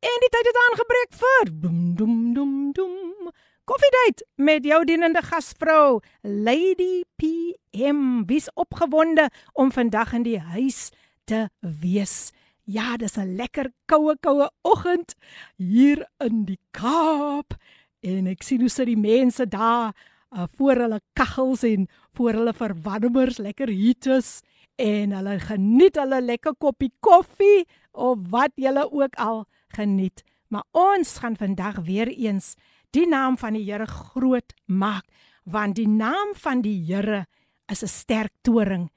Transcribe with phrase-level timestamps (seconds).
[0.05, 3.29] en die tyd het aangebreek vir dum dum dum dum.
[3.65, 8.25] Koffiedייט met jou dienende gasvrou Lady PM.
[8.27, 10.91] Wie's opgewonde om vandag in die huis
[11.25, 12.33] te wees?
[12.65, 15.15] Ja, dis 'n lekker koue koue oggend
[15.57, 17.55] hier in die Kaap
[18.01, 19.93] en ek sien hoe sit die mense daar
[20.30, 24.40] uh, voor hulle kaggels en voor hulle verwarmers lekker heaters
[24.80, 29.44] en hulle geniet hulle lekker koppie koffie of wat julle ook al
[29.76, 30.24] geniet.
[30.48, 32.54] Maar ons gaan vandag weer eens
[32.90, 35.06] die naam van die Here groot maak
[35.44, 37.26] want die naam van die Here
[37.70, 38.90] is 'n sterk toring.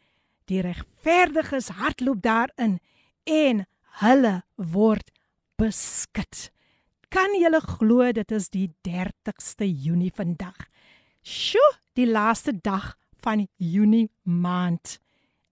[0.45, 2.79] Die regverdiges hardloop daarin
[3.23, 3.65] en
[4.01, 5.11] hulle word
[5.55, 6.51] beskut.
[7.09, 10.57] Kan jy glo dit is die 30ste Junie vandag?
[11.23, 14.99] Sjoe, die laaste dag van Junie maand.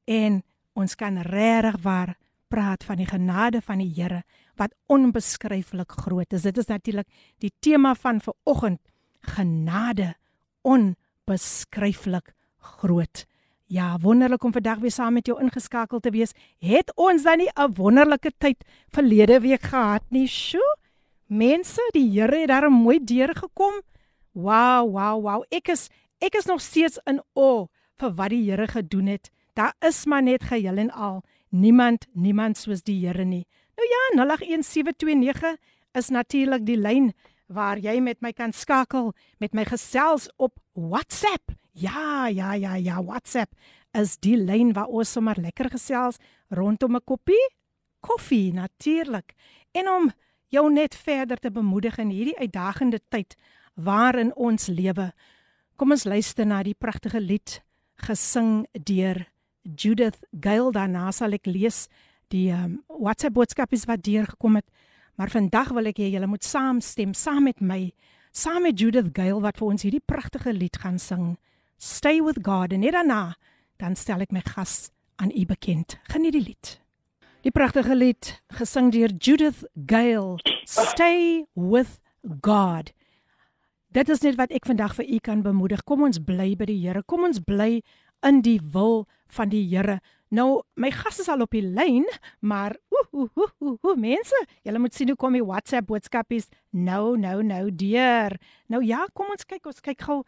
[0.04, 0.42] En
[0.76, 2.18] ons kan regtig waar
[2.52, 4.24] praat van die genade van die Here
[4.60, 6.44] wat onbeskryflik groot is.
[6.44, 7.08] Dit is natuurlik
[7.40, 8.82] die tema van vanoggend,
[9.22, 10.14] genade
[10.62, 13.26] onbeskryflik groot.
[13.72, 16.36] Ja, wonderlik om vandag weer saam met jou ingeskakel te wees.
[16.60, 18.60] Het ons dan nie 'n wonderlike tyd
[18.90, 20.28] verlede week gehad nie?
[20.28, 20.76] Sjoe.
[21.28, 23.82] Mense, die Here het daar mooi deurgekom.
[24.34, 25.44] Wow, wow, wow.
[25.52, 25.90] Ek is
[26.22, 27.68] ek is nog steeds in o
[28.00, 29.32] vir wat die Here gedoen het.
[29.56, 33.46] Daar is maar net geheel en al niemand, niemand soos die Here nie.
[33.76, 35.58] Nou ja, 081729
[35.98, 37.12] is natuurlik die lyn
[37.52, 41.52] waar jy met my kan skakel, met my gesels op WhatsApp.
[41.74, 43.52] Ja, ja, ja, ja, WhatsApp
[43.92, 47.48] is die lyn waar ons sommer lekker gesels rondom 'n koppie
[48.02, 49.34] koffie natuurlik.
[49.72, 50.12] En om
[50.48, 53.36] jou net verder te bemoedig in hierdie uitdagende tyd
[53.76, 55.12] waarin ons lewe.
[55.76, 57.60] Kom ons luister na die pragtige lied
[58.06, 59.26] gesing deur
[59.64, 60.72] Judith Gale.
[60.72, 61.88] Daarna sal ek lees
[62.34, 64.68] die um, WhatsApp boodskapies wat deurgekom het.
[65.20, 67.92] Maar vandag wil ek hê julle moet saamstem saam met my,
[68.32, 71.36] saam met Judith Gale wat vir ons hierdie pragtige lied gaan sing.
[71.78, 73.36] Stay with God en daarna
[73.82, 75.98] dan stel ek my gas aan u bekend.
[76.14, 76.78] Geniet die lied.
[77.42, 80.38] Die pragtige lied gesing deur Judith Gale.
[80.70, 81.98] Stay with
[82.46, 82.94] God.
[83.92, 85.82] Dit is net wat ek vandag vir u kan bemoedig.
[85.84, 87.02] Kom ons bly by die Here.
[87.04, 87.82] Kom ons bly
[88.24, 89.04] in die wil
[89.36, 89.98] van die Here.
[90.32, 92.06] Nou, my gas is al op die lyn,
[92.40, 97.18] maar ooh ooh ooh ooh mense, julle moet sien hoe kom die WhatsApp boodskapies nou
[97.20, 98.38] nou nou deur.
[98.72, 100.22] Nou ja, kom ons kyk, ons kyk gou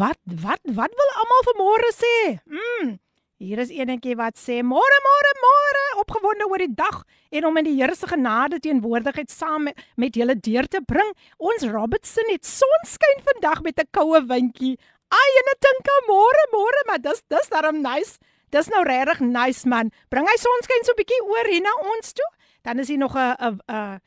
[0.00, 2.16] wat wat wat wil almal vanmôre sê?
[2.48, 2.96] Mm.
[3.42, 7.00] Hier is eenetjie wat sê môre môre môre opgewonde oor die dag
[7.34, 11.10] en om in die Here se genade teenwoordigheid saam met, julle deur te bring.
[11.42, 14.78] Ons Robertson het sonskyn vandag met 'n koue windjie.
[15.10, 18.20] Ai en ek dink môre môre maar dis dis darem nice.
[18.52, 19.90] Dis nou regtig nice man.
[20.08, 22.30] Bring hy sonskyn so 'n bietjie oor hier na ons toe.
[22.62, 24.00] Dan is hier nog 'n 'n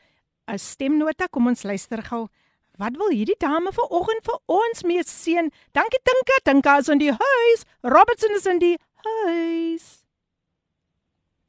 [0.48, 1.28] 'n stemnota.
[1.28, 2.30] Kom ons luister gou
[2.78, 5.48] Wat wil hierdie dame vanoggend vir ons mee seën?
[5.72, 7.64] Dankie Tinka, Tinka is in die huis.
[7.84, 9.86] Robertson is in die huis.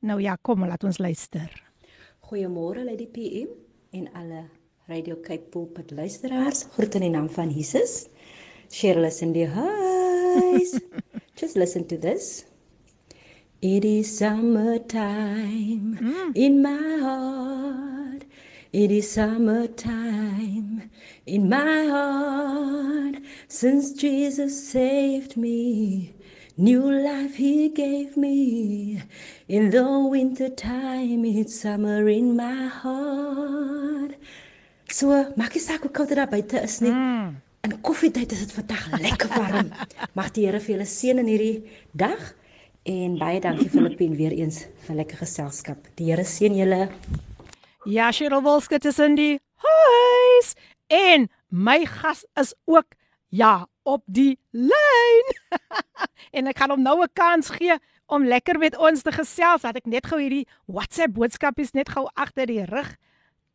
[0.06, 1.50] Nou ja, kom laat ons luister.
[2.28, 3.52] Goeiemôre Lady PM
[3.96, 4.44] en alle
[4.86, 6.66] Radio Cape Pulpit luisteraars.
[6.76, 8.06] Groete in die naam van Jesus.
[8.70, 10.76] Cheryl is in die huis.
[11.40, 12.44] Just listen to this.
[13.62, 16.34] It is summertime mm.
[16.34, 18.24] in my heart.
[18.72, 20.90] It is summertime
[21.26, 26.15] in my heart since Jesus saved me.
[26.58, 29.02] New life he gave me.
[29.46, 34.16] In the winter time, it's summer in my heart.
[34.88, 36.94] So, maak jy saak hoe koud dit daar buite is nie.
[36.96, 37.34] Mm.
[37.60, 39.68] In koffietyd is dit vandag lekker warm.
[40.16, 42.24] Mag die Here vir julle seën in hierdie dag.
[42.88, 45.92] En baie dankie Filippien weer eens vir lekker geselskap.
[46.00, 46.86] Die Here seën julle.
[47.84, 50.54] Ja, Cheryl Wolskut is in die huis
[50.88, 52.96] en my gas is ook
[53.28, 55.32] ja, op die lyn.
[56.36, 59.62] en ek gaan hom nou 'n kans gee om lekker met ons te gesels.
[59.62, 62.96] Dat ek net gou hierdie WhatsApp boodskapies net gou agter die rug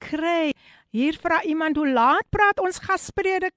[0.01, 0.51] kry.
[0.91, 3.53] Hier vra iemand hoe laat praat ons gaspredik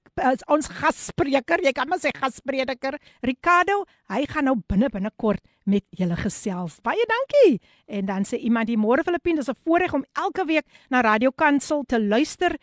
[0.47, 2.95] ons gasspreker, jy kan maar sê gasprediker
[3.25, 6.77] Ricardo, hy gaan nou binne binnekort met julle gesels.
[6.85, 7.59] Baie dankie.
[7.89, 11.31] En dan sê iemand die môre Filippine, dis 'n voorreg om elke week na Radio
[11.31, 12.55] Kansel te luister.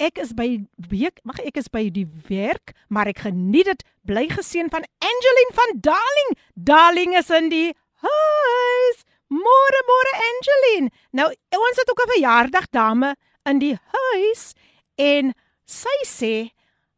[0.00, 3.82] Ek is by week, mag ek is by die werk, maar ek geniet dit.
[4.08, 6.30] Bly geseën van Angeline van Darling.
[6.56, 7.68] Darling is in die
[8.00, 9.02] huis.
[9.28, 10.88] Môre môre Angeline.
[11.12, 13.14] Nou ons het ook 'n verjaardag dame
[13.44, 14.54] in die huis
[14.96, 16.50] en sy sê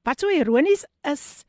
[0.04, 1.44] wat so ironies is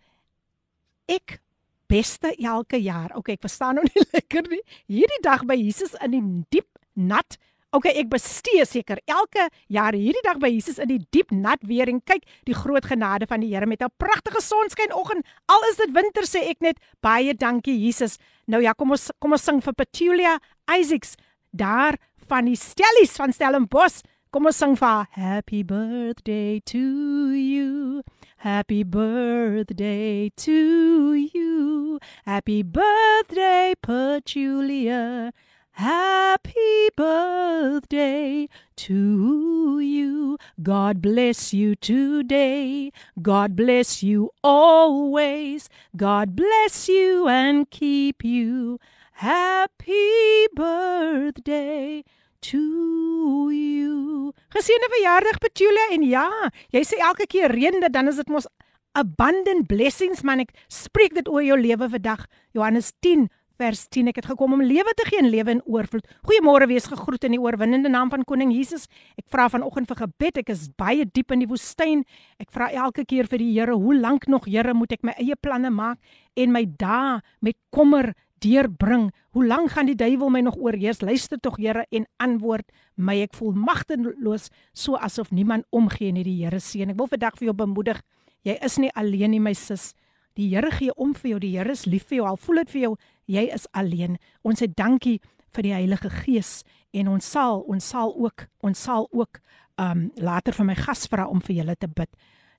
[1.08, 1.40] ek
[1.88, 3.14] beste elke jaar.
[3.16, 4.64] Okay, ek verstaan nou nie lekker nie.
[4.88, 7.38] Hierdie dag by Jesus in die diep nat.
[7.74, 11.90] Okay, ek bestee seker elke jaar hierdie dag by Jesus in die diep nat weer
[11.90, 15.26] en kyk die groot genade van die Here met 'n pragtige sonskyn-oggend.
[15.50, 18.20] Al is dit winter sê ek net baie dankie Jesus.
[18.46, 20.40] Nou ja, kom ons kom ons sing vir Petulia
[20.70, 21.16] Isaacs
[21.52, 21.98] daar
[22.28, 24.04] van die Stellies van Stellenbosch.
[24.30, 28.04] Kom ons sing vir Happy birthday to you.
[28.38, 32.00] Happy birthday to you.
[32.26, 35.32] Happy birthday, Petulia.
[35.76, 40.38] Happy birthday to you.
[40.62, 42.92] God bless you today.
[43.20, 45.70] God bless you always.
[45.98, 48.80] God bless you and keep you.
[49.14, 52.04] Happy birthday
[52.42, 54.32] to you.
[54.54, 56.30] Geseënde verjaardag Petulia en ja,
[56.70, 58.46] jy sê elke keer reën dit dan is dit mos
[58.94, 62.28] abundant blessings man ek spreek dit oor jou lewe vandag.
[62.54, 63.26] Johannes 10
[63.62, 66.08] vers 10 ek het gekom om lewe te gee en lewe in oorvloed.
[66.26, 68.88] Goeiemôre wees gegroet in die oorwinnende naam van koning Jesus.
[69.20, 70.42] Ek vra vanoggend vir gebed.
[70.42, 72.04] Ek is baie diep in die woestyn.
[72.42, 75.38] Ek vra elke keer vir die Here, hoe lank nog Here moet ek my eie
[75.40, 76.00] planne maak
[76.40, 78.14] en my dae met kommer
[78.44, 79.12] deurbring.
[79.38, 81.04] Hoe lank gaan die duiwel my nog oorheers?
[81.06, 82.66] Luister tog Here en antwoord
[82.96, 83.22] my.
[83.24, 86.26] Ek voel magteloos so asof niemand omgee nie.
[86.26, 86.92] Die Here seën.
[86.92, 88.02] Ek wil vandag vir jou bemoedig.
[88.44, 89.94] Jy is nie alleen nie, my sis.
[90.38, 91.40] Die Here gee om vir jou.
[91.40, 92.28] Die Here is lief vir jou.
[92.28, 92.94] Al voel dit vir jou
[93.26, 94.18] jy is alleen.
[94.44, 95.20] Ons sê dankie
[95.54, 96.62] vir die Heilige Gees
[96.94, 99.40] en ons sal ons sal ook ons sal ook
[99.82, 102.10] um later vir my gas vra om vir julle te bid.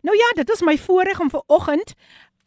[0.05, 1.95] Nou ja, dit is my voorreg om ver oggend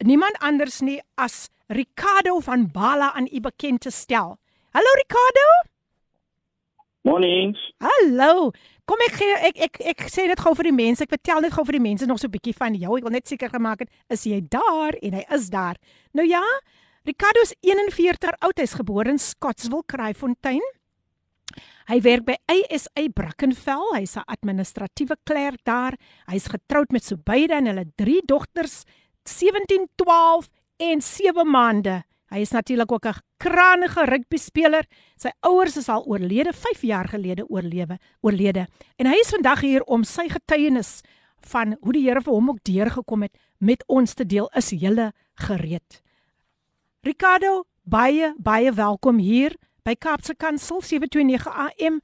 [0.04, 4.38] niemand anders nie as Ricardo van Bala aan u bekend te stel.
[4.72, 5.46] Hallo Ricardo.
[7.02, 7.56] Morning.
[7.80, 8.50] Hallo.
[8.88, 11.04] Kom ek gee ek ek ek sê dit gou vir die mense.
[11.04, 12.96] Ek vertel net gou vir die mense nog so 'n bietjie van jou.
[12.96, 15.76] Ek wil net seker gemaak het is jy daar en hy is daar.
[16.14, 16.42] Nou ja,
[17.04, 18.58] Ricardo is 41 oud.
[18.58, 20.64] Hy's gebore in Scottsville, Kraaifontein.
[21.88, 23.94] Hy werk by ASA Brackenfell.
[23.94, 25.94] Hy's 'n administratiewe klerk daar.
[26.26, 28.84] Hy's getroud met Subayda en hulle drie dogters,
[29.24, 32.04] 17, 12 en 7 maande.
[32.33, 34.85] Hy is natuurlik ook 'n krangige rugby speler.
[35.15, 38.67] Sy ouers is al oorlede 5 jaar gelede oorlewe, oorlede.
[38.97, 41.01] En hy is vandag hier om sy getuienis
[41.51, 44.49] van hoe die Here vir hom ook deurgekom het met ons te deel.
[44.55, 46.01] Is julle gereed?
[47.01, 51.99] Ricardo, baie baie welkom hier by Kaapse Kansel 729 AM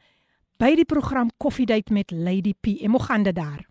[0.60, 2.81] by die program Koffiedייט met Lady P.
[2.84, 3.65] En hoe gaan dit daar?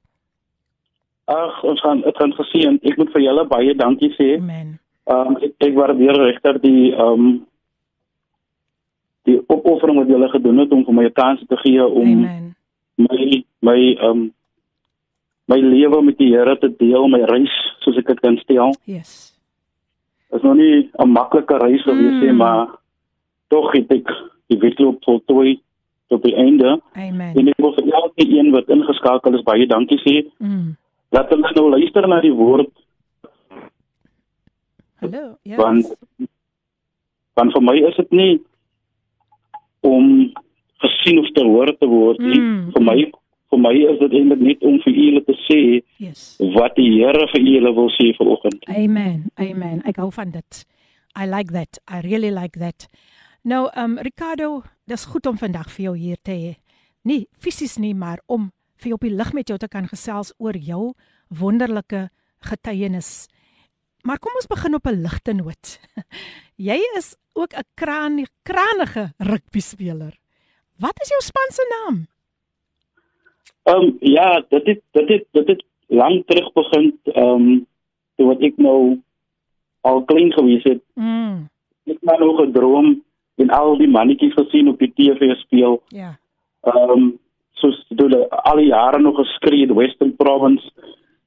[1.28, 2.78] Ag, ons gaan dit gaan gesien.
[2.82, 4.38] Ek moet vir julle baie dankie sê.
[4.38, 4.78] Amen.
[5.05, 7.45] Ehm um, ek, ek waardeer regter die ehm um,
[9.27, 12.55] die opoffering wat julle gedoen het om vir my 'n kans te gee om Amen.
[12.95, 14.33] my my ehm um,
[15.47, 18.71] my lewe met die Here te deel, my reis soos ek dit kan stel.
[18.85, 19.33] Yes.
[20.31, 22.37] Dit is nog nie 'n maklike reis nie, Mm.
[22.37, 22.67] maar
[23.49, 24.07] tog het ek
[24.47, 25.59] die wedloop voltooi
[26.07, 26.81] tot die einde.
[26.95, 27.35] Amen.
[27.35, 30.25] En ek wil vir elke een wat ingeskakel is baie dankie sê.
[30.39, 30.75] Mm.
[31.11, 32.71] laat hulle nou luister na die woord
[35.03, 35.37] Hallo.
[35.43, 35.57] Ja.
[35.57, 35.87] want
[37.35, 38.33] want vir my is dit nie
[39.81, 40.31] om
[40.83, 42.39] gesien of te hoor te word nie.
[42.39, 42.71] Mm.
[42.75, 42.97] Vir my
[43.53, 45.59] vir my is dit eintlik net om vir julle te sê
[46.01, 46.37] Yes.
[46.55, 48.63] wat die Here vir julle wil sê vanoggend.
[48.69, 49.27] Amen.
[49.37, 49.81] Amen.
[49.85, 50.63] Ek hou van dit.
[51.15, 51.77] I like that.
[51.87, 52.87] I really like that.
[53.43, 56.53] Nou, um Ricardo, dis goed om vandag vir jou hier te hê.
[57.03, 60.33] Nie fisies nie, maar om vir jou op die lig met jou te kan gesels
[60.39, 60.93] oor jou
[61.29, 62.07] wonderlike
[62.49, 63.27] getuienis.
[64.03, 65.79] Maar kom ons begin op 'n ligte noot.
[66.69, 70.13] Jy is ook 'n kraan kranige rugby speler.
[70.77, 71.97] Wat is jou span se naam?
[73.63, 77.67] Ehm um, ja, dit het dit het dit het lank terug begin ehm um,
[78.15, 79.01] toe wat ek nou
[79.81, 80.81] al klein gewees het.
[80.93, 81.49] Mm.
[81.83, 83.03] Ek het maar nog gedroom
[83.35, 85.83] en al die mannetjies gesien op die TV speel.
[85.87, 86.19] Ja.
[86.61, 87.19] Ehm um,
[87.51, 90.71] soos hulle al die jare nog geskree in Western Province.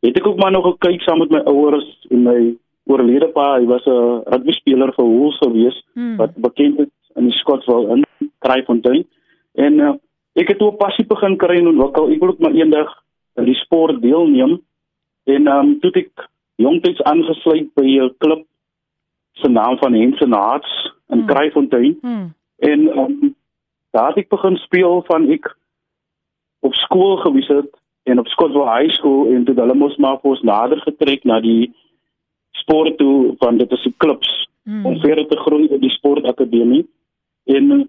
[0.01, 2.57] Het ek ook maar nog gekyk saam met my ouers en my
[2.87, 6.17] oorlede pa, hy was 'n rugby speler vir Wolves gewees Mm.
[6.17, 8.05] wat bekend is in die Scotswil in
[8.39, 9.05] Kraaifontein.
[9.55, 9.95] En uh,
[10.35, 12.11] ek het toe 'n passie begin kry en ontwikkel.
[12.11, 13.03] Ek wil ook maar eendag
[13.37, 14.61] in die sport deelneem.
[15.25, 18.45] En um, toe ek jongtyds aangesluit by 'n klub
[19.33, 21.27] se naam van Hensen Hearts in Hmm.
[21.27, 21.99] Kraaifontein.
[22.03, 22.35] Mm.
[22.59, 23.35] En um,
[23.93, 25.57] daar het ek begin speel van ek
[26.61, 27.71] op skool gewees het
[28.05, 31.41] en op Scotswil High School en toe hulle mos maar vir ons nader getrek na
[31.41, 31.73] die
[32.67, 34.35] sport toe van dit is die klubs
[34.67, 34.83] Mm.
[34.87, 36.83] om verder te groei in die sportakademie.
[37.47, 37.89] En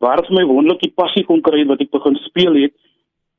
[0.00, 2.72] waar het my wonderlik die passie kon kry wat ek begin speel het,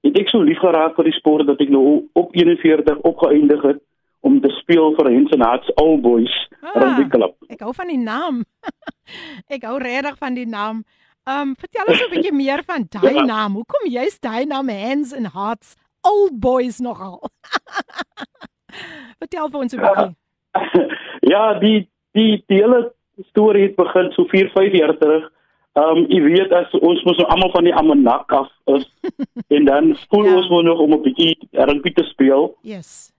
[0.06, 3.80] het ek so lief geraak vir die sport dat ek nou op 41 opgeëindig het
[4.22, 6.30] om te speel vir Hensen Hearts All Boys
[6.62, 6.76] Ah.
[6.76, 7.34] rugby klub.
[7.50, 8.44] Ek hou van die naam.
[9.56, 10.84] ek hou regtig van die naam.
[11.26, 13.26] Um vertel ons 'n bietjie meer van daai Ja.
[13.26, 13.54] naam.
[13.58, 15.74] Hoekom jy's daai naam Hands and Hearts
[16.06, 17.20] Old Boys nogal?
[19.20, 20.06] vertel vir ons 'n bietjie.
[20.06, 20.14] ja,
[21.64, 22.94] die die die hele
[23.30, 25.32] storie het begin so 4, 5 jaar terug.
[25.74, 28.88] Ehm um, jy weet as ons mos nou almal van die Amanak af is
[29.56, 30.32] en dan voel Ja.
[30.32, 30.38] ja.
[30.38, 32.56] ons mos nog om 'n bietjie rugby te speel.
[32.62, 33.14] Yes.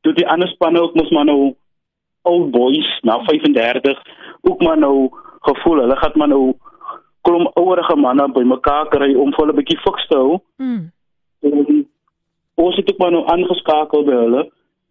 [0.00, 1.54] Toe die ander spanne ook mos maar nou
[2.22, 4.02] old boys na 35
[4.42, 6.54] ook maar nou gevoel hulle gaan maar nou
[7.20, 10.38] klomp ouerige manne bymekaar kry om vir hulle 'n bietjie fiks te hou.
[10.56, 10.92] Mm.
[11.40, 11.88] En
[12.54, 14.50] ons het ook maar nou aangeskakel by hulle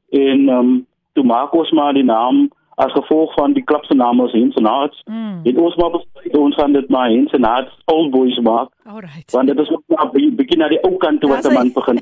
[0.09, 2.49] en ehm um, toe maak ons maar die naam
[2.79, 5.01] as gevolg van die klub se naam is Hensen Hearts.
[5.05, 5.39] Mm.
[5.43, 9.31] Het ons maar besluit ons gaan dit maar Hensen Hearts Old Boys maak Alright.
[9.31, 11.53] want dit is ook maar 'n bietjie- bietjie na die ou kant toe wat 'n
[11.53, 11.99] man begin.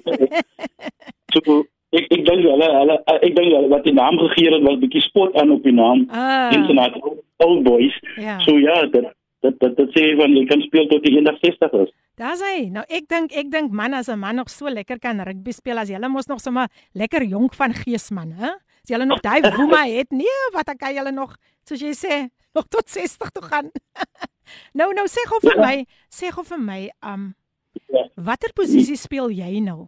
[1.34, 1.66] so
[1.98, 5.02] ek ek dink hulle hulle ek dink hulle wat die naam gegee het was bietjie
[5.02, 6.50] spot aan op die naam Ah.
[6.52, 7.00] Hensen Hearts
[7.38, 7.96] Old Boys.
[8.18, 8.40] Ja.
[8.40, 9.06] So ja, dit
[9.42, 11.92] dit dit, dit sê van jy kan speel tot jy 61 is.
[12.18, 12.70] Daar's hy.
[12.74, 15.78] Nou ek dink ek dink man as 'n man nog so lekker kan rugby speel
[15.78, 18.50] as jy mos nog sommer lekker jonk van gees man, hè?
[18.88, 21.34] As jy nog daai woema het, nee, wat dan kan jy nog
[21.67, 23.67] soos jy sê, nog tot 60 toe gaan.
[24.79, 25.65] nou nou sê gou vir Ja.
[25.65, 27.34] my, sê gou vir my, um
[27.91, 28.06] Ja.
[28.15, 29.88] watter posisie speel jy nou?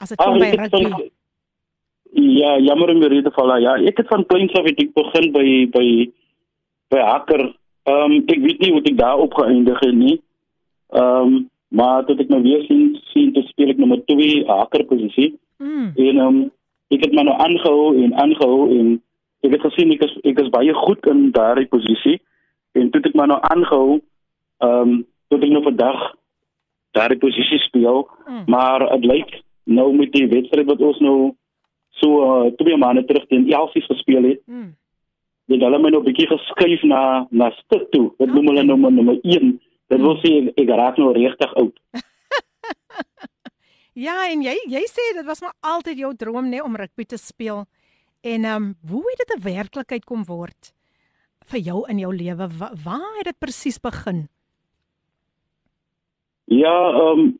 [0.00, 1.10] As dit Ah, kom by ek rugby.
[2.12, 3.56] Ja, jammer om weer te val.
[3.60, 5.86] Ja, ek het van kleins af het ek begin by by
[6.92, 7.42] by hacker.
[7.88, 10.20] Ehm um, ek weet nie hoe ek daar opgeëindig het nie.
[10.92, 14.84] Ehm um, maar toe ek nou weer sien sien te speel ek nommer 2 hacker
[14.84, 15.92] posisie Mm.
[15.96, 16.50] en ehm um,
[16.90, 19.02] ek het maar nou aangehou en aangehou en
[19.42, 22.20] ek het gesien ek is ek is baie goed in daardie posisie
[22.74, 24.00] en toe het ek maar nou aangehou
[24.60, 26.14] ehm um, tot ek nou vandag
[26.96, 28.06] daardie posisie speel.
[28.28, 28.44] Mm.
[28.46, 31.34] Maar dit lyk nou met die wedstryd wat ons nou
[32.00, 34.74] so uh, twee maande terug teen Elsies gespeel het, Mm.
[35.48, 38.12] het hulle my nou 'n bietjie geskuif na na stuk toe.
[38.18, 38.66] Dit noem hulle Okay.
[38.66, 39.60] nou maar nommer 1.
[39.88, 41.74] Dit wil sê ek, ek raak nou regtig oud.
[43.96, 47.16] Ja, en jy jy sê dit was maar altyd jou droom nê om rugby te
[47.16, 47.64] speel.
[48.20, 50.74] En ehm um, hoe het dit 'n werklikheid kom word
[51.50, 52.48] vir jou in jou lewe?
[52.58, 54.28] Wa waar het dit presies begin?
[56.44, 57.38] Ja, ehm um,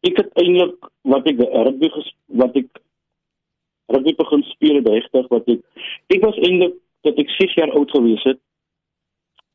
[0.00, 1.88] ek het eintlik wat ek rugby
[2.26, 2.68] wat ek
[3.86, 5.60] rugby begin speel het regtig wat ek
[6.12, 8.40] ek was eintlik dat ek 6 jaar oud gewees het.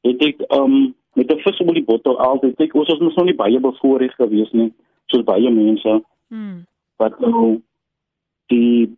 [0.02, 3.26] Het ek ehm um, met 'n vis op die bottel altyd ek ons was nog
[3.26, 4.74] nie baie bevoorreg gewees nie
[5.06, 6.02] soos baie mense.
[6.30, 6.66] Hmm.
[6.98, 7.62] wat nou
[8.48, 8.98] die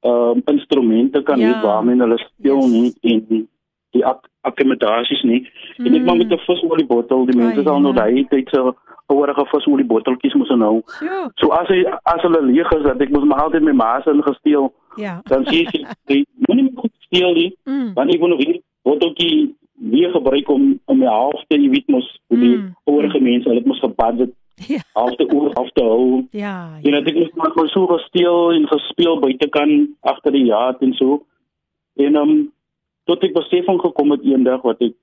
[0.00, 1.52] ehm um, instrumente kan Ja.
[1.52, 2.70] hê waarmee hulle speel Yes.
[2.70, 3.48] nie en
[3.92, 5.40] die ak akkommodasies nie.
[5.78, 5.86] Mm.
[5.86, 8.00] En ek maar met 'n visolie bottel, die mense sal nou ja.
[8.00, 8.72] daai tyd se
[9.06, 10.82] ouerige visolie botteltjies moes nou.
[10.86, 11.30] Sjoe.
[11.34, 14.10] So as hy as hulle leeg is dat ek mos maar altyd my ma se
[14.10, 15.20] ingesteel, Ja.
[15.24, 17.92] dan sê sy jy moenie meer goed steel nie, Mm.
[17.94, 22.18] want ek wil nog hier botteltjie weer gebruik om om my halfte, jy weet mos,
[22.28, 22.74] hoe die Mm.
[22.86, 24.32] ouerige mense, hulle het mos gebudget
[24.68, 24.80] Ja.
[25.04, 26.26] af te oor af te hou.
[26.30, 26.78] Ja.
[26.82, 30.92] En dat ek net maar maar so gesteel en gespeel buitekant agter die jaat en
[30.94, 31.22] so.
[31.96, 32.52] En um
[33.04, 34.94] tot ek besef van gekom het eendag wat ek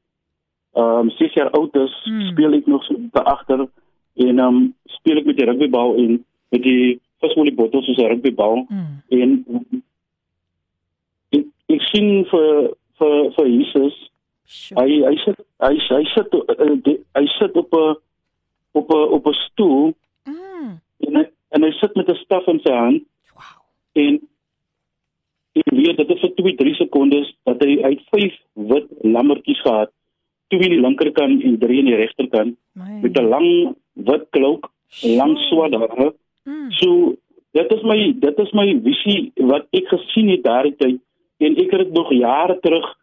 [0.78, 2.22] um 6 jaar oud is, hmm.
[2.32, 3.68] speel ek nog so te agter
[4.16, 4.62] en um
[5.00, 9.02] speel ek met die rugbybal en met die visoliebottels soos 'n rugbybal Mm.
[9.10, 9.46] en
[11.32, 13.96] ek, ek sien vir vir vir Jesus
[14.48, 14.82] Sure.
[14.82, 16.36] hy hy sit hy hy sit
[16.86, 17.96] die, hy sit op 'n
[18.82, 19.94] op 'n op 'n stoel
[20.28, 20.80] Mm.
[21.08, 23.02] en hy, en hy sit met 'n staf in sy hand
[23.36, 23.62] Wow.
[24.04, 24.20] en
[25.58, 28.34] ek weet dit is vir 2 3 sekondes dat hy uit 5
[28.72, 29.92] wit lammetjies gehad
[30.50, 33.00] twee aan die linkerkant en drie aan die regterkant My.
[33.02, 34.72] met 'n lang wit klok
[35.04, 36.14] lang swart hare
[36.46, 36.72] Mm.
[36.72, 37.16] so
[37.54, 41.00] dit is my dit is my visie wat ek gesien het daardie tyd
[41.40, 42.96] en ek het dit nog jare terug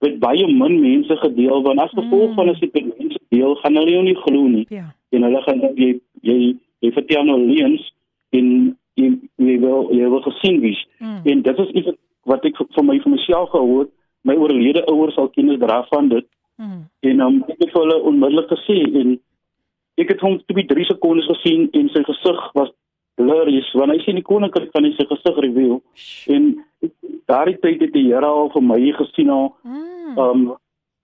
[0.00, 2.34] met baie min mense gedeel want as gevolg Mm.
[2.34, 2.72] van as ek
[3.30, 4.84] deel gaan hulle jou nie glo nie Ja.
[5.12, 7.92] en hulle gaan jy jy jy vertel nou leuns
[8.32, 11.20] en jy jy wil jy wil gesien wees Mm.
[11.24, 11.88] en dit is iets
[12.26, 13.86] wat ek vir my vir myself gehoor
[14.24, 16.26] my oorlede ouers sal kennis dra van dit
[16.58, 16.84] Mm.
[17.02, 19.18] en um, ek het hulle onmiddellik gesê en
[19.98, 22.70] ek het hom 2 3 sekondes gesien en sy gesig was
[23.16, 25.80] blurries want hy sien die koninkryk van sy gesig reveal
[26.28, 26.64] en
[27.26, 30.18] daardie tyd het die Here al vir my gesien al Mm.
[30.18, 30.56] um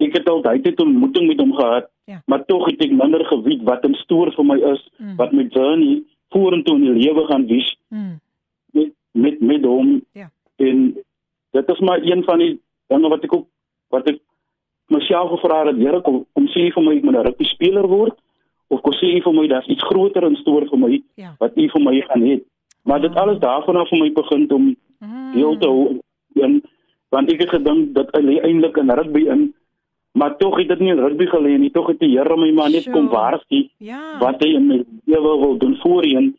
[0.04, 2.22] ek het al daai tyd 'n ontmoeting met hom gehad Ja.
[2.26, 5.16] maar tog het ek minder geweet wat in stoor vir my is Mm.
[5.16, 8.20] wat my journey vorentoe in die lewe gaan wees Mm.
[8.72, 10.30] met met met hom Ja.
[10.56, 10.94] en
[11.52, 13.46] dit is maar een van die dinge wat ek ook
[13.90, 14.18] wat ek
[14.88, 18.16] myself gevra het Here kom kom sê vir my ek moet 'n rugby speler word
[18.70, 21.34] of kom sê vir my daar's iets groter in stoor vir my Ja.
[21.40, 22.40] wat u vir my gaan hê
[22.84, 25.32] maar dit alles daarvan af vir my begin om Mm.
[25.34, 26.00] deel te hou
[26.42, 26.62] en
[27.10, 29.54] want ek het gedink dat hy eintlik in rugby in
[30.14, 32.70] maar tog het dit nie in rugby gelê nie tog het die Here my maar
[32.70, 32.94] net Sure.
[32.96, 34.18] kom waarsku Ja.
[34.20, 36.34] wat hy in my lewe wil doen voorheen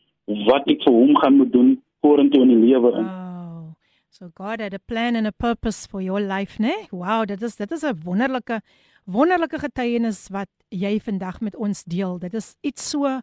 [0.48, 3.05] wat ek vir hom gaan moet doen vorentoe in die lewe in.
[3.05, 3.75] Wow.
[4.10, 6.73] So God had a plan and a purpose for your life, né?
[6.91, 8.62] Wow, dit is dit is 'n wonderlike
[9.06, 12.17] wonderlike getuienis wat jy vandag met ons deel.
[12.19, 13.19] Dit is iets so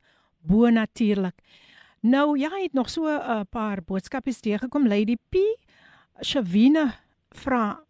[0.47, 1.35] bo-natuurlik.
[2.03, 4.87] Nou, ja, jy het nog so 'n paar boodskapies teëgekom.
[4.89, 5.37] Lady P.
[6.21, 6.93] Shavine
[7.31, 7.81] vra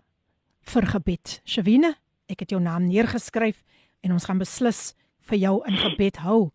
[0.61, 1.41] vir gebed.
[1.45, 1.95] Shavine,
[2.33, 3.63] ek het jou naam neergeskryf
[4.03, 4.93] en ons gaan beslis
[5.31, 6.51] vir jou in gebed hou.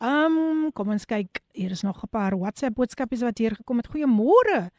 [0.00, 1.42] Um, kom ons kyk.
[1.52, 3.88] Hier is nog 'n paar WhatsApp boodskapies wat hier gekom het.
[3.88, 4.70] Goeiemôre.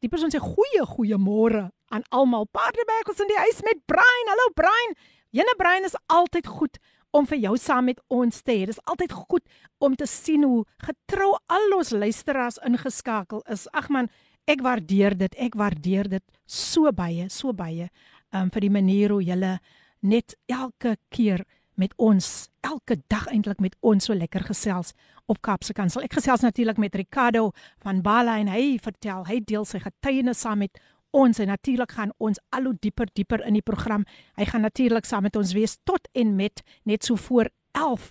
[0.00, 2.46] Die persoon sê goeie goeiemôre aan almal.
[2.46, 4.28] Paardebergels in die huis met Brian.
[4.28, 4.94] Hallo Brian.
[5.30, 6.78] Jene Brian is altyd goed
[7.10, 8.66] om vir jou saam met ons te hê.
[8.66, 9.42] Dit is altyd goed
[9.78, 13.66] om te sien hoe getrou al ons luisteraars ingeskakel is.
[13.74, 14.08] Ag man,
[14.46, 15.34] ek waardeer dit.
[15.34, 17.90] Ek waardeer dit so baie, so baie.
[18.32, 19.58] Um vir die manier hoe julle
[20.00, 21.44] net elke keer
[21.80, 24.92] met ons elke dag eintlik met ons so lekker gesels
[25.30, 26.04] op Kaapse Kansel.
[26.04, 27.50] Ek gesels natuurlik met Ricardo
[27.84, 30.80] van Bala en hy vertel, hy deel sy getuienis saam met
[31.16, 34.04] ons en natuurlik gaan ons al hoe dieper dieper in die program.
[34.38, 38.10] Hy gaan natuurlik saam met ons wees tot en met net so voor 11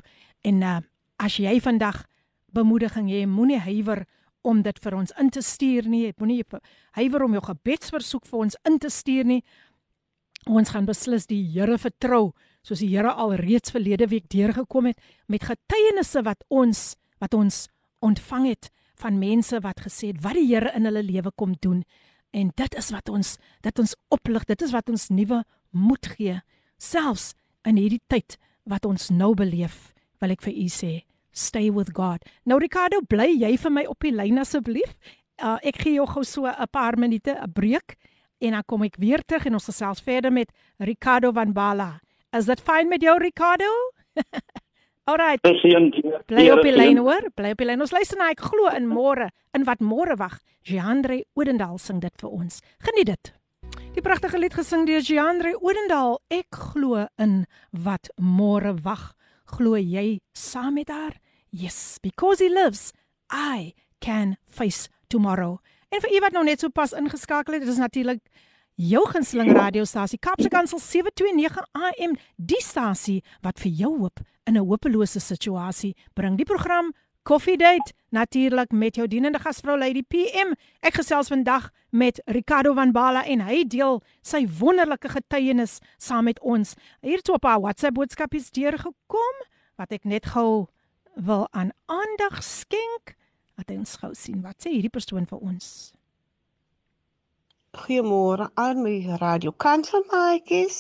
[0.50, 0.80] en uh,
[1.20, 2.06] as jy vandag
[2.56, 4.06] bemoediging jy moenie huiwer
[4.42, 6.10] om dit vir ons in te stuur nie.
[6.18, 6.44] Moenie
[6.98, 9.42] huiwer om jou gebedsversoek vir ons in te stuur nie.
[10.50, 12.32] Ons gaan beslis die Here vertrou
[12.66, 14.98] soos die Here al reeds verlede week deurgekom het
[15.30, 17.68] met getuienisse wat ons wat ons
[18.02, 21.84] ontvang het van mense wat gesê het wat die Here in hulle lewe kom doen.
[22.34, 26.42] En dit is wat ons dit ons oplig dit is wat ons nuwe moed gee
[26.82, 27.36] selfs
[27.68, 30.94] in hierdie tyd wat ons nou beleef wil ek vir u sê.
[31.30, 32.26] Stay with God.
[32.50, 34.98] Nou Ricardo bly jy vir my op die lyn asseblief?
[35.38, 38.00] Uh, ek gee jou gou so 'n paar minute 'n breek
[38.40, 42.00] en dan kom ek weer terug en ons gesels verder met Ricardo van Bala
[42.38, 43.66] Is dit fyn met jou Ricardo?
[45.10, 45.42] Alright.
[46.30, 47.26] Bly op die lyn hoor.
[47.34, 47.82] Bly op die lyn.
[47.82, 50.36] Ons luister na ek glo in môre, in wat môre wag.
[50.70, 52.60] Jeandre Odendaal sing dit vir ons.
[52.86, 53.32] Geniet dit.
[53.96, 56.20] Die pragtige lied gesing deur Jeandre Odendaal.
[56.30, 59.16] Ek glo in wat môre wag.
[59.50, 61.18] Glo jy saam met haar?
[61.50, 62.92] Yes, because he lives,
[63.34, 63.74] I
[64.06, 65.58] can face tomorrow.
[65.90, 68.22] En vir u wat nou net so pas ingeskakel het, dit is natuurlik
[68.80, 74.66] jou gunsteling radiostasie Kapse Kansel 729 AM, die stasie wat vir jou hoop in 'n
[74.70, 76.38] hopelose situasie bring.
[76.38, 80.54] Die program Coffee Date natuurlik met jou dienende gasvrou Lady PM.
[80.80, 86.40] Ek gesels vandag met Ricardo van Bala en hy deel sy wonderlike getuienis saam met
[86.40, 86.74] ons.
[87.02, 89.36] Hier het 'n paar WhatsApp boodskapies deurgekom
[89.76, 90.68] wat ek net gou
[91.16, 93.19] wil aan aandag skenk.
[93.60, 95.66] Laat ons gou sien wat sê hierdie persoon vir ons.
[97.76, 100.78] Goeiemôre al my radio kanselmaatjies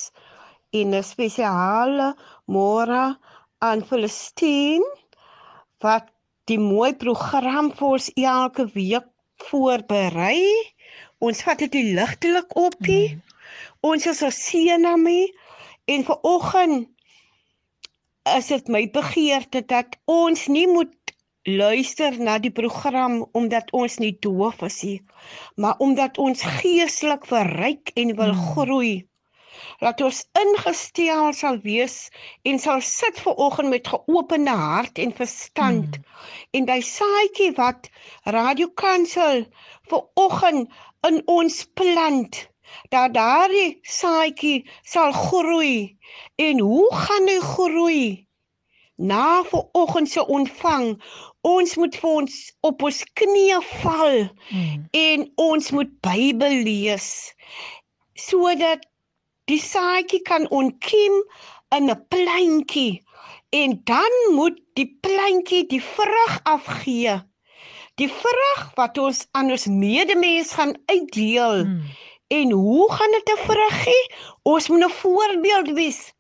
[0.80, 2.08] en 'n spesiale
[2.56, 3.02] môre
[3.68, 4.88] aan Palestina
[5.84, 6.08] wat
[6.48, 9.12] die mooi program vir ons elke week
[9.50, 10.40] voorberei.
[11.20, 12.80] Ons vat dit ligtelik op.
[12.88, 13.20] Mm.
[13.92, 15.22] Ons is seën aan my
[15.92, 16.88] en vir oggend
[18.38, 20.92] is dit my begeerte dat ons nie moet
[21.58, 24.98] luister na die program omdat ons nie doof is nie,
[25.56, 28.44] maar omdat ons geestelik verryk en wil mm.
[28.52, 28.92] groei.
[29.84, 31.96] Laat ons ingestel sal wees
[32.50, 35.98] en sal sit ver oggend met geopende hart en verstand.
[35.98, 36.06] Mm.
[36.60, 37.90] En daai saadjie wat
[38.38, 39.46] Radio Kansel
[39.90, 40.70] ver oggend
[41.08, 42.42] in ons plant,
[42.94, 45.98] dat daardie saadjie sal groei.
[46.36, 48.08] En hoe gaan hy groei?
[49.00, 50.98] Na ver oggend se ontvang
[51.48, 54.18] ons moet vir ons op ons knieë val
[54.52, 54.86] mm.
[54.92, 57.34] en ons moet Bybel lees
[58.20, 58.84] sodat
[59.48, 61.16] die saadjie kan ontkiem
[61.78, 63.02] in 'n plantjie
[63.56, 67.16] en dan moet die plantjie die vrug afgee.
[67.96, 71.66] Die vrug wat ons aan ons medemens gaan uitdeel.
[71.66, 71.82] Mm.
[72.30, 74.04] en hoe gaan dit 'n vrug gee
[74.44, 76.14] ons moet 'n voorbeeld wees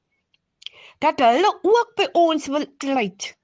[0.97, 3.37] dat hulle ook by ons wil kleit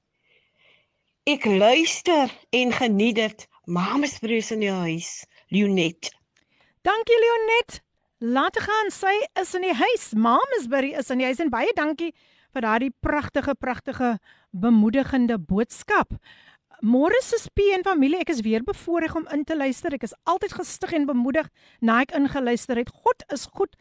[1.26, 3.48] Ek luister en geniet dit.
[3.66, 6.12] Mamas broers in die huis, Leonet.
[6.86, 7.80] Dankie Leonet.
[8.22, 10.12] Laat gaan, sy is in die huis.
[10.14, 12.12] Mamasbury is in die huis en baie dankie
[12.54, 14.12] vir daardie pragtige pragtige
[14.54, 16.14] bemoedigende boodskap.
[16.86, 19.98] Môre se spie en familie, ek is weer bevoorreg om in te luister.
[19.98, 21.50] Ek is altyd gestig en bemoedig
[21.82, 22.94] na ek ingeluister het.
[23.02, 23.74] God is goed.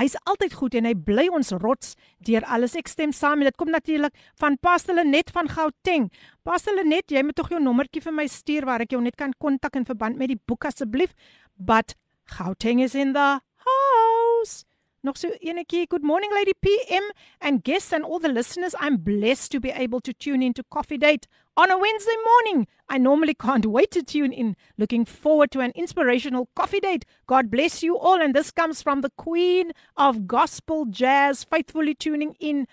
[0.00, 1.92] Hy's altyd goed en hy bly ons rots
[2.26, 2.74] deur alles.
[2.74, 6.08] Ek stem saam en dit kom natuurlik van Pastor Lenet van Gauteng.
[6.42, 9.34] Pastor Lenet, jy moet tog jou nommertjie vir my stuur waar ek jou net kan
[9.38, 11.14] kontak in verband met die boek asseblief.
[11.54, 11.94] But
[12.34, 14.64] Gauteng is in the house.
[15.04, 15.86] Nog so enetjie.
[15.86, 18.74] Good morning Lady PM and guests and all the listeners.
[18.80, 22.66] I'm blessed to be able to tune into Coffee Date on a Wednesday morning.
[22.88, 24.56] I normally can't wait to tune in.
[24.76, 27.04] Looking forward to an inspirational coffee date.
[27.26, 28.20] God bless you all.
[28.20, 32.66] And this comes from the Queen of Gospel Jazz, faithfully tuning in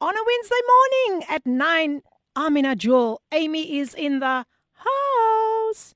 [0.00, 2.02] on a Wednesday morning at 9.
[2.36, 3.22] Amina Jewel.
[3.30, 5.94] Amy is in the house.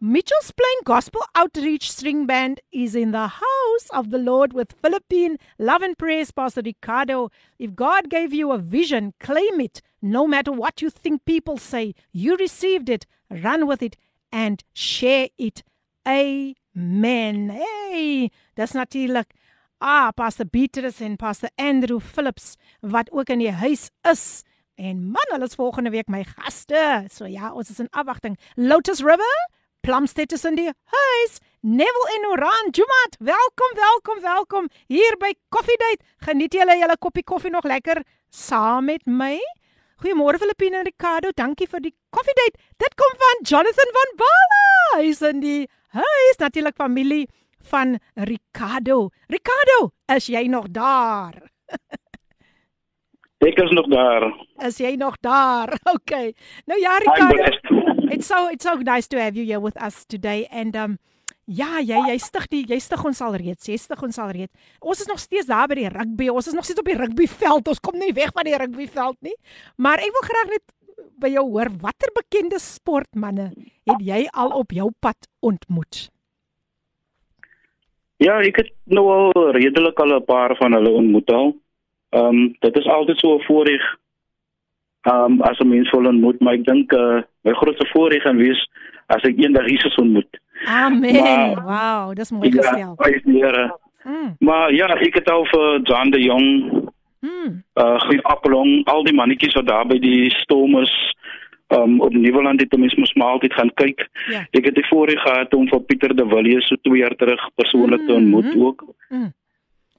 [0.00, 5.38] Mitchell's Plain Gospel Outreach String Band is in the house of the Lord with Philippine
[5.58, 7.30] Love and Praise, Pastor Ricardo.
[7.58, 9.82] If God gave you a vision, claim it.
[10.00, 13.96] No matter what you think people say, you received it, run with it,
[14.30, 15.62] and share it.
[16.06, 17.50] Amen.
[17.50, 19.34] Hey, dis natuurlik
[19.80, 24.42] ah Pastor Beatrice en Pastor Andrew Phillips wat ook in die huis is.
[24.76, 27.06] En man, hulle is volgende week my gaste.
[27.10, 28.38] So ja, ons is in afwagting.
[28.54, 29.34] Lotus River
[29.80, 31.38] Plumstead is in die huis.
[31.60, 36.04] Neville en Oran, Jumat, welkom, welkom, welkom hier by Coffee Date.
[36.26, 39.38] Geniet julle julle koppie koffie nog lekker saam met my?
[39.98, 42.60] Goeiemôre Filippine en Ricardo, dankie vir die Coffee Date.
[42.78, 44.66] Dit kom van Jonathan van Bala.
[45.00, 47.24] Hy's in die huis, natuurlik familie
[47.70, 49.08] van Ricardo.
[49.26, 51.40] Ricardo, is jy nog daar?
[53.42, 54.28] Ek is nog daar.
[54.68, 55.74] Is jy nog daar?
[55.94, 56.14] OK.
[56.70, 57.50] Nou ja, Ricardo.
[58.14, 60.98] It's so it's so nice to have you here with us today and um
[61.48, 63.68] ja, jy jy stig die jy stig ons al reeds.
[63.68, 64.72] Jy stig ons al reeds.
[64.80, 66.28] Ons is nog steeds daar by die rugby.
[66.28, 67.70] Ons is nog steeds op die rugbyveld.
[67.72, 69.36] Ons kom nie weg van die rugbyveld nie.
[69.76, 70.66] Maar ek wil graag net
[71.18, 73.50] by jou hoor watter bekende sportmense
[73.88, 76.08] het jy al op jou pad ontmoet?
[78.18, 81.56] Ja, ek het nou al redelik al 'n paar van hulle ontmoet al.
[82.10, 83.82] Ehm um, dit is altyd so 'n voorreg
[85.12, 88.68] um, as 'n mens wil ontmoet, maar ek dink uh, my grootste voorreg gaan wees
[89.06, 90.40] as ek eendag Jesus ontmoet.
[90.66, 91.54] Amen.
[91.54, 92.96] Maar, wow, dis mooi ja, gestel.
[93.24, 94.36] Ja, mm.
[94.38, 96.48] Maar ja, ek het al vir Jan de Jong.
[97.20, 97.62] Mm.
[97.74, 100.94] Uh Giet Appelong, al die mannetjies wat daar by die Stormers
[101.68, 104.08] um op Nieuweland het ons mos maar altyd gaan kyk.
[104.30, 104.46] Ja.
[104.50, 108.00] Ek het die voorreg gehad om vir Pieter de Villiers so 2 jaar terug persoonlik
[108.00, 108.06] mm.
[108.06, 108.62] te ontmoet mm.
[108.64, 108.84] ook.
[109.08, 109.32] Mm.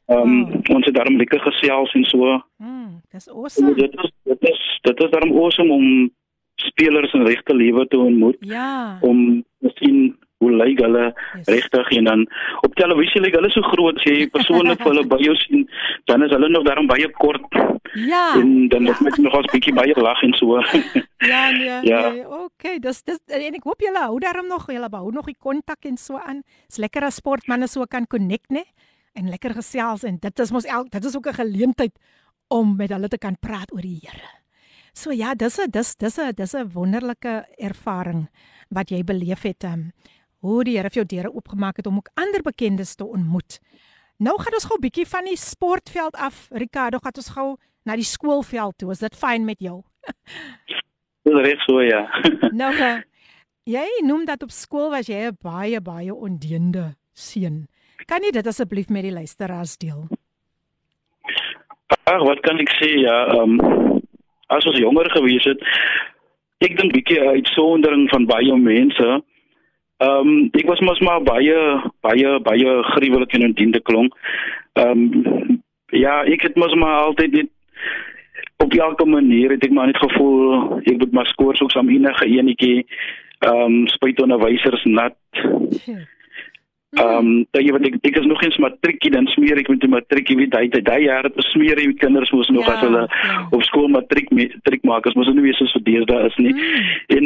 [0.10, 0.76] Ehm um, oh.
[0.76, 2.40] ons het daarom lekker gesels en so.
[2.58, 3.74] Mm, dis awesome.
[3.74, 6.10] Dit is dit is dit is daarom awesome om
[6.56, 8.38] spelers in regte lewe te ontmoet.
[8.40, 8.98] Ja.
[9.02, 11.48] Om te sien hoe lyk hulle yes.
[11.48, 12.26] regtig en dan
[12.68, 15.66] op televisie lyk hulle so groot as jy persoonlik vir hulle by jou sien,
[16.12, 17.60] dan is hulle nog daarom baie kort.
[17.94, 18.36] Ja.
[18.40, 18.96] En dan ja.
[19.00, 20.60] moet jy nog 'n bietjie baie lag en so.
[21.32, 21.80] ja, nee.
[21.92, 22.10] Ja.
[22.10, 25.40] Nee, okay, dis dis en ek hoop julle hou daarom nog julle hou nog die
[25.40, 26.44] kontak en so aan.
[26.68, 28.64] Dis lekker as sportmense so kan connect, né?
[29.20, 31.96] en lekker gesels en dit is mos elk dit is ook 'n geleentheid
[32.48, 34.30] om met hulle te kan praat oor die Here.
[34.94, 38.30] So ja, dis 'n dis dis 'n dis 'n wonderlike ervaring
[38.70, 39.92] wat jy beleef het um,
[40.40, 43.60] hoe die Here vir jou deure oopgemaak het om ook ander bekendes te ontmoet.
[44.20, 46.48] Nou gaan ons gou 'n bietjie van die sportveld af.
[46.52, 48.92] Ricardo, gaan ons gou na die skoolveld toe.
[48.92, 49.84] Is dit fyn met jou?
[51.24, 52.04] Dis reg so ja.
[52.62, 53.02] Nou uh,
[53.64, 57.68] jy noem dat op skool was jy 'n baie baie ondeende seun.
[58.06, 60.08] Kan jy dit asseblief met die luisteraars deel?
[62.04, 64.02] Ag, wat kan ek sê ja, ehm um,
[64.50, 65.62] as ons jonger gewees het,
[66.66, 69.22] ek dink bietjie uitsondering van baie mense.
[70.00, 71.56] Ehm um, ek was mos maar baie
[72.02, 74.14] baie baie gruwelik en ondiende klonk.
[74.80, 77.50] Ehm um, ja, ek het mos maar altyd net
[78.64, 82.26] op elke manier het ek maar net gevoel ek moet maar skoor soos aan enige
[82.26, 82.86] enetjie
[83.40, 85.20] ehm um, spuit onderwysers nat.
[86.90, 89.94] Ehm um, jy weet ek ek is nog eens matriekie dan smeer ek met die
[90.00, 92.88] matriekie weet hy hy daai jare te smeer jy met kinders moes nog ja, as
[92.88, 93.44] hulle ja.
[93.52, 96.56] op skool matriek matriek maak as mos nou weer soos verdees daar is nie.
[96.56, 96.88] Mm.
[97.18, 97.26] En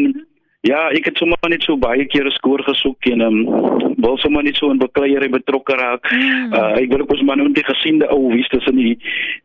[0.63, 4.43] ja, ek het sommer net so baie kere skoor gesoek en ehm um, wil sommer
[4.43, 6.10] net so in bekleierery betrokke raak.
[6.12, 6.54] Mm.
[6.54, 8.97] Uh, ek wil ook ons man die gesiende ou wie tussen die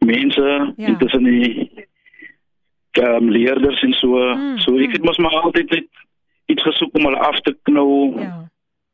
[0.07, 0.87] mense ja.
[0.89, 1.71] en tussen die
[2.99, 4.19] ehm um, leerders en so.
[4.19, 4.59] Mm.
[4.65, 6.05] So ek het mos maar altyd net
[6.49, 8.15] iets gesoek om hulle af te knou.
[8.19, 8.49] Ja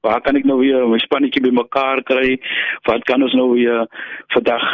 [0.04, 2.36] waar kan ek nou weer my spannetjie bymekaar kry?
[2.88, 3.86] Wat kan ons nou weer
[4.34, 4.66] vandag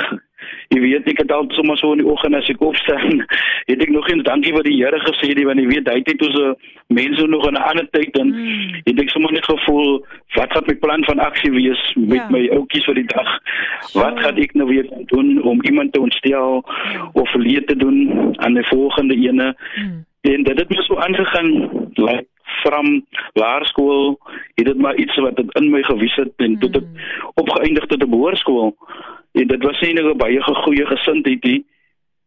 [0.71, 3.25] Jy weet ek het al sommer so in die oggend as ek opstaan,
[3.71, 6.27] het ek nog eens dankie vir die Here gesê, die want jy weet hy het
[6.27, 6.39] ons
[6.95, 8.83] mense nog in 'n ander tyd en mm.
[8.85, 10.05] het ek sommer net gevoel
[10.37, 12.29] wat gaan my plan van aksie wees met ja.
[12.31, 13.31] my ouetjies vir die dag?
[13.81, 14.01] So.
[14.01, 17.11] Wat gaan ek nou weer doen om iemand te ontstel ja.
[17.13, 19.55] of verleer te doen aan die volgende ene?
[19.77, 20.05] Mm.
[20.21, 22.27] En dit het my so aangegaan, like
[22.63, 24.19] from laerskool
[24.55, 27.31] het dit maar iets wat in my gewys het en tot ek mm.
[27.43, 28.75] opgeëindig tot 'n behoorskool
[29.33, 31.65] en dit was nie 'n baie goeie gesindheid nie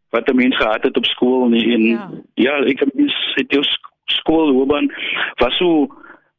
[0.10, 3.52] wat 'n mens gehad het op skool nie en ja, ja ek het mens het
[3.52, 3.64] jou
[4.06, 4.92] skoolloopbaan
[5.36, 5.88] was so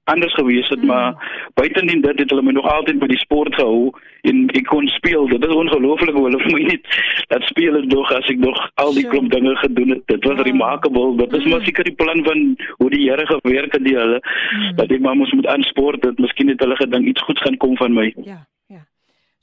[0.04, 0.86] anders gewees het mm.
[0.86, 1.14] maar
[1.54, 5.26] buitendien dit het hulle my nog altyd by die sport gehou en ek kon speel
[5.28, 6.98] dit is ongelooflik hoe hulle vir my net
[7.32, 10.36] dat speel het nog as ek nog al die klomp dinge gedoen het dit was
[10.36, 10.48] ja.
[10.50, 11.50] remarkable dit is mm.
[11.50, 12.42] maar seker die plan van
[12.76, 14.76] hoe die Here gewerk het die hulle mm.
[14.76, 17.56] dat ek maar moes moet aan sport dit miskien het hulle gedink iets goeds gaan
[17.56, 18.42] kom van my ja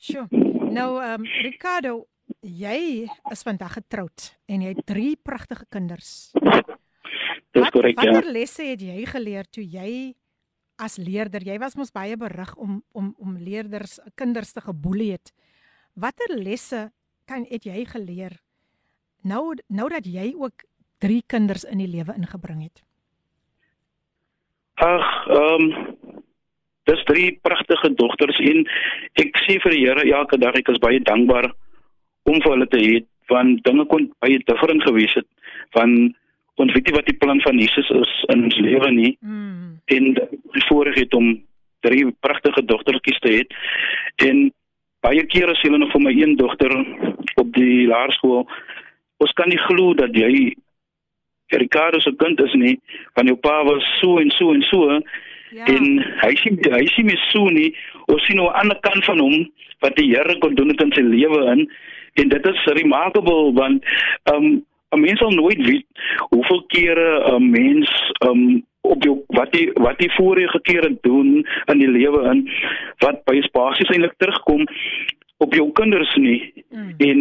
[0.09, 2.05] ja sure nou um, Ricardo
[2.41, 6.31] jy is vandag getroud en jy het drie pragtige kinders
[7.51, 8.07] Dis korrek ja.
[8.07, 10.13] Watter lesse het jy geleer toe jy
[10.81, 15.33] as leerder, jy was mos baie berig om om om leerders, kinders te geboelie het.
[15.93, 16.89] Watter lesse
[17.29, 18.39] kan het jy geleer
[19.21, 20.65] nou nou dat jy ook
[21.01, 22.83] drie kinders in die lewe ingebring het?
[24.81, 25.97] Ag, ehm um,
[26.89, 28.63] dis drie pragtige dogters en
[29.21, 31.51] ek sê vir die Here elke dag ek is baie dankbaar
[32.29, 32.95] om vir hulle te hê
[33.31, 35.27] want dinge kon baie different gewees het
[35.77, 36.13] van
[36.61, 39.11] ons weet nie wat die plan van Jesus is in ons lewe nie.
[39.21, 39.79] Mm.
[39.95, 41.31] En die voorreg het om
[41.85, 43.45] drie pragtige dogtertjies te hê.
[44.27, 44.43] En
[45.05, 46.75] baie kere sê hulle nog vir my een dogter
[47.41, 48.45] op die laerskool,
[49.21, 50.53] ons kan nie glo dat jy
[51.51, 52.77] Ricardo se kind is nie,
[53.17, 55.01] want jou pa was so en so en so.
[55.51, 55.65] Ja.
[55.65, 57.75] En hy sien hy sien my so nie.
[58.07, 61.01] Ons sien nou 'n ander kant van hom wat die Here kon doen in sy
[61.01, 61.69] lewe in.
[62.13, 63.83] En dit is remarkable want
[64.23, 65.85] ehm um, 'n mens sal nooit weet
[66.29, 67.89] hoeveel kere 'n mens
[68.27, 72.49] um op jou wat jy wat jy vorige kere doen in die lewe in
[73.05, 74.65] wat baie basies eintlik terugkom
[75.37, 76.93] op jou kinders nie mm.
[76.97, 77.19] en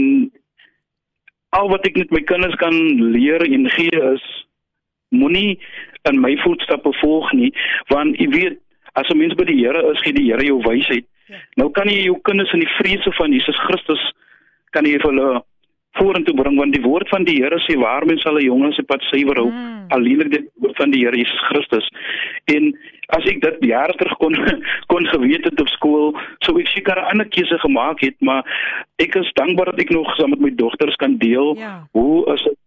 [1.49, 2.77] al wat ek met my kinders kan
[3.16, 4.27] leer en gee is
[5.09, 5.59] moenie
[6.08, 7.52] in my voetstappe volg nie
[7.92, 8.58] want jy weet
[8.94, 11.36] as 'n mens by die Here is gee die Here jou wysheid ja.
[11.56, 14.02] nou kan jy jou kinders in die vrese van Jesus Christus
[14.70, 15.42] kan jy hulle
[15.98, 18.82] vorentoe bring want die woord van die Here sê waar mens sal 'n jonges se
[18.82, 19.90] pad suiwer hou mm.
[19.90, 21.88] alleenlik dit woord van die Here Jesus Christus
[22.46, 22.72] en
[23.16, 24.34] as ek dit jare terug kon
[24.92, 26.14] kon geweet het op skool
[26.46, 28.42] sou ek seker 'n ander keuse gemaak het maar
[28.98, 31.56] ek is dankbaar dat ek nog saam met my dogters kan deel.
[31.58, 31.86] Ja.
[31.92, 32.58] hoe is dit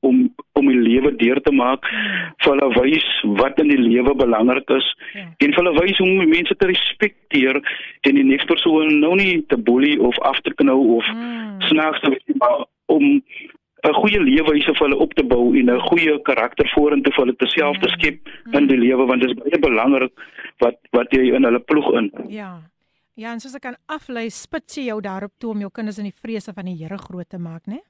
[0.00, 2.30] om om die lewe deur te maak mm.
[2.44, 3.06] vir hulle wys
[3.40, 4.88] wat in die lewe belangrik is.
[5.14, 5.26] Ja.
[5.26, 7.60] en vir hulle wys hoe om mense te respekteer
[8.06, 11.62] en die nächste persoon nou nie te boelie of af te knou of mm.
[11.70, 13.22] snaaks te wees maar om
[13.86, 17.36] 'n goeie leefwyse vir hulle op te bou en 'n goeie karakter vorentoe vir hulle
[17.36, 18.18] te self te skep
[18.52, 20.12] in die lewe want dit is baie belangrik
[20.58, 22.10] wat wat jy in hulle ploeg in.
[22.28, 22.58] Ja.
[23.18, 26.04] Ja, en soos ek kan aflei, spits jy jou daarop toe om jou kinders in
[26.04, 27.80] die vrese van die Here groot te maak, né?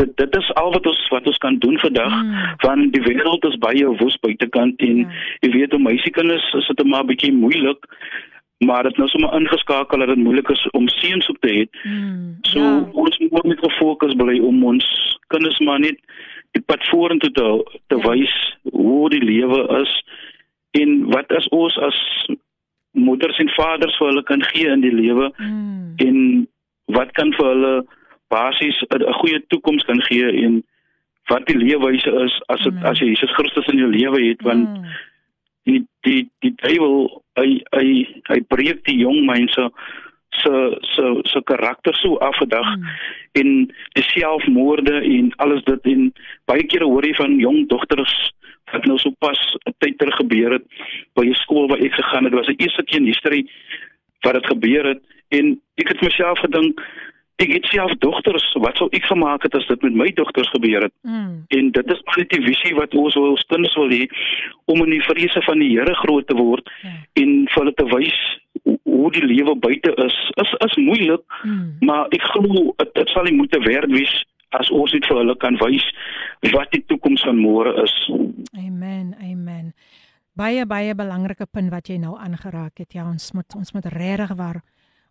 [0.00, 2.56] Dit dit is al wat ons wat ons kan doen vandag mm.
[2.64, 5.20] want die wêreld is baie woes buitekant en ja.
[5.44, 7.86] jy weet om meisiekinders is dit maar 'n bietjie moeilik
[8.64, 11.62] maar dit nou sommer ingeskakel dat dit moeilik is om seuns op te hê.
[11.82, 12.88] Mm, so ja.
[12.92, 14.86] ons moet net gefokus bly om ons
[15.32, 15.96] kinders maar net
[16.56, 17.46] die pad vorentoe te
[17.86, 18.08] te ja.
[18.08, 18.34] wys
[18.72, 19.94] hoe die lewe is
[20.70, 22.00] en wat as ons as
[22.92, 25.94] moeders en vaders vir hulle kan gee in die lewe mm.
[26.06, 26.20] en
[26.96, 27.74] wat kan vir hulle
[28.30, 30.62] basies 'n goeie toekoms kan gee en
[31.30, 32.84] wat die leefwyse is as het, Mm.
[32.84, 34.84] as jy Jesus Christus in jou lewe het want Mm.
[35.64, 39.70] die die die duiwel hy hy hy breek die jong mense
[40.42, 42.84] se se se karakter so af vandag Mm.
[43.32, 43.48] en
[43.94, 46.12] die selfmoorde en alles dit en
[46.46, 48.32] baie kere hoor jy van jong dogters
[48.72, 50.64] wat nou so pas 'n tyd terug gebeur het
[51.14, 52.32] by 'n skool waar ek gegaan het.
[52.34, 53.46] Was 'n eerste keer in history
[54.22, 56.80] wat dit gebeur het en ek het myself gedink
[57.40, 60.82] ek het self dogters, wat sou ek gemaak het as dit met my dogters gebeur
[60.86, 60.92] het?
[61.02, 61.44] Mm.
[61.48, 64.04] En dit is maar net die visie wat ons wil kinders wil hê
[64.70, 66.92] om in die vrese van die Here groot te word Ja.
[67.22, 68.18] en vir hulle te wys
[68.84, 70.16] hoe- die lewe buite is.
[70.42, 71.76] Is is moeilik, Mm.
[71.80, 75.36] maar ek glo dit dit sal nie moeite werd wees as ons net vir hulle
[75.36, 75.84] kan wys
[76.52, 78.10] wat die toekoms van môre is.
[78.58, 79.14] Amen.
[79.22, 79.72] Amen.
[80.36, 82.92] Baie baie belangrike punt wat jy nou aangeraak het.
[82.92, 84.62] Ja, ons moet ons moet regtig waar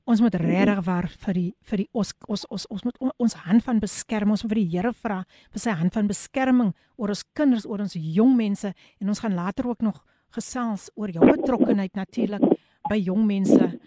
[0.09, 3.35] ons moet regtig waar vir die vir die ons ons ons ons moet on- ons
[3.45, 4.31] hand van beskerm.
[4.33, 7.79] Ons moet vir die Here vra vir sy hand van beskerming oor ons kinders, oor
[7.85, 12.41] ons jong mense en ons gaan later ook nog gesels oor jou betrokkenheid natuurlik
[12.89, 13.79] by jong mense.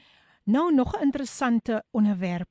[0.46, 2.48] Nou nog 'n interessante onderwerp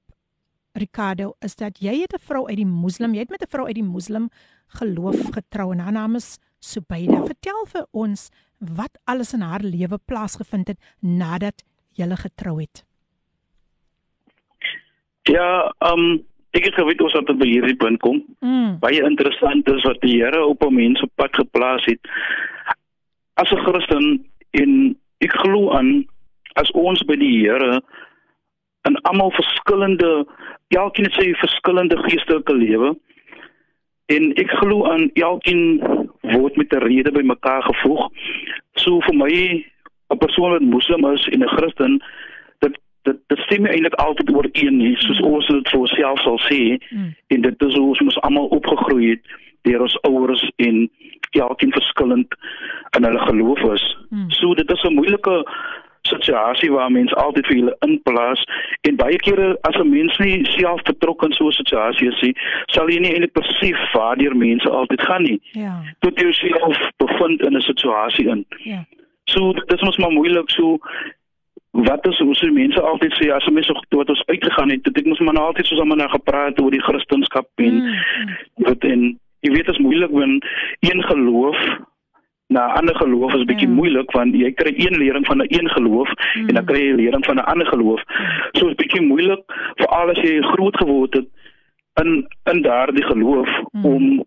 [0.73, 3.65] Ricardo is dat jy het 'n vrou uit die moslim, jy het met 'n vrou
[3.67, 4.29] uit die moslim
[4.67, 7.25] geloof getrou en haar naam is Subaida.
[7.25, 8.29] Vertel vir ons
[8.59, 12.83] wat alles in haar lewe plaasgevind het nadat julle getrou het.
[15.29, 18.23] Ja, ehm um, ek het geweet ons het by hierdie punt kom.
[18.43, 18.79] Mm.
[18.79, 21.99] Baie interessant is wat die Here op 'n mens op pad geplaas het.
[23.33, 26.05] As 'n Christen en ek glo aan
[26.53, 27.81] as ons by die Here
[28.83, 30.25] in almal verskillende
[30.67, 32.95] elkeen het sy verskillende geestelike lewe
[34.05, 35.81] en ek glo aan elkeen
[36.21, 38.09] word met 'n rede by mekaar gevoeg.
[38.75, 39.65] So vir my
[40.11, 42.03] 'n persoon wat moslim is en 'n Christen
[43.03, 47.15] dit dit stem eintlik altyd ooreen nie soos ons dit vir onsself sal sê Mm.
[47.27, 49.23] en dit is hoe ons mos almal opgegroei het
[49.61, 50.89] deur ons ouers en
[51.31, 52.35] elkeen verskillend
[52.97, 53.97] in hulle geloof is.
[54.09, 54.29] Mm.
[54.29, 55.45] So dit is 'n moeilike
[56.01, 58.43] situasie waar mense altyd vir hulle inplaas
[58.81, 62.35] en baie kere as 'n mens nie self betrokke in so 'n situasie is nie,
[62.65, 65.41] sal jy nie eintlik besef waardeur mense altyd gaan nie.
[65.51, 65.83] Ja.
[65.99, 68.45] Tot jy jouself bevind in 'n situasie in.
[68.63, 68.85] Ja.
[69.25, 70.79] So dit is mos maar moeilik so
[71.71, 74.97] wat is se mense altyd sê as 'n mens nog tot ons uitgegaan het, dit
[74.97, 77.81] ek mos maar nou altyd soos almal nou gepraat oor die Christendom en Mm.
[77.81, 77.95] mm.
[78.55, 80.43] wat en jy weet dit is moeilik wanneer
[80.79, 81.57] een geloof
[82.47, 83.73] na ander geloof is bietjie Ja.
[83.73, 86.47] moeilik want jy kry een lering van 'n een geloof Mm.
[86.47, 88.01] en dan kry jy 'n lering van 'n ander geloof.
[88.53, 89.41] So is bietjie moeilik
[89.75, 91.27] veral as jy groot geword het
[92.01, 93.85] in in daardie geloof Mm.
[93.85, 94.23] om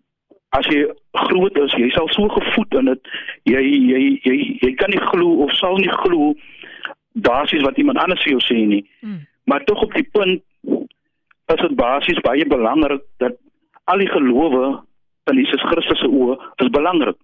[0.49, 2.99] as jy groot is, jy sal so gevoed in dit
[3.43, 6.33] jy jy jy jy kan nie glo of sal nie glo
[7.15, 8.83] basies wat iemand anders vir jou sê nie.
[9.01, 9.21] Mm.
[9.45, 10.41] Maar tog op die punt
[11.53, 13.35] is dit basies baie belangrik dat
[13.85, 14.81] al die gelowe
[15.31, 17.17] in Jesus Christus se oë is belangrik.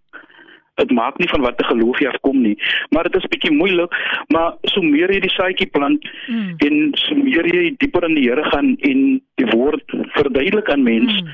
[0.80, 2.56] Dit maak nie van watter geloof jy afkom nie,
[2.90, 3.92] maar dit is bietjie moeilik,
[4.34, 6.56] maar so meer jy die saadjie plant Mm.
[6.58, 9.84] en so meer jy dieper in die Here gaan en die woord
[10.16, 11.28] verduidelik aan mense Mm.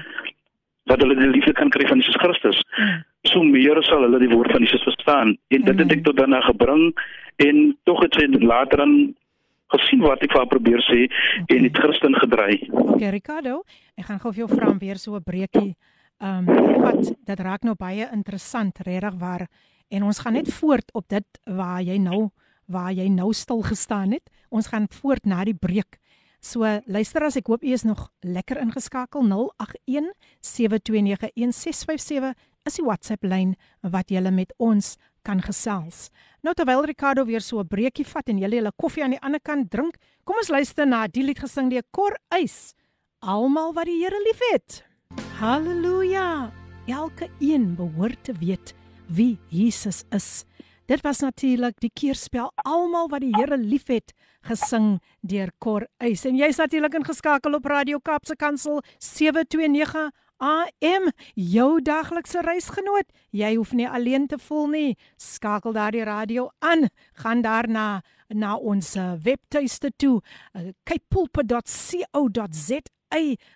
[0.86, 3.04] dat hulle die liefde kan kry van Jesus Christus Mm.
[3.26, 5.98] So meer sal hulle die woord van Jesus verstaan en dit het Amen.
[5.98, 6.94] ek tot daarna gebring
[7.38, 9.16] en tog het sy later dan
[9.74, 11.08] gesien wat ek vir haar probeer sê
[11.54, 12.62] en het Christen gedry.
[12.72, 13.62] Okay, Ricardo,
[14.00, 15.76] ek gaan gou vir jou vra om weer so 'n breekie.
[16.22, 19.48] Ehm um, wat dit raak nou baie interessant, regtig waar.
[19.90, 22.30] En ons gaan net voort op dit waar jy nou
[22.68, 24.30] waar jy nou stil gestaan het.
[24.50, 26.00] Ons gaan voort na die breek.
[26.40, 32.34] So luister as ek hoop u is nog lekker ingeskakel 081 729 1657
[32.68, 36.10] is die WhatsApp lyn wat jy met ons kan gesels.
[36.44, 39.40] Nou terwyl Ricardo weer so 'n breekie vat en jy julle koffie aan die ander
[39.40, 42.74] kant drink, kom ons luister na die lied gesing deur Cor Eis.
[43.22, 44.84] Almal wat die Here liefhet.
[45.40, 46.52] Halleluja.
[46.88, 48.74] Elke een behoort te weet
[49.08, 50.46] wie Jesus is.
[50.88, 54.14] Dit was natuurlik die keerspel Almal wat die Here liefhet
[54.48, 61.82] gesing deur Cor Eis en jy's natuurlik ingeskakel op Radio Kaapse Kansel 729 AM jou
[61.82, 63.10] daglikse reisgenoot.
[63.32, 64.98] Jy hoef nie alleen te voel nie.
[65.18, 66.90] Skakel daardie radio aan.
[67.14, 70.22] Gaan daarna na ons uh, webtuiste toe,
[70.54, 72.82] uh, capepulpit.co.za.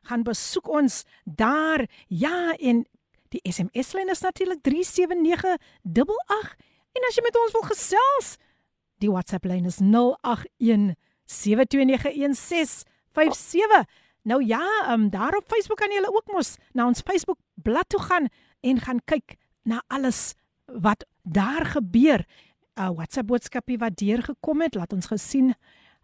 [0.07, 1.89] Gaan besoek ons daar.
[2.07, 2.86] Ja, en
[3.29, 6.55] die SMS-lyn is natuurlik 37988.
[6.91, 8.36] En as jy met ons wil gesels,
[8.99, 10.95] die WhatsApp-lyn is 081
[11.32, 13.88] 7291657.
[14.24, 18.01] Nou ja, um, daar op Facebook kan jy ook mos na ons Facebook bladsy toe
[18.01, 18.28] gaan
[18.61, 20.34] en gaan kyk na alles
[20.65, 22.26] wat daar gebeur.
[22.76, 25.55] 'n uh, WhatsApp boodskapie wat deurgekom het, laat ons gesien.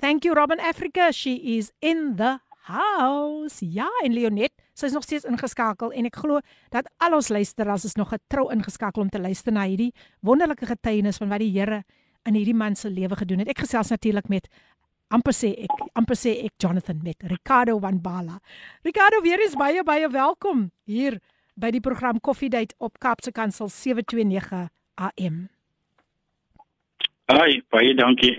[0.00, 1.12] Thank you Robin Africa.
[1.12, 3.60] She is in the house.
[3.60, 6.40] Ja, en Leonet, sy is nog steeds ingeskakel en ek glo
[6.74, 9.92] dat al ons luisteraars is nog getrou ingeskakel om te luister na hierdie
[10.24, 11.82] wonderlike getuienis van wat die Here
[12.24, 13.52] in hierdie man se lewe gedoen het.
[13.52, 14.48] Ek gesels natuurlik met
[15.08, 18.40] amper sê ek amper sê ek Jonathan met Ricardo van Bala.
[18.82, 21.18] Ricardo, weer eens baie baie welkom hier
[21.56, 25.48] by die program Coffee Date op Kaapse Kansel 729 AM.
[27.26, 28.34] Ai, baie dankie.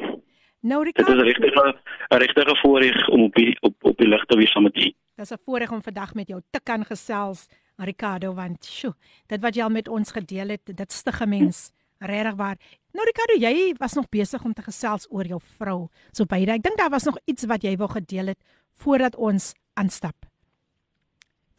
[0.65, 1.75] Nou Dit Ricardo, is 'n regtige
[2.09, 4.93] 'n regtige voorreg om op die op op die lig te wees saam met u.
[5.15, 7.47] Dis 'n voorreg om vandag met jou te kan gesels,
[7.77, 8.93] Ricardo, want sjo,
[9.27, 12.57] dit wat jy al met ons gedeel het, dit stig 'n mens regtig waar.
[12.93, 15.89] Nou Ricardo, jy was nog besig om te gesels oor jou vrou.
[16.11, 18.39] So beide, ek dink daar was nog iets wat jy wou gedeel het
[18.77, 20.15] voordat ons aanstap.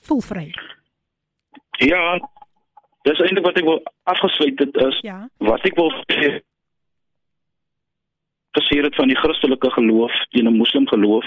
[0.04, 0.50] Voel vry.
[1.78, 2.18] Ja,
[3.04, 5.28] dis eintlik wat ek wil afgesluit dit is Ja.
[5.38, 6.40] wat ek wil sê
[8.56, 11.24] geseer het van die Christelike geloof teen 'n moslim geloof.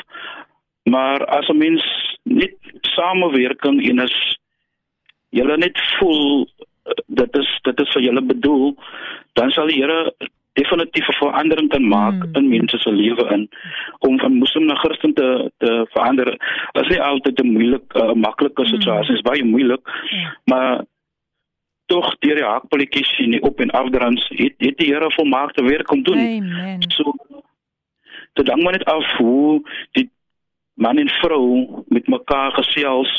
[0.89, 1.83] Maar as 'n mens
[2.23, 4.37] net samewerking en as
[5.29, 6.47] julle net voel
[7.07, 8.75] dit is dit is vir julle bedoel,
[9.33, 10.13] dan sal die Here
[10.53, 12.35] definitief 'n verandering kan maak Mm.
[12.35, 13.49] in mense se lewe in
[13.99, 16.25] om van moslim na Christen te te verander.
[16.73, 20.35] Dit is nie altyd 'n moeilik uh, maklike situasie, dit is baie moeilik, Ja.
[20.45, 20.83] maar
[21.85, 25.91] tog deur die hakpolletjies en die op en afdrans het het die Here volmaakte werk
[25.91, 26.17] om doen.
[26.19, 26.81] Amen.
[26.91, 27.13] So
[28.33, 29.61] dit hang maar net af hoe
[29.91, 30.09] die
[30.79, 33.11] man en vrou met mekaar gesels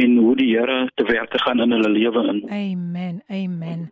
[0.00, 2.40] en hoe die Here te werk te gaan in hulle lewe in.
[2.48, 3.22] Amen.
[3.28, 3.90] Amen.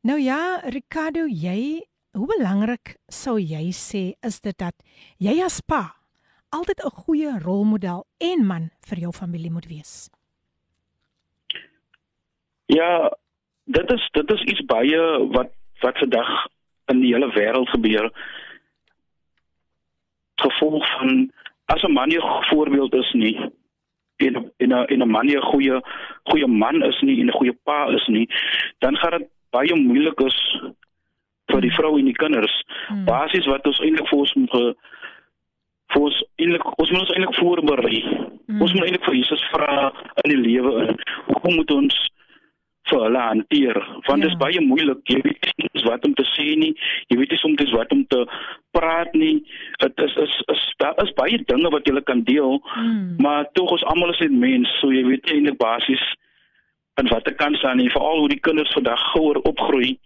[0.00, 1.82] Nou ja, Ricardo, jy
[2.14, 4.74] hoe belangrik sou jy sê is dit dat
[5.18, 5.96] jy as pa
[6.54, 10.10] altyd 'n goeie rolmodel en man vir jou familie moet wees?
[12.66, 13.10] Ja,
[13.64, 15.00] dit is dit is iets baie
[15.34, 15.50] wat
[15.82, 16.46] wat vandag
[16.86, 18.10] in die hele wêreld gebeur.
[20.34, 21.32] Gevolg van
[21.66, 23.36] as 'n man nie 'n voorbeeld is nie
[24.16, 25.80] en en 'n en 'n man nie 'n goeie
[26.30, 28.28] goeie man is nie en 'n goeie pa is nie,
[28.78, 30.60] dan gaan dit baie moeilik is
[31.52, 32.62] vir die vrou en die kinders.
[32.88, 33.04] Hmm.
[33.04, 34.74] Basies wat ons eintlik vir ons ge-
[35.92, 38.00] vir ons eintlik ons moet ons eintlik voorberei.
[38.46, 38.62] Mm.
[38.62, 39.92] Ons moet eintlik vir Jesus vra
[40.24, 40.98] in die lewe in.
[41.26, 42.10] Hoe moet ons
[42.90, 43.78] vir hulle hanteer?
[44.06, 44.36] Want dit Ja.
[44.36, 44.98] is baie moeilik.
[45.08, 46.74] Jy weet nie wat om te sê nie.
[47.08, 48.26] Jy weet nie soms wat om te
[48.72, 49.42] praat nie.
[49.78, 53.16] Dit is is is daar is baie dinge wat jy kan deel, Mm.
[53.18, 56.02] maar tog ons almal is net mens, so jy weet nie eintlik basies
[56.96, 59.98] aan watter kant staan nie, veral hoe die kinders vandag gouer opgroei.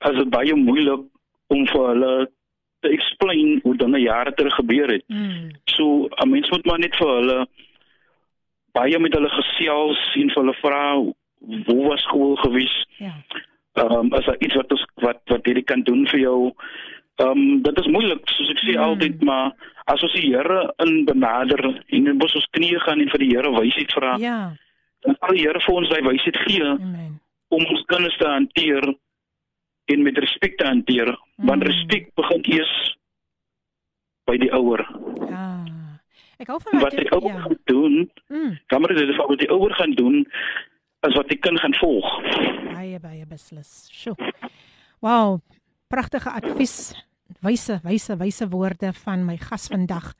[0.00, 1.00] As dit baie moeilik
[1.48, 2.28] om vir hulle
[2.80, 5.02] te explain hoe dinge jare terug gebeur het.
[5.08, 5.50] Mm.
[5.64, 7.46] So 'n mens moet maar net vir hulle
[8.72, 10.82] baie met hulle gesels en vir hulle vra
[11.66, 12.86] hoe was skool gewees?
[12.98, 13.12] Ja.
[13.78, 16.52] Ehm um, is daar iets wat ons wat wat hierdie kan doen vir jou?
[17.16, 18.82] Ehm um, dit is moeilik soos ek sê Mm.
[18.82, 19.52] altyd, maar
[19.86, 23.50] as ons die Here in benader en in ons knieë gaan en vir die Here
[23.60, 24.52] wysheid vra, Ja.
[25.02, 27.20] dan sal die Here vir ons daai wysheid gee Amen.
[27.48, 28.94] om ons kinders te hanteer
[29.88, 31.16] en met respek te hanteer.
[31.36, 31.66] Want Mm.
[31.70, 32.96] respek begin eers
[34.26, 34.82] by die ouer.
[35.30, 35.64] Ja.
[36.38, 37.40] Ek hou van Wat die ouer ja.
[37.40, 38.58] gaan doen, Mm.
[38.66, 40.26] Kamer dit is wat die ouer gaan doen
[41.06, 42.08] is wat die kind gaan volg.
[42.72, 43.86] Baie baie beslis.
[43.94, 44.16] Sjoe.
[45.04, 45.38] Wow,
[45.92, 46.92] pragtige advies.
[47.44, 50.14] Wyse, wyse, wyse woorde van my gas vandag,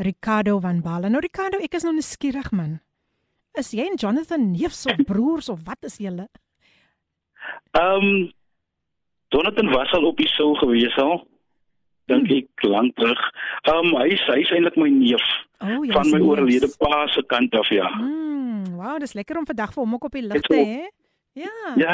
[0.00, 1.10] Ricardo van Bala.
[1.12, 2.78] Nou Ricardo, ek is nou nuuskierig man.
[3.60, 6.28] Is jy en Jonathan neefs of broers of wat is julle?
[7.78, 8.30] Ehm um,
[9.30, 11.20] Jonathan was al op die show gewees al.
[12.10, 12.36] Dink Hmm.
[12.42, 13.20] ek lank terug.
[13.70, 15.26] Ehm um, hy is hy is eintlik my neef
[15.62, 16.28] Oh, jy van is my neefs.
[16.30, 17.88] oorlede pa se kant af ja.
[18.00, 20.66] Mm, wow, dis lekker om vandag vir hom ook op die lig te ook.
[20.66, 20.88] hê.
[21.34, 21.52] Ja.
[21.78, 21.92] Ja.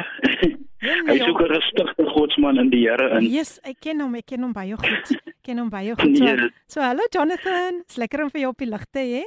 [0.81, 1.27] Hy joh.
[1.27, 3.25] soek 'n rustige godsman in die Here in.
[3.31, 5.11] Yes, ek ken hom, ek ken hom baie goed.
[5.27, 6.17] Ek ken hom baie goed.
[6.17, 6.51] So, Nee.
[6.67, 9.23] so hallo Jonathan, dis lekker om vir jou op die lig te hê.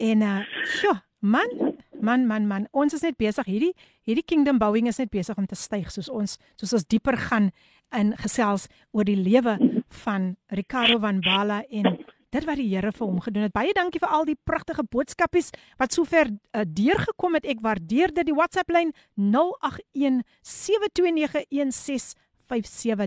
[0.00, 3.72] En uh, sjoe, man, Man man man, ons is net besig hierdie
[4.04, 7.50] hierdie kingdom bouing is net besig om te styg soos ons soos ons dieper gaan
[7.94, 9.58] in gesels oor die lewe
[10.04, 11.98] van Ricardo van Bala en
[12.30, 13.52] dit wat die Here vir hom gedoen het.
[13.54, 17.46] Baie dankie vir al die pragtige boodskapies wat sover uh, deurgekom het.
[17.46, 18.26] Ek waardeer dit.
[18.28, 19.22] Die WhatsApp lyn 0817291657.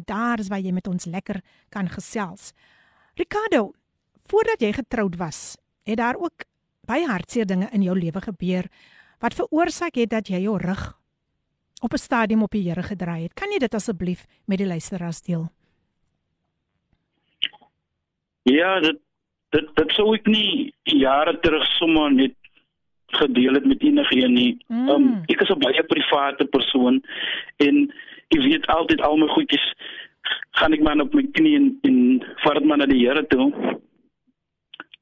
[0.08, 2.52] Daar is waar jy met ons lekker kan gesels.
[3.20, 3.74] Ricardo,
[4.30, 6.44] voordat jy getroud was, het daar ook
[6.90, 8.70] baie hartseer dinge in jou lewe gebeur
[9.20, 10.99] wat veroorsaak het dat jy jou rug
[11.80, 13.34] op 'n stadium op die Here gedraai het.
[13.34, 15.52] Kan jy dit asseblief met die luisteraars deel?
[18.44, 18.98] Ja, dit
[19.50, 22.36] dit dit sou ek nie jare terug sommer net
[23.08, 24.58] gedeel het met enigiemand nie.
[24.68, 24.90] Mm.
[24.90, 27.04] Um, ek is 'n baie private persoon
[27.58, 27.94] en
[28.28, 29.74] ek weet altyd al my goedjies
[30.52, 33.80] gaan ek maar op my knie en, en vat maar na die Here toe.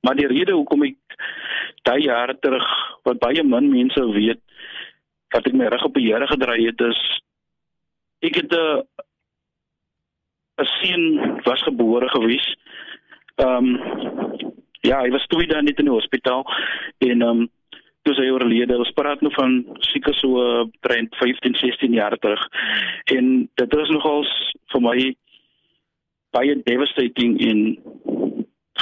[0.01, 0.95] Maar die rede hoekom ek
[1.83, 2.67] daai jare terug
[3.03, 4.41] wat baie min mense weet
[5.35, 7.01] wat ek my rug op die Here gedraai het is
[8.25, 8.83] ek het 'n
[10.61, 12.47] 'n seun was gebore gewees.
[13.35, 13.79] Ehm um,
[14.81, 16.45] ja, hy was twee dae net in die hospitaal
[16.97, 17.49] en ehm um,
[18.07, 18.77] toe sy oorlede.
[18.77, 20.43] Ons praat nou van seker so
[20.87, 22.47] 30, 15, 16 jaar terug.
[23.05, 24.31] En dit was nogals
[24.71, 25.15] vir my
[26.35, 27.59] baie devastating in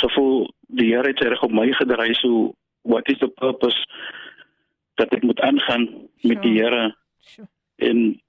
[0.01, 3.77] gevoel die Here het reg op my gedraai so what is the purpose
[4.95, 5.87] dat ek moet aangaan
[6.23, 6.93] met die Here
[7.77, 8.21] en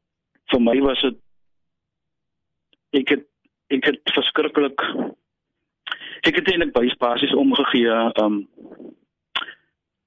[0.50, 1.16] vir my was dit
[3.00, 3.24] ek het
[3.70, 4.80] ek het verskriklik
[6.26, 8.46] ek het eintlik baie spasies omgegee um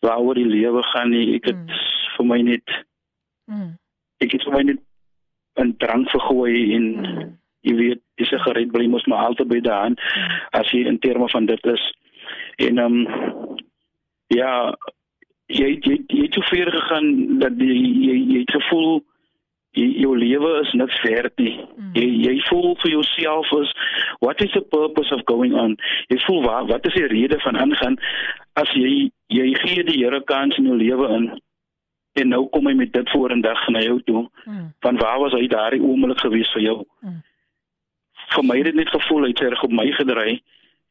[0.03, 1.76] waaroor die lewe gaan nie ek het Mm.
[2.18, 2.68] vir my net
[3.47, 3.78] Mm.
[4.22, 4.80] ek het vir my net
[5.60, 7.38] 'n drank vergooi en Mm.
[7.64, 9.95] jy weet die sigaret bly mos maar altyd by daan
[10.53, 11.84] as jy in terme van dit is
[12.57, 13.07] en um
[14.30, 14.76] ja
[15.50, 17.78] jy jy jy het te ver gegaan dat jy
[18.08, 19.02] jy, jy het gevoel
[19.78, 21.91] jy, jou lewe is niks werd nie Mm.
[21.95, 23.72] jy jy voel vir jouself is
[24.22, 25.76] what is the purpose of going on
[26.10, 27.95] jy voel waar wat is die rede van aangaan
[28.62, 31.30] as jy jy gee die Here kans in jou lewe in
[32.20, 34.70] en nou kom hy met dit vorendag na jou toe Mm.
[34.82, 36.78] van waar was hy daardie oomblik gewees vir jou?
[37.06, 37.22] Mm.
[38.34, 40.41] Vir my het dit net gevoel hy het reg op my gedraai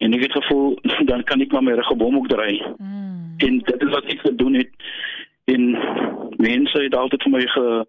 [0.01, 0.79] en ek het gevoel
[1.11, 2.63] dan kan ek maar my reg op hom ook draai.
[2.79, 3.08] Mm.
[3.39, 4.71] En dit is wat ek gedoen het.
[5.49, 5.71] En
[6.39, 7.87] mense het altyd vir my ge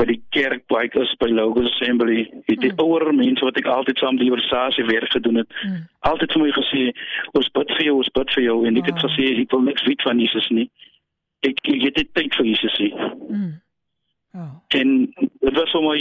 [0.00, 2.78] by die kerk waar ek is by Logos Assembly, het die Mm.
[2.80, 5.88] ouer mense wat ek altyd saam die organisasie werk gedoen het, Mm.
[6.08, 6.92] altyd vir my gesê,
[7.34, 9.10] "Ons bid vir jou, ons bid vir jou." En ek het Wow.
[9.10, 10.70] gesê ek wil niks weet van Jesus nie.
[11.42, 12.94] Ek ek het net tyd vir Jesus nie.
[13.28, 13.60] Mm.
[14.34, 14.62] Oh.
[14.68, 15.98] En dit was vir my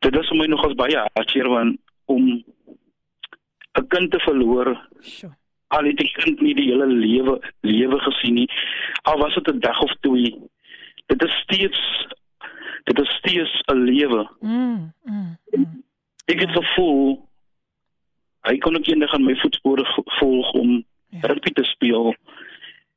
[0.00, 2.44] dit was vir my nogals baie hartseer want om
[3.78, 5.30] 'n kind te verloor Sjoe.
[5.68, 8.48] Al het die kind nie die hele lewe lewe gesien nie
[9.02, 10.34] al was dit 'n dag of twee
[11.06, 12.06] dit is steeds
[12.84, 14.92] dit is steeds 'n lewe Mm.
[15.04, 15.36] Mm.
[15.56, 15.82] Mm.
[16.26, 17.28] ek het gevoel
[18.46, 21.20] hy kon ook eendag aan my voetspore vo- volg om Ja.
[21.20, 22.14] rugby te speel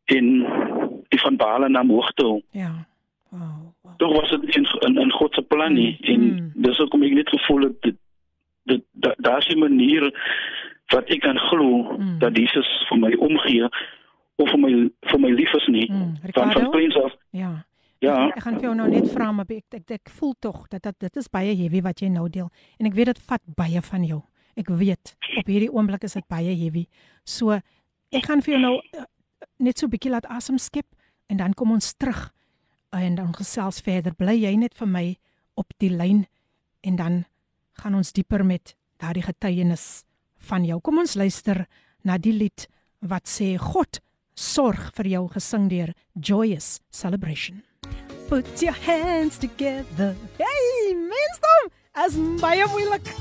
[0.05, 0.25] en
[1.09, 2.87] die van Balen na hoogte Ja.
[3.29, 3.73] Wow.
[3.81, 3.97] wow.
[3.97, 6.51] tog was dit in in, in God se plan nie Mm, en mm.
[6.55, 7.95] dis hoekom ek net gevoel het dit
[8.63, 10.13] dit da, daar's 'n manier
[10.93, 12.19] wat ek kan glo Mm.
[12.19, 13.63] dat Jesus vir my omgee
[14.39, 14.71] of vir my
[15.11, 16.15] vir my lief is nie Mm.
[16.21, 16.69] van van Ricardo?
[16.71, 17.65] kleins af Ja.
[18.01, 20.67] ja Ek, ek gaan vir jou nou net vra maar ek ek, ek voel tog
[20.69, 23.41] dat, dat dit is baie heavy wat jy nou deel en ek weet dit vat
[23.55, 24.21] baie van jou.
[24.57, 26.87] Ek weet op hierdie oomblik is dit baie heavy.
[27.25, 27.51] So
[28.11, 29.03] ek gaan vir jou nou uh,
[29.59, 30.85] net so 'n bietjie laat asem skep
[31.29, 32.31] en dan kom ons terug
[32.91, 34.13] en dan gesels verder.
[34.15, 35.17] Bly jy net vir my
[35.55, 36.25] op die lyn
[36.83, 37.25] en dan
[37.73, 40.03] gaan ons dieper met daardie getuienis
[40.48, 40.80] van jou.
[40.80, 41.66] Kom ons luister
[42.04, 42.66] na die lied
[43.04, 44.00] wat sê God
[44.34, 47.62] sorg vir jou gesing deur Joyous Celebration.
[48.28, 50.14] Put your hands together.
[50.40, 53.12] Hey, mensdom, as baie moeilik.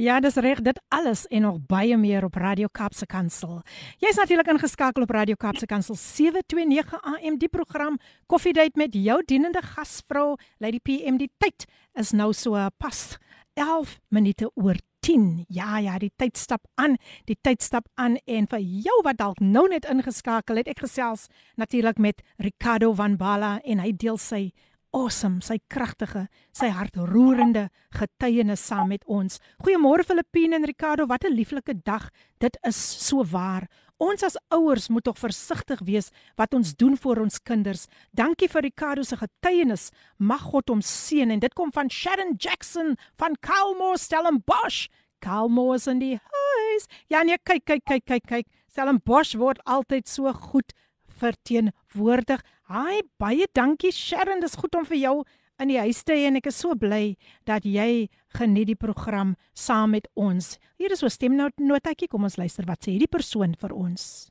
[0.00, 3.60] Ja, dis reg, dit alles en nog baie meer op Radio Kaapse Kansel.
[4.00, 9.60] Jy's natuurlik ingeskakel op Radio Kaapse Kansel 729 AM die program Koffiedייט met jou dienende
[9.62, 11.20] gasvrou Lady PM.
[11.20, 11.66] Die tyd
[12.00, 13.18] is nou so uh, pas
[13.54, 15.45] 11 minute oor 10.
[15.47, 16.97] Ja, ja, die tyd stap aan.
[17.25, 21.29] Die tyd stap aan en vir jou wat dalk nou net ingeskakel het, ek gesels
[21.55, 24.49] natuurlik met Ricardo van Bala en hy deel sy
[24.95, 29.39] awesome, sy kragtige, sy hartroerende getuienis saam met ons.
[29.63, 32.09] Goeiemôre Filippine en Ricardo, wat 'n lieflike dag.
[32.39, 32.77] Dit is
[33.07, 33.67] so waar.
[33.97, 37.87] Ons as ouers moet tog versigtig wees wat ons doen vir ons kinders.
[38.13, 39.89] Dankie vir Ricardo se getuienis.
[40.17, 44.87] Mag God hom seën en dit kom van Sharon Jackson van Calmore Stellenbosch.
[45.19, 46.85] Calmore is in die huis.
[47.09, 48.51] Ja nee, kyk kyk kyk kyk kyk.
[48.69, 50.75] Stellenbosch word altyd so goed
[51.17, 52.43] verteenwoordig teenwoordig.
[52.67, 55.15] Haai, baie dankie Sharon, dis goed om vir jou
[55.61, 57.15] in die huis te hê en ek is so bly
[57.49, 60.56] dat jy geniet die program saam met ons.
[60.78, 64.28] Hier is so stemnotetjie, kom ons luister wat sê hierdie persoon vir ons.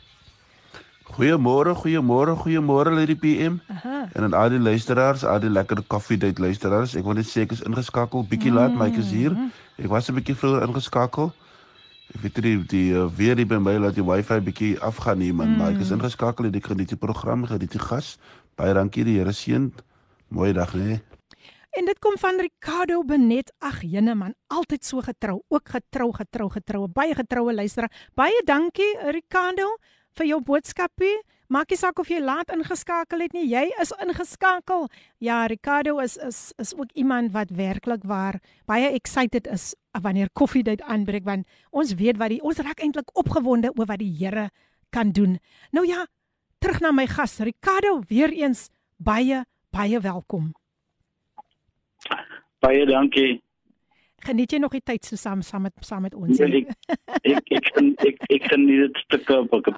[1.12, 3.60] Goeiemôre, goeiemôre, goeiemôre Lady PM.
[3.68, 4.08] Aha.
[4.16, 6.96] En aan al die luisteraars, al die lekker koffiedייט luisteraars.
[6.96, 9.36] Ek wil net sê ek is ingeskakel bietjie laat, maar ek is hier.
[9.76, 11.34] Ek was 'n bietjie vroeër ingeskakel.
[12.16, 15.34] Ek weet nie die uh, weer hier by my laat die wifi bietjie afgaan nie
[15.34, 15.58] man, mm.
[15.58, 18.18] maar ek is ingeskakel en ek geniet die program, geniet die gas.
[18.56, 19.72] Baie dankie die Here seën.
[20.32, 21.02] Mooi dag hè.
[21.76, 23.54] En dit kom van Ricardo Benet.
[23.60, 27.92] Ag jene man, altyd so getrou, ook getrou, getrou, getrou, baie getroue luisteraar.
[28.16, 29.78] Baie dankie Ricardo
[30.20, 31.16] vir jou boodskapie.
[31.52, 34.86] Maak nie saak of jy laat ingeskakel het nie, jy is ingeskakel.
[35.20, 40.82] Ja, Ricardo is is is ook iemand wat werklik waar baie excited is wanneer koffiedייט
[40.82, 44.50] aanbreek want ons weet wat die ons raak eintlik opgewonde oor wat die Here
[44.92, 45.40] kan doen.
[45.72, 46.06] Nou ja,
[46.60, 50.54] terug na my gas Ricardo, weer eens baie baie welkom.
[52.67, 53.37] Baie dankie.
[54.27, 56.39] Geniet jy nog die tyd so saam saam met saam met ons?
[56.41, 56.73] Ja, ek
[57.23, 59.53] ek ek ek ek nie dit stukke op.
[59.55, 59.69] Ek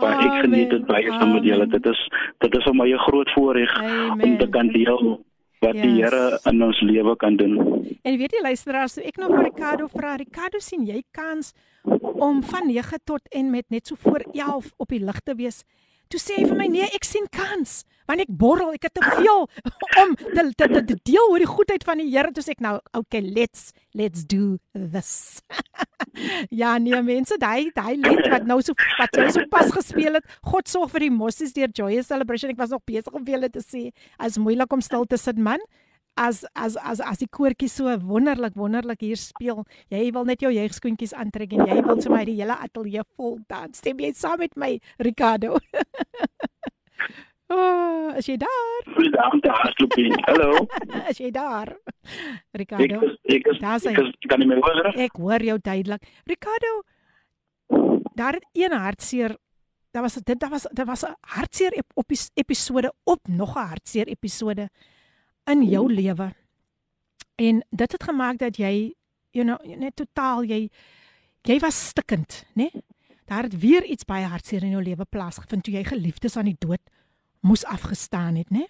[0.41, 1.67] geniet dit baie saam met julle.
[1.69, 2.05] Dit is
[2.45, 3.75] dit is vir my 'n groot voorreg
[4.15, 5.21] om te kan deel
[5.61, 5.83] wat yes.
[5.83, 7.59] die Here in ons lewe kan doen.
[8.03, 12.43] En weet jy luisteraars, so ek nou vir Ricardo vra, Ricardo sien jy kans om
[12.43, 15.65] van 9 tot en met net so voor 11 op die lig te wees?
[16.09, 17.85] Toe sê hy vir my nee, ek sien kans.
[18.09, 19.45] Want ek borrel, ek het te veel
[20.03, 22.33] om te te, te, te deel oor die goedheid van die Here.
[22.39, 25.43] Sê ek nou, okay, let's let's do this.
[26.61, 30.39] ja, nee mense, daai daai lied wat nou so wat jy so pas gespeel het.
[30.47, 32.55] God sorg vir die mossies deur Joyous Celebration.
[32.55, 35.39] Ek was nog besig om vir julle te sê, as moeilik om stil te sit
[35.39, 35.63] man
[36.19, 39.63] as as as as die koortjie so wonderlik wonderlik hier speel.
[39.95, 43.79] Jy wil net jou jeugskoentjies aantrek en jy wil sommer die hele ateljee vol dans.
[43.79, 45.61] Stem jy saam met my, Ricardo?
[47.49, 48.87] oh, is jy daar?
[48.95, 50.15] Goeiedag, daar is Lupin.
[50.27, 50.67] Hallo.
[51.13, 51.73] is jy daar?
[52.53, 53.01] Ricardo.
[53.01, 53.61] Ek is, ek is,
[53.93, 54.93] ek is, ek kan nie meer hoor.
[54.95, 56.09] Ek hoor jou duidelik.
[56.29, 56.73] Ricardo,
[58.19, 59.37] daar het een hartseer
[59.89, 61.83] Daar was dit daar was daar was 'n hartseer
[62.35, 64.69] episode op nog 'n hartseer episode
[65.45, 66.35] in jou lewe.
[67.35, 68.95] En dit het gemaak dat jy
[69.31, 70.71] you know net totaal jy
[71.43, 72.69] jy was stikkend, né?
[72.73, 72.83] Nee?
[73.25, 76.57] Daar het weer iets baie hartseer in jou lewe plaasgevind toe jy geliefdes aan die
[76.59, 76.81] dood
[77.41, 78.67] moes afgestaan het, né?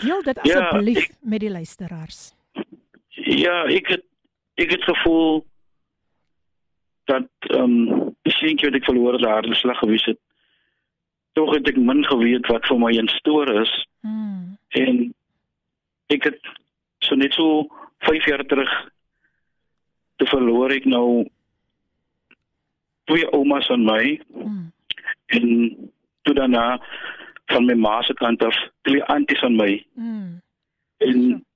[0.00, 2.34] Deel dit asseblief ja, met die luisteraars.
[3.10, 4.04] Ja, ek het
[4.56, 5.44] ek het gevoel
[7.04, 10.18] dat ehm um, sien jy het ek verloor daar, dis sleg gewees het.
[11.32, 13.72] Tog het ek min geweet wat vir my instoor is.
[14.00, 14.56] Hmm.
[14.68, 15.14] En
[16.12, 16.40] ek het
[16.98, 17.66] so net so
[17.98, 18.72] 5 jaar terug
[20.16, 21.26] te verloor ek nou
[23.06, 24.64] twee oumas aan my mm.
[25.26, 25.46] en
[26.26, 26.80] toe daarna
[27.52, 28.56] van my ma se kant af
[28.88, 30.40] twee anties aan my mm.
[30.96, 31.46] en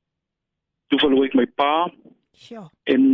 [0.88, 1.90] toe verloor ek my pa
[2.48, 3.04] ja en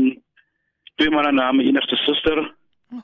[0.94, 3.02] twee maar na my enigste suster oh.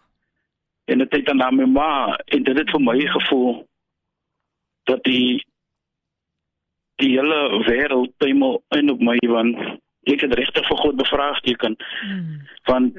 [0.84, 1.92] en dit het dan na my ma
[2.24, 3.64] en dit het vir my gevoel
[4.90, 5.40] dat die
[7.02, 9.58] die hele wêreld tuimel in op my want
[10.10, 11.76] ek het regtig vir God bevraagteken.
[12.00, 12.38] Hmm.
[12.66, 12.98] Want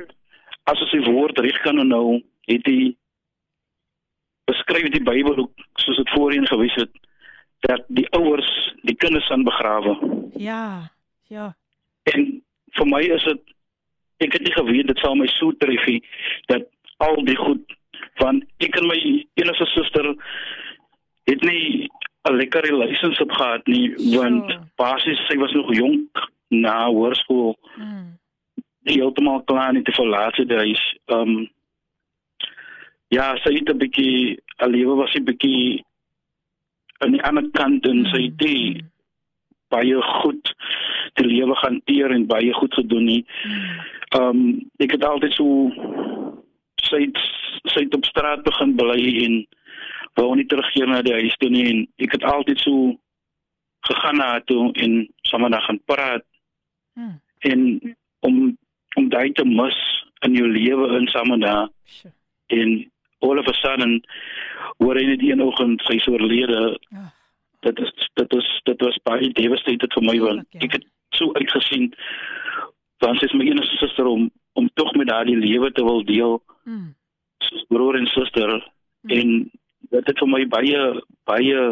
[0.72, 2.94] as ons die woord reg kan nou, het hy
[4.50, 6.92] beskryf die Bybel ook soos dit voorheen gewys het
[7.68, 9.98] dat die ouers die kinders aan begrawe.
[10.36, 10.92] Ja.
[11.32, 11.56] Ja.
[12.04, 12.44] En
[12.78, 13.42] vir my is dit
[14.24, 15.86] ek het nie geweet dit sou my so tref
[16.52, 16.68] dat
[17.04, 17.78] al die goed
[18.20, 19.00] van ek en my
[19.40, 20.14] enigste suster
[21.30, 21.88] het nie
[22.30, 24.68] 'n lekker relationship gehad nie want sure.
[24.76, 27.58] basies sy was nog jonk na hoërskool.
[27.76, 28.20] Mm.
[28.88, 30.84] Die heeltemal klaar nie te verlaat het huis.
[31.06, 31.50] Ehm um,
[33.14, 35.84] ja, sy het 'n bietjie 'n lewe was 'n bietjie
[37.04, 38.84] aan die ander kant en sy het die
[39.74, 40.56] baie goed
[41.14, 43.24] te lewe gaan teer en baie goed gedoen nie.
[44.16, 45.72] Ehm um, ek het altyd so
[46.84, 47.18] sy het,
[47.72, 49.40] sy het op straat begin bly en
[50.20, 52.94] wou nie terugkeer na die huis toe nie en ek het altyd so
[53.90, 56.26] gegaan na toe en sommer dan gaan praat.
[56.94, 57.20] Hmm.
[57.40, 58.58] En om
[58.96, 59.78] om daai te mis
[60.26, 61.70] in jou lewe in Samana.
[61.84, 62.14] Sure.
[62.48, 62.92] En
[63.24, 64.02] all of a sudden
[64.84, 66.62] word in die oggend sy so oorlede.
[66.92, 67.10] Oh.
[67.64, 70.66] Dit is dit is dit was baie devastated vir my want ja.
[70.68, 71.92] ek het so uitgesien
[73.04, 76.38] want sy is my enigste suster om om tog met daardie lewe te wil deel.
[76.70, 76.94] Mm.
[77.48, 79.16] Soos broer en suster mm.
[79.18, 79.34] en
[79.96, 80.84] dit het vir my baie
[81.30, 81.64] baie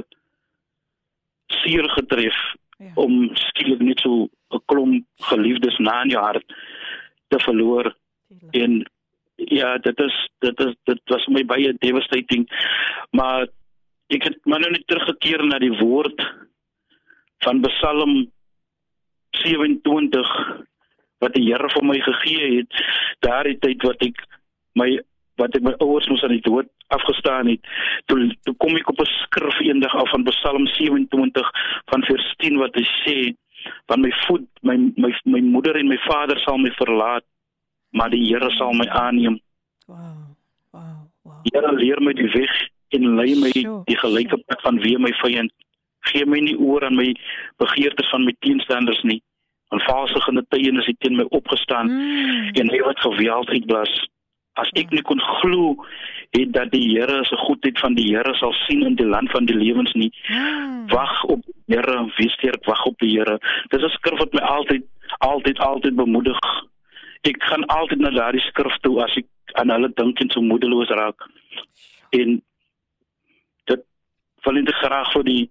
[1.61, 2.37] seer getref
[2.79, 2.91] ja.
[2.95, 6.55] om skielik net so 'n klomp geliefdes na in jou hart
[7.31, 7.95] te verloor
[8.51, 8.81] en
[9.35, 12.47] ja dit is dit is dit was my baie devastating.
[13.11, 13.47] Maar
[14.07, 16.21] ek het maar nou net teruggekeer na die woord
[17.45, 18.31] van Psalm
[19.43, 20.35] 27
[21.21, 22.83] wat die Here vir my gegee het.
[23.19, 24.21] Daardie tyd wat ek
[24.79, 24.99] my
[25.41, 27.67] wat ek my ouers moes aan die dood afgestaan het
[28.11, 31.51] toe toe kom ek op 'n skrif eendag af van Psalm 27
[31.91, 33.17] van vers 10 wat hy sê
[33.87, 37.25] van my voet my my my moeder en my vader sal my verlaat
[37.91, 39.39] maar die Here sal my aanneem
[39.87, 39.97] Wow.
[40.71, 41.09] Wow.
[41.23, 41.41] Wow.
[41.43, 42.53] Die Here leer my die weg
[42.95, 45.51] en lei my Sjoe, die gelyke pad van wie my vyand.
[46.11, 47.13] Gee my nie oor aan my
[47.57, 49.21] begeertes van my teenstanders nie.
[49.69, 52.49] Want valsigende tye is hy teen my opgestaan Mm.
[52.59, 54.07] en hy wat geweld uitblas.
[54.59, 55.85] As ek nie kon glo
[56.31, 59.45] het dat die Here se goedheid van die Here sal sien in die land van
[59.45, 60.11] die lewens nie.
[60.27, 60.87] Mm.
[60.91, 63.39] Wag op die Here, wees sterk, wag op die Here.
[63.69, 64.83] Dis 'n skrif wat my altyd
[65.19, 66.39] altyd altyd bemoedig.
[67.27, 69.27] Ek gaan altyd na daardie skrif toe as ek
[69.59, 71.21] aan hulle dink en so moedeloos raak.
[72.17, 72.41] En
[73.69, 73.83] dit
[74.45, 75.43] wil ek graag vir die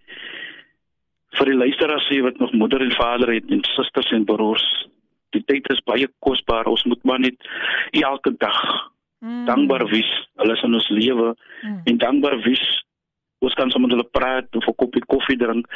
[1.39, 4.65] vir die luisteraars sê wat nog moeder en vader het en susters en broers.
[5.31, 6.67] Die tyd is baie kosbaar.
[6.67, 7.37] Ons moet maar net
[7.93, 8.91] elke dag
[9.21, 9.45] Mm.
[9.45, 10.09] dankbaar wees.
[10.41, 11.81] Hulle is in ons lewe Mm.
[11.85, 12.85] en dankbaar wees.
[13.41, 15.67] Ons kan sommer met hulle praat of 'n koppie koffie drink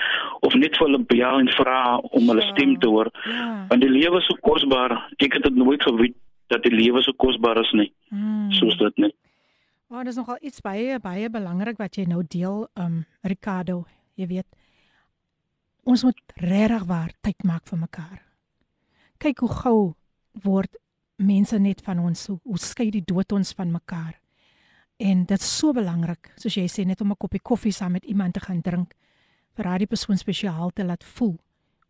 [0.41, 3.09] of net vir hulle bel en vra om hulle stem te hoor.
[3.25, 3.67] Ja.
[3.69, 4.93] Want die lewe is so kosbaar.
[5.19, 6.17] Ek het dit nooit geweet
[6.49, 7.93] dat die lewe so kosbaar is nie.
[8.11, 8.53] Mm.
[8.53, 9.15] Soos dit nie.
[9.89, 13.85] Maar oh, dis nogal iets baie baie belangrik wat jy nou deel, um Ricardo,
[14.15, 14.47] jy weet.
[15.85, 18.19] Ons moet regtig waar tyd maak vir mekaar.
[19.19, 19.95] Kyk hoe gou
[20.43, 20.77] word
[21.17, 24.17] mense net van ons, hoe, hoe skei die dood ons van mekaar.
[25.05, 28.05] En dit is so belangrik, soos jy sê, net om 'n koppie koffie saam met
[28.05, 28.95] iemand te gaan drink
[29.55, 31.37] vir daardie persoon spesiaal te laat voel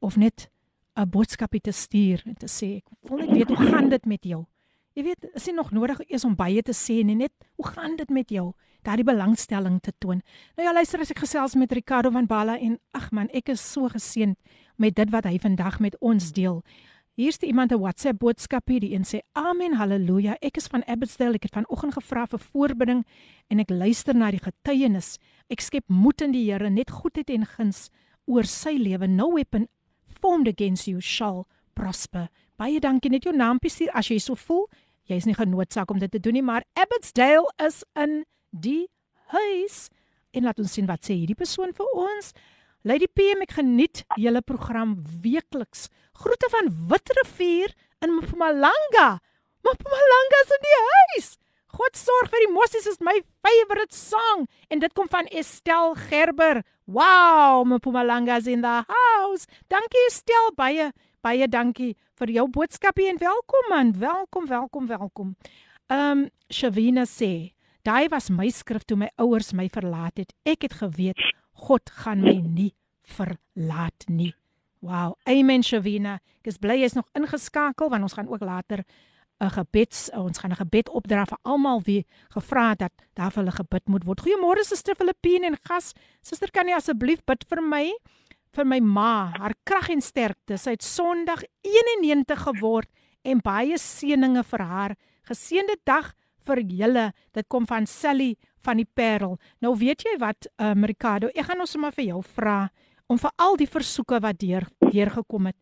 [0.01, 0.51] of net
[0.97, 4.25] 'n boodskapie te stuur en te sê ek wil net weet hoe gaan dit met
[4.25, 4.45] jou.
[4.95, 7.97] Jy weet, is nie nog nodig eers om baie te sê nie, net hoe gaan
[7.97, 8.53] dit met jou?
[8.83, 10.21] Daardie belangstelling te toon.
[10.57, 13.73] Nou ja, luister as ek gesels met Ricardo van Balla en ag man, ek is
[13.73, 14.37] so geseënd
[14.77, 16.63] met dit wat hy vandag met ons deel.
[17.17, 20.37] Hier's iemand 'n WhatsApp boodskap hier, die een sê: "Amen, haleluja.
[20.41, 21.35] Ek is van Abbotsdale.
[21.35, 23.05] Ek het vanoggend gevra vir voorbidding
[23.49, 25.19] en ek luister na die getuienis.
[25.49, 27.91] Ek skep moed in die Here, net goedheid en guns
[28.27, 29.07] oor sy lewe.
[29.07, 29.69] No weapon
[30.07, 34.69] formed against you shall prosper." Baie dankie net jou naampie stuur as jy so voel.
[35.05, 38.89] Jy's nie genoodsaak om dit te doen nie, maar Abbotsdale is in die
[39.27, 39.89] huis.
[40.33, 42.33] En laat ons sien wat sê hierdie persoon vir ons.
[42.85, 44.91] Lady PM ek geniet julle program
[45.25, 45.87] weekliks.
[46.21, 47.71] Groete van Witrifuur
[48.05, 49.07] in Mpumalanga.
[49.65, 51.29] Mpumalanga is in die huis.
[51.79, 56.61] God sorg vir die mossies is my favorite song en dit kom van Estel Gerber.
[56.85, 59.49] Wow, Mpumalanga is in the house.
[59.73, 60.91] Dankie Estel baie
[61.25, 63.95] baie dankie vir jou boodskapie en welkom man.
[63.97, 65.33] Welkom, welkom, welkom.
[65.89, 70.37] Ehm um, Shavina sê, daai was my skrif toe my ouers my verlaat het.
[70.45, 71.25] Ek het geweet
[71.65, 72.73] God gaan my nie
[73.17, 74.35] verlaat nie.
[74.85, 75.17] Wow.
[75.25, 76.19] Amen Shavina.
[76.43, 78.85] Ek is bly jy's nog ingeskakel want ons gaan ook later
[79.41, 83.43] 'n gebeds ons gaan 'n gebed opdra vir almal wie gevra het dat daar vir
[83.43, 84.21] hulle gebid moet word.
[84.21, 85.93] Goeiemôre Suster Filippine en gas.
[86.23, 87.93] Suster kan jy asseblief bid vir my
[88.53, 90.57] vir my ma, haar krag en sterkte.
[90.57, 92.89] Sy het Sondag 91 geword
[93.25, 94.97] en baie seëninge vir haar.
[95.27, 96.15] Geseënde dag
[96.47, 97.13] vir julle.
[97.33, 99.39] Dit kom van Sally van die Parel.
[99.61, 102.59] Nou weet jy wat, um, Ricardo, ek gaan ons sommer vir jou vra
[103.07, 105.59] om vir al die versoeke wat deur deurgekom het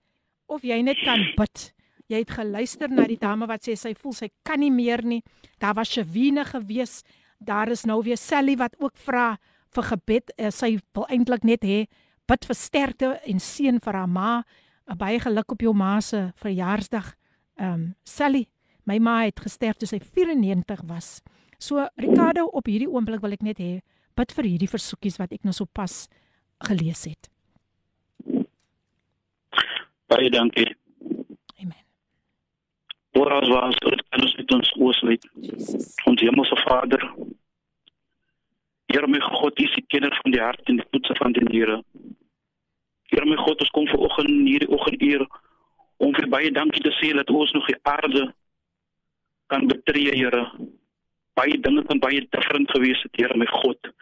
[0.53, 1.71] of jy net kan bid.
[2.11, 5.23] Jy het geluister na die dame wat sê sy voel sy kan nie meer nie.
[5.63, 7.01] Daar was Shavine gewees.
[7.41, 9.37] Daar is nou weer Sally wat ook vra
[9.73, 10.35] vir gebed.
[10.37, 11.87] Uh, sy wil eintlik net hê
[12.29, 14.33] bid vir sterkte en seën vir haar ma.
[14.85, 17.15] Uh, baie geluk op jou ma se verjaarsdag.
[17.61, 18.47] Ehm um, Sally,
[18.85, 21.21] my ma het gesterf toe sy 94 was.
[21.63, 23.73] So Ricardo, op hierdie oomblik wil ek net hê
[24.19, 26.09] bid vir hierdie versoekies wat ek nou sopas
[26.67, 27.29] gelees het.
[30.11, 30.67] Baie dankie.
[31.63, 31.85] Amen.
[33.21, 35.31] Oral was dit kan ons met ons oosluit.
[35.47, 35.95] Jesus.
[36.11, 37.07] Ons hemelse Vader.
[38.91, 41.47] Here my God, U is die kenner van die hart en die toetse van die
[41.47, 41.79] niere.
[43.15, 45.29] Here my God, ons kom ver oggend hierdie oggenduur
[46.03, 48.33] om vir baie dankie te sê dat ons nog die aarde
[49.47, 50.49] kan betree, Here.
[51.35, 53.93] Baie dinge kan baie different gewees het, Here my God.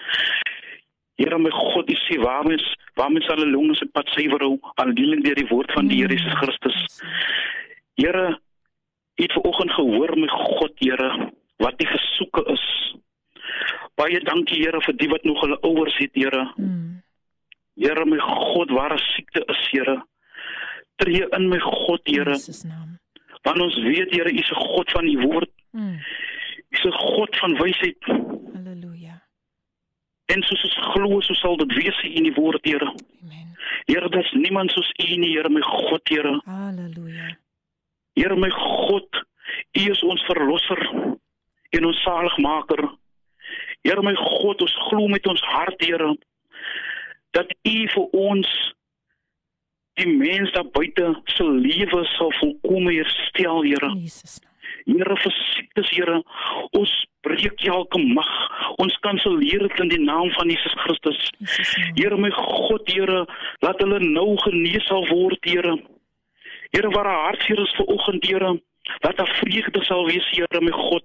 [1.21, 2.65] Here my God, U sê waarom is
[2.97, 6.17] waarom is hulle longe se pad suiwer hou aandeling deur die woord van die Here
[6.17, 7.01] Jesus Christus.
[8.01, 8.25] Here,
[9.21, 11.11] U het vanoggend gehoor my God, Here,
[11.61, 12.67] wat die gesoeke is.
[14.01, 16.47] Baie dankie Here vir die wat nog hulle ouers het, Here.
[16.57, 17.03] Mm.
[17.81, 20.01] Here my God, waar 'n siekte is, Here.
[20.97, 22.33] Tree in my God, Here.
[22.33, 22.99] Jesus naam.
[23.43, 25.53] Want ons weet Here, U is 'n God van die woord.
[25.73, 26.01] Mm.
[26.71, 28.05] Is 'n God van wysheid.
[28.53, 29.23] Halleluja.
[30.27, 32.95] En soos ons glo so sal dit wees in die woord, Here.
[33.23, 33.57] Amen.
[33.85, 36.41] Here, daar's niemand soos U nie, Here, my God, Here.
[36.45, 37.37] Halleluja.
[38.15, 39.25] Here my God,
[39.73, 40.81] U is ons verlosser
[41.71, 42.83] en ons saligmaker.
[43.83, 46.17] Here my God, ons glo met ons hart, Here,
[47.31, 48.75] dat U vir ons
[49.99, 53.91] die mens daar buite se lewe sal volkome herstel, Here.
[53.97, 54.50] Jesus naam.
[54.87, 56.23] Here vir siektes, Here,
[56.79, 56.93] ons
[57.27, 58.33] breek elke mag.
[58.83, 61.21] Ons kanselleer dit in die naam van Jesus Christus.
[61.39, 61.95] Jesus naam.
[61.99, 63.25] Here my God, Here,
[63.65, 65.77] laat hulle nou genees sal word, Here.
[66.73, 68.61] Here waar 'n hartseer is vir oggend, Here,
[69.03, 71.05] laat daar vreugde sal wees, Here my God.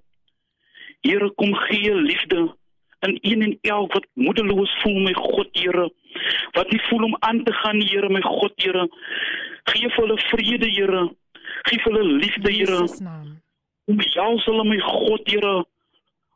[1.02, 2.54] Here kom gee liefde
[3.00, 5.90] in een en elk wat moedeloos voel, my God, Here.
[6.52, 8.88] Wat nie voel om aan te gaan, Here, my God, Here.
[9.64, 11.02] Gee vir hulle vrede, Here.
[11.62, 13.45] Gee vir hulle liefde, In Here.
[13.86, 15.64] Omhels hulle my God, Here.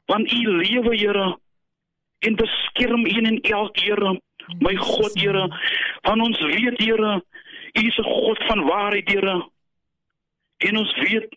[0.07, 1.39] Want U lewe, Here,
[2.19, 4.21] en beskerm een en elk, Here.
[4.59, 5.47] My God, Here,
[6.03, 7.23] want ons weet, Here,
[7.73, 9.47] U is 'n God van waarheid, Here.
[10.59, 11.37] En ons weet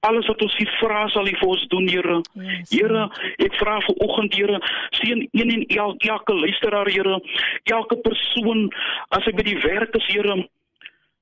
[0.00, 2.20] alles wat ons hier vra sal U vir ons doen, Here.
[2.34, 7.20] Yes, Here, ek vra vir oggend, Here, seën een en elk elke luisteraar, Here,
[7.64, 8.72] elke persoon
[9.08, 10.48] as hy by die werk is, Here.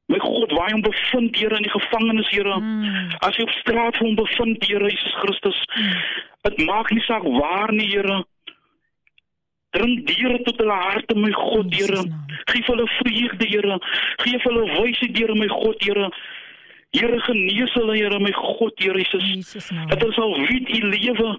[0.09, 2.57] My God, waar hom bevind, Here, in die gevangenis, Here.
[2.61, 3.11] Mm.
[3.21, 5.59] As jy op straat vir hom bevind, Here Jesus Christus,
[6.49, 8.23] dit maak nie saak waar nie, Here.
[9.77, 12.01] Dring diere tot hulle harte, my God, Here.
[12.49, 13.79] Geef hulle vreugde, Here.
[14.25, 16.09] Geef hulle wysheid, Here, my God, Here.
[16.97, 19.29] Here genees hulle, Here, my God, Here Jesus.
[19.29, 19.69] Jesus.
[19.93, 21.37] Dat hulle sal weet u lewe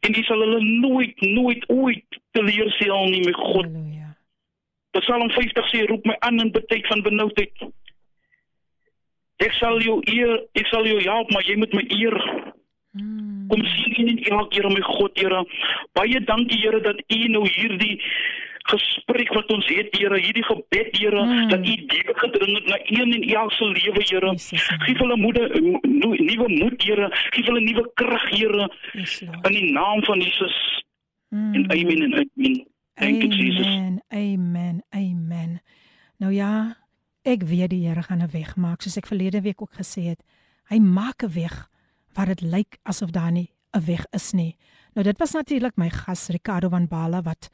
[0.00, 3.70] en u sal hulle nooit, nooit ooit teleurstel nie, my God.
[3.70, 4.10] Halleluja.
[4.98, 7.68] Psalm 50 sê roep my aan in betyd van benoudheid.
[9.38, 12.16] Ek sal jou eer, ek sal jou help, maar jy moet my eer.
[12.98, 13.46] Mm.
[13.48, 15.44] Kom sien in en elke Here my God, Here.
[15.94, 18.00] Baie dankie Here dat U nou hierdie
[18.68, 21.48] gesprek wat ons het, Here, hierdie gebed, Here, Mm.
[21.48, 24.32] dat U deur gedring het na een en elke se lewe, Here.
[24.84, 27.08] Geef hulle moede mo- nuwe moed, Here.
[27.30, 30.82] Geef hulle nuwe krag, Here, in die naam van Jesus.
[31.30, 31.54] Mm.
[31.54, 32.66] En amen en amen.
[32.98, 33.66] You Jesus.
[34.10, 34.82] Amen.
[34.90, 35.60] Amen.
[36.18, 36.76] Nou ja,
[37.22, 40.22] ek weet die Here gaan 'n weg maak, soos ek verlede week ook gesê het.
[40.68, 41.68] Hy maak 'n weg
[42.14, 44.56] waar dit lyk asof daar nie 'n weg is nie.
[44.94, 47.50] Nou dit was natuurlik my gas Ricardo van Bala wat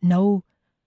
[0.00, 0.42] nou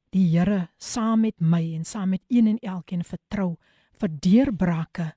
[0.10, 3.58] die Here saam met my en saam met een en elkeen vertrou
[4.00, 5.14] vir deurbrake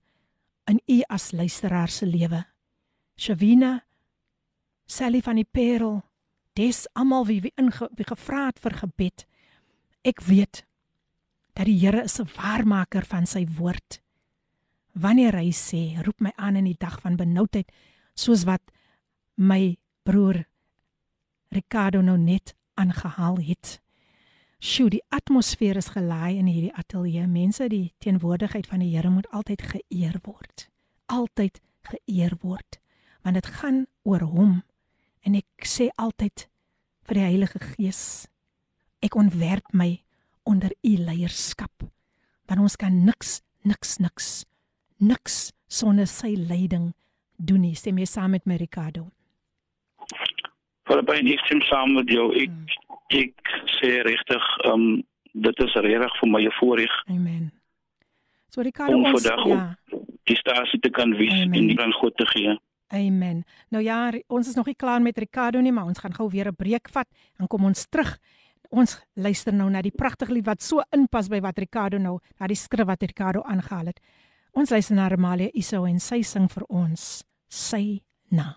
[0.66, 2.45] in u as luisteraar se lewe.
[3.16, 3.84] Shavina
[4.86, 6.03] Sally van die Parel
[6.59, 9.24] Des almal wie wie, inge, wie gevra het vir gebed.
[10.03, 10.64] Ek weet
[11.59, 14.01] dat die Here is 'n waarmaker van sy woord.
[14.93, 17.73] Wanneer hy sê, roep my aan in die dag van benoudheid,
[18.15, 18.63] soos wat
[19.35, 20.47] my broer
[21.49, 23.81] Ricardo nou net aangehaal het.
[24.59, 27.27] Sjoe, die atmosfeer is gelaai in hierdie ateljee.
[27.27, 30.69] Mense, die teenwoordigheid van die Here moet altyd geëer word.
[31.07, 32.81] Altyd geëer word,
[33.23, 34.63] want dit gaan oor hom.
[35.21, 36.49] En ek sê altyd
[37.03, 38.29] vir die Heilige Gees,
[39.01, 40.03] ek ontwerp my
[40.49, 41.85] onder u leierskap.
[42.49, 44.29] Want ons kan niks, niks, niks,
[44.97, 46.93] niks sonder sy leiding
[47.37, 47.75] doen nie.
[47.77, 49.11] Stem jy saam met my Ricardo?
[50.89, 52.31] Filippyn, ek stem saam met jou.
[52.41, 52.77] Ek
[53.09, 54.89] ek sê regtig, ehm um,
[55.39, 57.53] dit is regtig vir my 'n voorreg Amen.
[58.51, 59.77] So Ricardo Om ons vandag ja,
[60.25, 61.53] die stasie te kan Amen.
[61.55, 62.59] en die aan God te gee.
[62.89, 63.45] amen.
[63.69, 66.49] Nou ja, ons is nog nie klaar met Ricardo nie, maar ons gaan gou weer
[66.49, 68.19] 'n breek vat en kom ons terug.
[68.69, 72.47] Ons luister nou na die pragtige lied wat so inpas by wat Ricardo nou, na
[72.47, 74.01] die skrif wat Ricardo aangehaal het.
[74.53, 78.57] Ons luister na Amalia Iso en sy sing vir ons sy naam.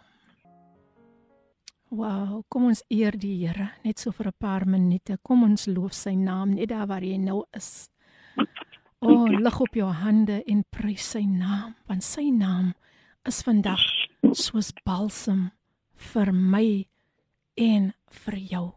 [1.91, 5.17] Wow, kom ons eer die Here net so vir 'n paar minute.
[5.23, 7.89] Kom ons loof sy naam net daar waar hy nou is.
[9.01, 12.73] O, oh, lig op jou hande en prys sy naam, want sy naam
[13.25, 13.81] is vandag
[14.33, 15.51] soos balsem
[15.95, 16.87] vir my
[17.57, 18.73] en vir jou.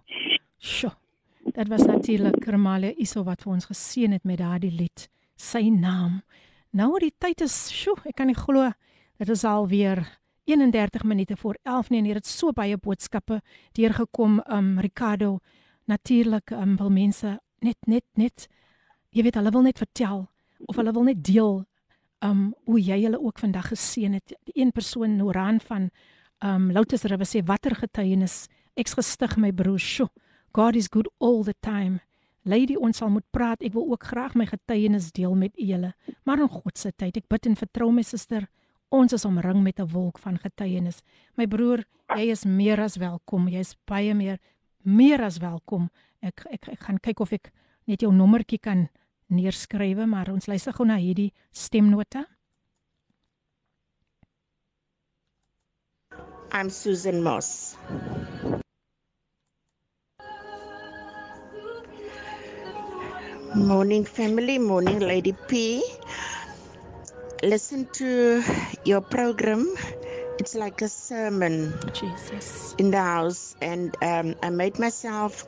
[0.58, 1.03] Sjoe.
[1.52, 6.22] Dit was natuurlik Ramalia Iso wat vir ons geseën het met daardie lied, sy naam.
[6.72, 8.70] Nou die tyd is, sjoe, ek kan nie glo
[9.18, 10.00] dit is al weer
[10.44, 13.40] 31 minute voor 11 nie en hier het so baie boodskappe
[13.72, 14.40] deurgekom.
[14.50, 15.38] Um Ricardo
[15.84, 18.48] natuurlik um wil mense net net net
[19.10, 20.26] jy weet hulle wil net vertel
[20.66, 21.62] of hulle wil net deel
[22.24, 24.34] um hoe jy hulle ook vandag geseën het.
[24.44, 25.90] Die een persoon Noran van
[26.42, 28.46] um Lotus River sê watter getuienis?
[28.74, 29.78] Ek's gestig my broer.
[29.78, 30.10] Sjo
[30.54, 32.00] God is good all the time
[32.44, 35.94] Lady ons sal moet praat ek wil ook graag my getuienis deel met julle
[36.24, 38.48] maar in God se tyd ek bid en vertrou my suster
[38.94, 41.02] Ons is omring met 'n wolk van getuienis.
[41.34, 43.48] My broer, jy is meer as welkom.
[43.48, 44.38] Jy's baie meer
[44.82, 45.90] meer as welkom.
[46.20, 47.52] Ek ek ek gaan kyk of ek
[47.86, 48.88] net jou nommertjie kan
[49.26, 52.26] neerskrywe, maar ons luister gou na hierdie stemnota.
[56.52, 57.76] I'm Susan Moss.
[63.54, 64.58] Morning, family.
[64.58, 65.82] Morning, Lady P.
[67.44, 68.42] Listen to
[68.84, 69.72] your program.
[70.38, 72.74] It's like a sermon Jesus.
[72.78, 75.46] in the house, and um, I made myself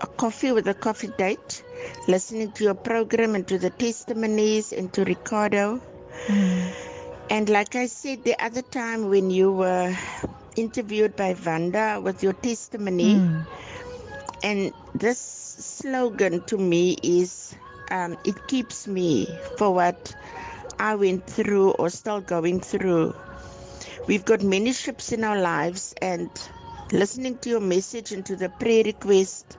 [0.00, 1.64] a coffee with a coffee date,
[2.06, 5.80] listening to your program and to the testimonies and to Ricardo.
[7.30, 9.94] And like I said the other time when you were
[10.56, 13.46] interviewed by Vanda with your testimony, Mm.
[14.42, 17.54] And this slogan to me is
[17.90, 19.26] um, it keeps me
[19.56, 20.14] for what
[20.78, 23.14] I went through or still going through.
[24.06, 26.30] We've got many ships in our lives, and
[26.92, 29.58] listening to your message and to the prayer request,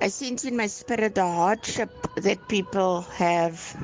[0.00, 3.76] I sense in my spirit the hardship that people have.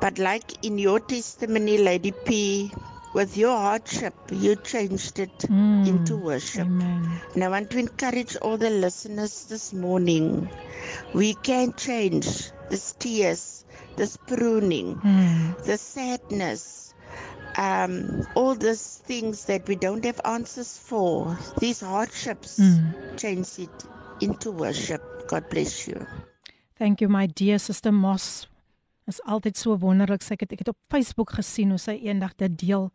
[0.00, 2.72] But like in your testimony, Lady P,
[3.14, 5.86] with your hardship, you changed it Mm.
[5.88, 6.66] into worship.
[6.66, 7.20] Amen.
[7.34, 10.48] And I want to encourage all the listeners this morning.
[11.14, 13.64] We can change this tears,
[13.96, 15.64] this pruning, Mm.
[15.64, 16.94] the sadness,
[17.56, 21.36] um, all these things that we don't have answers for.
[21.58, 23.16] These hardships, Mm.
[23.16, 23.84] change it
[24.20, 25.02] into worship.
[25.28, 26.06] God bless you.
[26.78, 28.46] Thank you my dear sister Moss.
[29.08, 30.22] Is altyd so wonderlik.
[30.22, 32.90] Sy het ek het op Facebook gesien hoe sy eendag dit deel.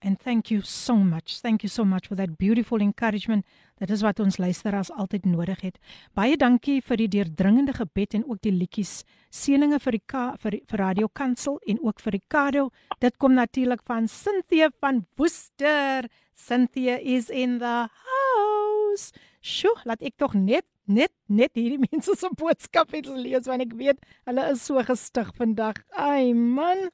[0.00, 1.40] And thank you so much.
[1.42, 3.42] Thank you so much for that beautiful encouragement.
[3.82, 5.80] Dit is wat ons luisteraars altyd nodig het.
[6.14, 9.00] Baie dankie vir die deurdringende gebed en ook die liedjies.
[9.34, 12.68] Seëninge vir die Ka- vir, vir Radio Kansel en ook vir Ricardo.
[13.02, 16.06] Dit kom natuurlik van Cynthia van Woester.
[16.38, 19.10] Cynthia is in the house.
[19.42, 23.76] Sjoe, laat ek tog net net net hierdie mense se boodskap het lees want ek
[23.80, 25.82] weet hulle is so gestig vandag.
[25.92, 26.88] Ai man.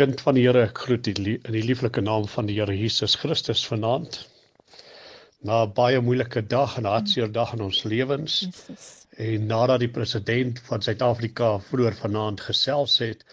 [0.00, 3.18] Kind van die Here, ek groet u in die lieflike naam van die Here Jesus
[3.20, 4.22] Christus vanaand.
[5.44, 8.88] Na 'n baie moeilike dag en hartseer dag in ons lewens Jesus.
[9.16, 13.24] en nadat die president van Suid-Afrika vroeër vanaand gesels het,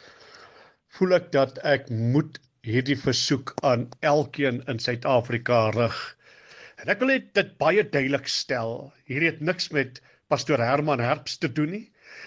[0.97, 6.16] voel ek dat ek moet hierdie versoek aan elkeen in Suid-Afrika rig.
[6.81, 8.73] En ek wil net dit baie duidelik stel.
[9.09, 9.95] Hierdie het niks met
[10.29, 11.85] pastoor Herman Herbst te doen nie.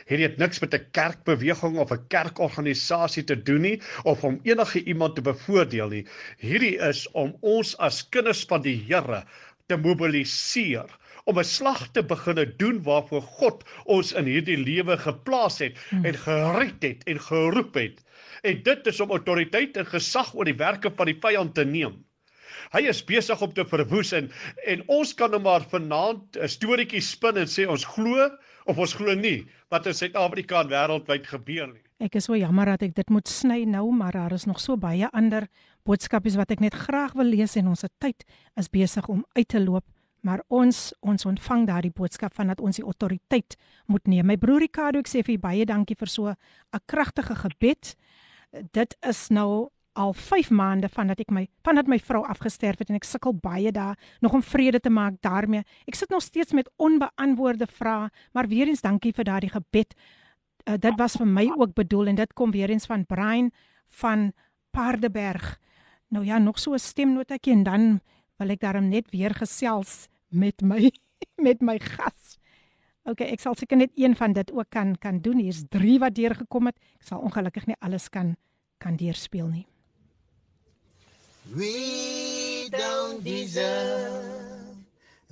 [0.09, 3.77] Hierdie het niks met 'n kerkbeweging of 'n kerkorganisasie te doen nie
[4.13, 6.03] of om enige iemand te bevoordeel nie.
[6.43, 9.23] Hierdie is om ons as kinders van die Here
[9.69, 15.59] te mobiliseer om 'n slag te begine doen waarvoor God ons in hierdie lewe geplaas
[15.63, 18.03] het en gered het en geroep het.
[18.43, 22.05] En dit is om autoriteit en gesag oor die werke van die vyand te neem.
[22.71, 24.29] Hy is besig om te verwoes en
[24.71, 28.31] en ons kan nou maar vanaand 'n storieetjie spin en sê ons glo
[28.67, 31.83] of ons glo nie wat in Suid-Afrika en wêreldwyd gebeur nie.
[31.99, 34.77] Ek is so jammer dat ek dit moet sny nou, maar daar is nog so
[34.77, 35.49] baie ander
[35.85, 38.25] boodskapies wat ek net graag wil lees en ons tyd
[38.57, 39.85] is besig om uit te loop.
[40.23, 43.57] Maar ons ons ontvang daardie boodskap van dat ons die autoriteit
[43.87, 44.27] moet neem.
[44.27, 47.97] My broer Ricardo, ek sê vir baie dankie vir so 'n kragtige gebed.
[48.73, 52.99] Dit is nou al 5 maande vandat ek my vandat my vrou afgesterf het en
[52.99, 55.65] ek sukkel baie daar nog om vrede te maak daarmee.
[55.87, 59.95] Ek sit nog steeds met onbeantwoorde vrae, maar weer eens dankie vir daardie gebed.
[60.65, 63.51] Uh, dit was vir my ook bedoel en dit kom weer eens van Brian
[63.89, 64.33] van
[64.71, 65.59] Paardeberg.
[66.09, 68.01] Nou ja, nog so 'n stemnotetjie en dan
[68.39, 70.91] wil ek daarom net weer gesels met my
[71.47, 72.39] met my gas.
[73.05, 75.39] OK, ek sal seker net een van dit ook kan kan doen.
[75.39, 76.79] Hier's 3 wat deurgekom het.
[77.01, 78.37] Ek sal ongelukkig nie alles kan
[78.79, 79.70] kan deurspeel nie.
[81.57, 84.77] We don't deserve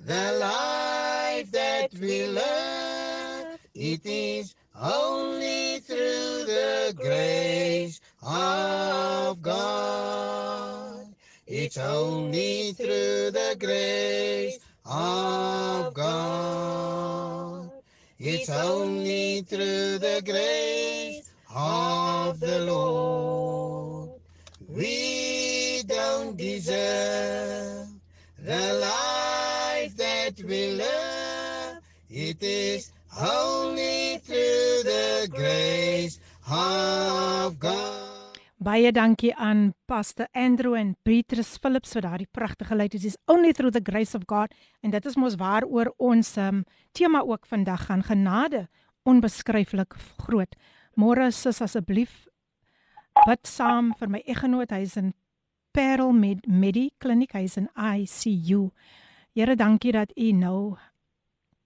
[0.04, 3.60] the life that we live.
[3.72, 11.06] It is only through the grace of God.
[11.46, 17.70] It's only through the grace of God.
[18.18, 24.10] It's only through the grace of the Lord.
[24.68, 25.38] We
[26.39, 27.91] deserve
[28.39, 31.82] the life that we live.
[32.09, 38.07] It is only through the grace of God.
[38.59, 42.95] Baie dankie aan Pastor Andrew en Petrus Phillips vir daardie pragtige lied.
[42.95, 46.64] Dit is only through the grace of God en dit is mos waaroor ons um,
[46.93, 48.66] tema ook vandag gaan genade
[49.03, 50.55] onbeskryflik groot.
[50.99, 52.26] Môre sis asseblief
[53.26, 54.74] bid saam vir my eggenoot.
[54.74, 55.14] Hy's in
[55.79, 57.37] Parel Med Medi Kliniek.
[57.39, 58.72] Hy's in ICU.
[59.31, 60.74] Here, dankie dat U nou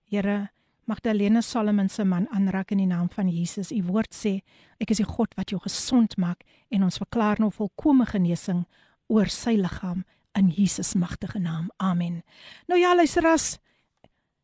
[0.04, 0.50] Here
[0.84, 3.70] Magdalena Solomon se man aanraak in die naam van Jesus.
[3.72, 4.42] U woord sê,
[4.76, 8.66] ek is die God wat jou gesond maak en ons verklaar nou volkomme genesing
[9.08, 10.04] oor sy liggaam
[10.36, 11.72] in Jesus magtige naam.
[11.80, 12.20] Amen.
[12.68, 13.62] Nou ja, luisteras,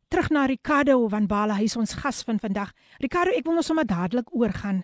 [0.09, 2.73] terug na Ricardo van Bala, hy is ons gas van vandag.
[3.05, 4.81] Ricardo, ek wil nou sommer dadelik oorgaan.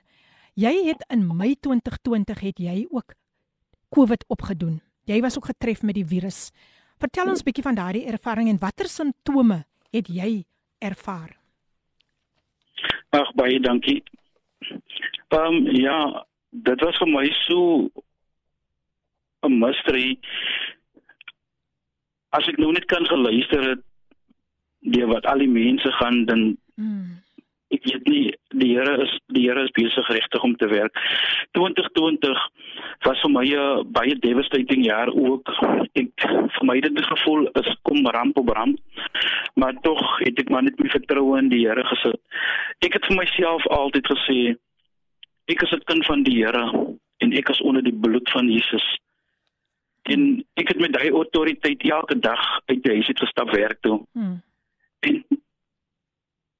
[0.54, 3.18] Jy het in Mei 2020 het jy ook
[3.96, 4.82] COVID opgedoen.
[5.08, 6.50] Jy was ook getref met die virus.
[7.00, 9.64] Vertel ons bietjie van daardie ervaring en watter simptome
[9.96, 10.44] het jy
[10.84, 11.36] ervaar?
[13.16, 14.02] Ag baie dankie.
[15.30, 17.90] Ehm um, ja, dit was vir my so
[19.46, 20.20] 'n mystery.
[22.30, 23.84] As ek nou net kan geluister het
[24.80, 27.25] deur wat al die mense gaan dan mm.
[27.76, 30.96] Ek weet nie die Here is die Here is besig regtig om te werk.
[31.58, 32.44] 2020
[33.06, 35.50] was vir my 'n baie devastating jaar ook.
[35.94, 36.12] Ek
[36.56, 38.80] vir my dit gevoel is kom ramp op ramp.
[39.56, 42.20] Maar tog het ek maar net my vertroue in die Here gesit.
[42.82, 44.56] Ek het vir myself altyd gesê
[45.48, 46.66] ek is 'n kind van die Here
[47.20, 48.86] en ek is onder die bloed van Jesus.
[50.04, 54.06] En ek het met daai autoriteit elke dag uit die huis uit gestap werk toe.
[54.14, 54.42] Hmm.
[55.00, 55.26] En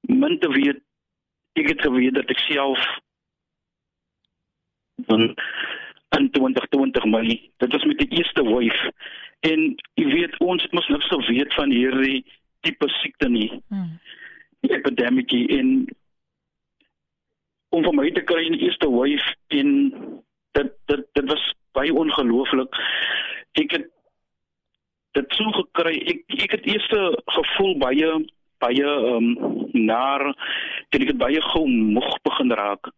[0.00, 0.80] min te weet
[1.56, 2.82] ek het geweet dat ek self
[5.08, 5.34] dan
[6.16, 8.92] in 2020 Mei, dit was met die eerste wave
[9.40, 12.24] en jy weet ons het mos niks geweet van hierdie
[12.64, 13.50] tipe siekte nie.
[13.68, 13.98] Hmm.
[14.64, 15.88] Die epidemie in
[17.74, 19.74] om vir my te kry in die eerste wave en
[20.56, 21.44] dit dit dit was
[21.76, 22.80] baie ongelooflik.
[23.60, 23.90] Ek het
[25.18, 25.96] dit so gekry.
[26.12, 26.88] Ek ek het eers
[27.36, 28.10] gevoel baie
[28.58, 30.26] baie ehm um, naar
[30.88, 32.92] en ek het baie gou moeg begin raak.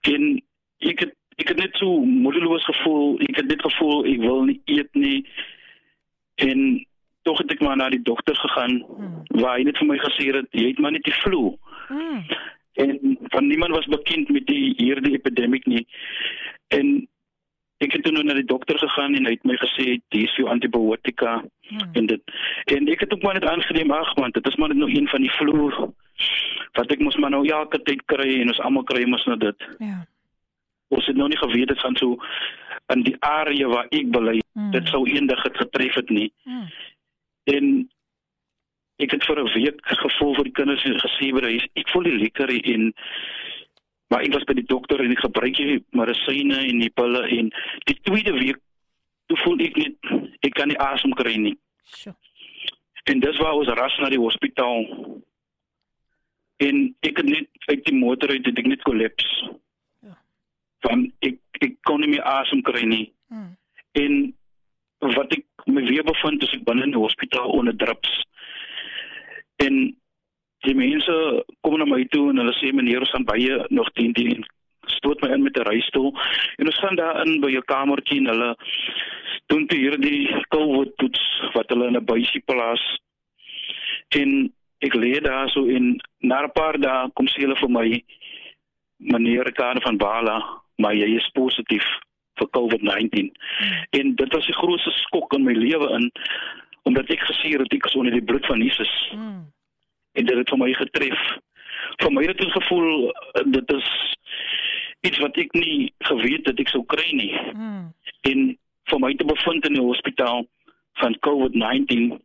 [0.00, 0.42] En
[0.78, 3.18] ek het ek het net so moedeloos gevoel.
[3.28, 5.26] Ek het net gevoel ek wil nie eet nie.
[6.34, 6.86] En
[7.22, 9.22] tog het ek maar na die dokter gegaan hmm.
[9.40, 11.56] waar hy net vir my gesê het jy het maar net die flu.
[11.88, 12.22] Hmm.
[12.76, 15.86] En van niemand was bekend met die hierdie epidemie nie.
[16.68, 17.08] En
[17.84, 20.48] ek het toe nou na die dokter gegaan en hy het my gesê dis vir
[20.48, 21.92] antibiotika hmm.
[21.92, 22.36] en dit
[22.76, 25.08] en ek het ook maar net aangeneem ag man dit is maar net nou een
[25.08, 25.70] van die flu
[26.76, 29.66] wat ek mos maar nou elke tyd kry en ons almal kry mos nou dit.
[29.80, 30.04] Ja.
[30.94, 32.18] Ons het nou nie geweet dit gaan so
[32.94, 34.72] in die area waar ek bly hmm.
[34.76, 36.28] dit sou eendag het getref het nie.
[36.46, 36.68] Hmm.
[37.52, 37.72] En
[39.02, 42.18] ek het vir 'n week gevoel vir die kinders gesê by huis ek voel nie
[42.24, 42.92] lekker en
[44.12, 47.50] maar ek was by die dokter en ek gebruik die medisyne en die pille en
[47.90, 48.60] die tweede week
[49.26, 50.14] toe voel ek net
[50.46, 51.56] ek kan nie asem kry nie.
[51.90, 52.14] Sjoe.
[53.06, 54.86] En dis waar ons ras na die hospitaal.
[56.62, 59.28] En ek het net uit die motor uit dit ek net kollaps.
[60.02, 60.16] Ja.
[60.86, 63.04] Van ek ek kon nie meer asem kry nie.
[63.30, 63.52] Hmm.
[63.98, 68.10] En wat ek my weer bevind is ek binne in die hospitaal onder drips.
[69.62, 69.94] En
[70.64, 74.14] die mense kom na my toe en hulle sê meneer ons gaan baie nog 10
[74.16, 74.44] 10
[74.96, 76.14] stoot my in met 'n reistool
[76.56, 78.56] en ons gaan daar in by jou kamertjie en hulle
[79.46, 81.22] doen toe hierdie COVID toets
[81.54, 82.84] wat hulle in 'n buisie plaas.
[84.08, 88.04] En ek lê daar so in na 'n paar dae kom sê hulle vir my
[88.96, 90.38] meneer Kane van Bala
[90.76, 91.84] maar jy is positief
[92.38, 93.86] vir COVID-19 hmm.
[93.90, 96.12] en dit was die grootste skok in my lewe in
[96.82, 99.08] omdat ek gesien het ek is onder die bloed van Jesus.
[99.10, 99.55] Hmm
[100.16, 101.24] en dit het vir my getref.
[102.02, 103.12] Vir my het dit gevoel
[103.56, 103.88] dit is
[105.06, 107.32] iets wat ek nie geweet het ek sou kry nie.
[107.52, 107.92] Mm.
[108.30, 108.44] En
[108.90, 110.46] vir my te bevind in die hospitaal
[111.02, 112.16] van COVID-19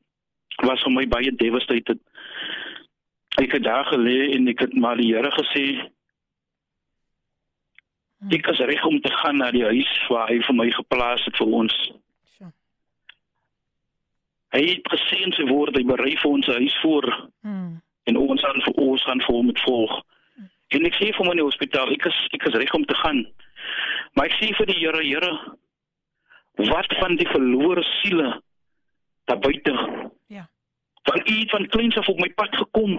[0.68, 1.99] was vir my baie devastated.
[3.41, 5.65] Ek het daar gelê en ek het maar die Here gesê
[8.22, 8.32] mm.
[8.38, 11.38] ek is reg om te gaan na die huis waar hy vir my geplaas het
[11.41, 11.78] vir ons.
[14.52, 17.06] Hy het gesê in sy woord hy berei vir ons 'n huis voor.
[17.48, 17.80] Mm.
[18.03, 19.98] En ons gaan vir ons gaan vir hom met volg.
[20.72, 22.98] En ek sê vir my in die hospitaal, ek is ek is reg om te
[23.02, 23.26] gaan.
[24.15, 25.32] Maar ek sê vir die Here, Here,
[26.72, 28.32] wat van die verlore siele
[29.30, 29.76] daar buite?
[30.32, 30.48] Ja.
[31.11, 32.98] U het van kleins af op my pad gekom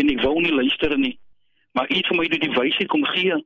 [0.00, 1.18] en ek wou nie luister nie.
[1.72, 3.36] Maar u het vir my die wysheid kom gee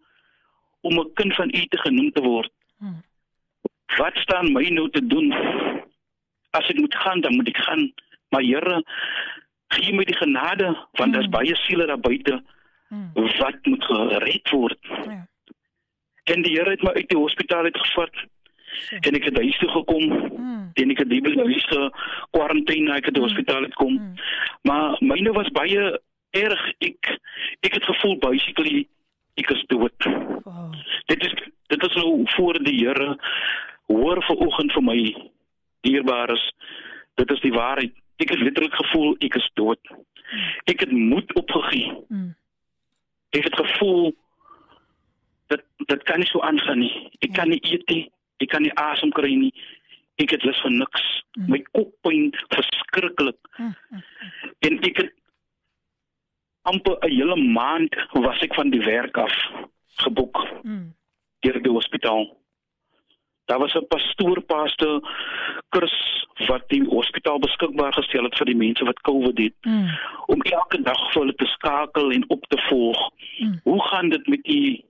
[0.82, 2.52] om 'n kind van u te genoem te word.
[2.78, 3.02] Hmm.
[3.96, 5.32] Wat staan my nou te doen?
[6.56, 7.92] as ek moet gaan, dan moet ek gaan.
[8.28, 8.82] Maar Here,
[9.68, 11.12] gee my die genade want mm.
[11.12, 12.42] daar's baie siele daar buite
[12.88, 13.10] mm.
[13.14, 14.78] wat moet gered word.
[15.06, 15.26] Ja.
[16.24, 18.14] En die Here het my uit die hospitaal uit gevat.
[18.66, 19.00] Sure.
[19.00, 20.06] En ek het huis toe gekom.
[20.06, 20.70] Mm.
[20.74, 23.28] En ek het die huis gekwarantyne, ek het die mm.
[23.28, 23.92] hospitaal uit kom.
[23.92, 24.14] Mm.
[24.62, 26.64] Maar myne was baie erg.
[26.78, 27.12] Ek
[27.60, 28.86] ek het gevoel basically
[29.36, 30.08] ek is dood.
[30.44, 30.74] Wow.
[31.06, 31.34] Dit is
[31.66, 33.16] dit is nou voor die Here
[33.86, 34.98] hoor ver oggend vir my
[35.86, 36.50] dierbares.
[37.14, 37.94] Dit is die waarheid.
[38.16, 39.80] Ek het letterlik gevoel ek is dood.
[40.64, 41.92] Ek het moed opgegee.
[42.08, 42.34] Mm.
[43.30, 44.14] Ek het gevoel
[45.46, 47.10] dat dit kan nie so aangaan nie.
[47.20, 48.10] Ek kan nie eet nie.
[48.42, 49.52] Ek kan nie asem kry nie.
[50.16, 51.04] Ek het lus vir niks.
[51.36, 51.50] Mm.
[51.52, 53.38] My kop pyn verskriklik.
[53.58, 53.74] Mm.
[53.90, 54.02] mm.
[54.68, 55.12] En ek het
[56.66, 59.34] amper 'n hele maand was ek van die werk af
[60.02, 60.94] geboek Mm.
[61.40, 62.36] deur die hospitaal.
[63.46, 65.00] Daar was 'n pastoor pastor
[65.70, 69.88] Chris wat die hospitaal beskikbaar gestel het vir die mense wat COVID het Mm.
[70.26, 73.10] om elke dag vir hulle te skakel en op te volg.
[73.38, 73.60] Mm.
[73.62, 74.80] Hoe gaan dit met u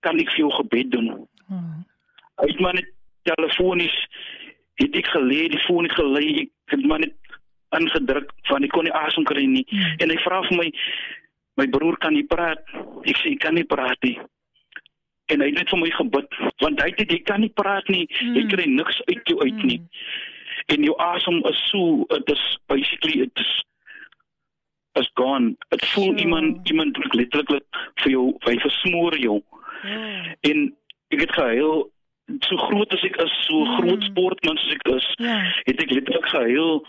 [0.00, 1.28] kan ek vir jou gebed doen?
[1.46, 1.84] Mm.
[2.34, 2.88] Uit my net
[3.22, 4.06] telefonies
[4.74, 7.14] het ek gelê, die foon het gelê, ek het maar net
[7.70, 9.66] ingedruk van ek kon nie asem kry nie.
[9.70, 9.94] Mm.
[9.98, 10.72] En hy vra vir my
[11.58, 12.62] my broer kan nie praat.
[13.04, 14.18] Ek sê ek kan nie praat nie.
[15.28, 18.06] En hy het net vir my gebid want hy het jy kan nie praat nie.
[18.22, 18.34] Mm.
[18.34, 18.48] Jy Mm.
[18.48, 19.80] kry niks uit jou uit nie.
[20.68, 23.52] En jou asem is so it is basically it is
[24.94, 25.56] is gone.
[25.70, 26.18] Dit voel Sure.
[26.20, 27.64] iemand iemand druk letterlik
[28.02, 29.42] vir jou, hy versmoor jou.
[29.84, 30.34] Ja.
[30.40, 30.74] En
[31.10, 31.90] ek het gehuil
[32.40, 33.76] so groot as ek is, so Mm.
[33.78, 35.36] groot sportman soos ek is Ja.
[35.64, 36.84] het ek letterlik gehuil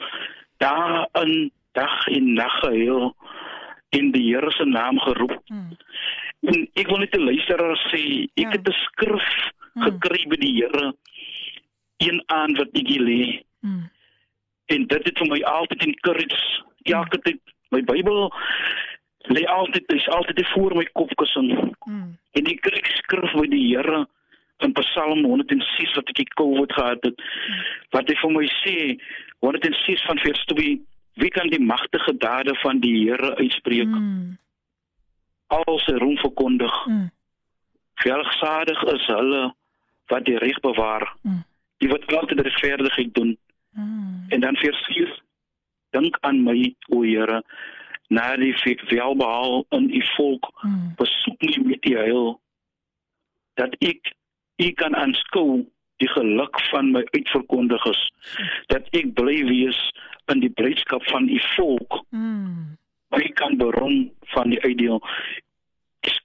[0.57, 3.13] daarin dag en nag gehuil
[3.91, 5.77] in die Here se naam geroep Mm.
[6.47, 8.49] En ek wil net 'n luisteraar sê ek Ja.
[8.51, 9.27] het 'n skrif
[9.75, 9.83] Mm.
[9.83, 10.93] gekry by die Here
[11.97, 13.89] een aan wat ek hier lê Mm.
[14.67, 17.39] en dit het vir my altyd encourage elke tyd
[17.71, 18.31] my Bybel
[19.29, 22.17] lê altyd is altyd voor my kopkussing Mm.
[22.33, 24.07] en ek kry skrif by die Here
[24.61, 27.15] in Psalm 106 wat ek die COVID gehad het
[27.91, 28.97] wat hy vir my sê
[29.41, 30.79] 106 van vers 2
[31.15, 34.37] wie kan die magtige dade van die Here uitspreek Mm.
[35.49, 37.09] Al sy roem verkondig Mm.
[38.03, 39.43] velsadig is hulle
[40.09, 41.43] wat die reg bewaar Mm.
[41.79, 43.37] die wat altyd regverdigheid doen
[43.73, 44.25] Mm.
[44.29, 45.21] en dan vers 4
[45.91, 47.43] dink aan my o Here
[48.09, 50.93] na die ve- welbehaal in u volk Mm.
[50.95, 52.39] besoek my met die heil
[53.55, 54.13] dat ek
[54.57, 55.65] u kan aanskou
[55.97, 58.09] die geluk van my uitverkondigers
[58.67, 59.91] dat ek bly wees
[60.31, 62.77] in die blydskap van u volk Mm.
[63.11, 65.01] my kan berom van die uitdeel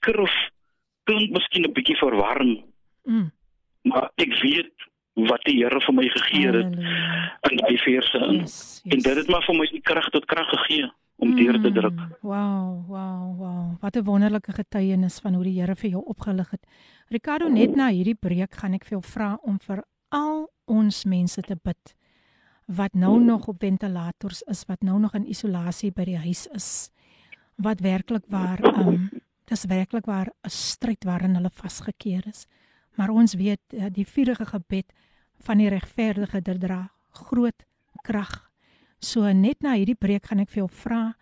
[0.05, 0.35] die skrif
[1.07, 2.65] klink miskien 'n bietjie verwarring
[3.07, 3.31] Mm.
[3.85, 4.73] maar ek weet
[5.17, 6.73] wat die Here vir my gegee het
[7.51, 10.49] in daai verse in Yes, en dit het maar vir my die krag tot krag
[10.49, 13.77] gegee om deur te druk Mm, Wow, wow, wow.
[13.81, 16.67] Wat 'n wonderlike getuienis van hoe die Here vir jou opgelig het.
[17.11, 21.43] Ricardo, net na hierdie breek gaan ek vir jou vra om vir al ons mense
[21.43, 21.95] te bid
[22.67, 26.91] wat nou nog op ventilators is, wat nou nog in isolasie by die huis is.
[27.59, 29.11] Wat werklik waar um
[29.51, 32.47] dis werklik waar 'n stryd waarin hulle vasgekeer is.
[32.97, 34.93] Maar ons weet eh, die vurige gebed
[35.39, 37.65] van die regverdige dra groot
[38.03, 38.51] krag.
[38.99, 41.17] So net na hierdie breek gaan ek vir jou vra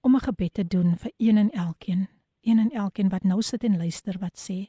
[0.00, 2.08] om 'n gebed te doen vir een en elkeen,
[2.42, 4.68] een en elkeen wat nou sit en luister wat sê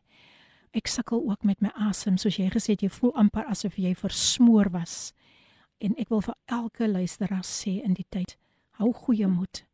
[0.71, 3.95] ek sukkel ook met my asem soos jy gesê het jy voel amper asof jy
[3.95, 5.13] versmoor was.
[5.79, 8.37] En ek wil vir elke luisteraar sê in die tyd
[8.71, 9.65] hou goeie moed.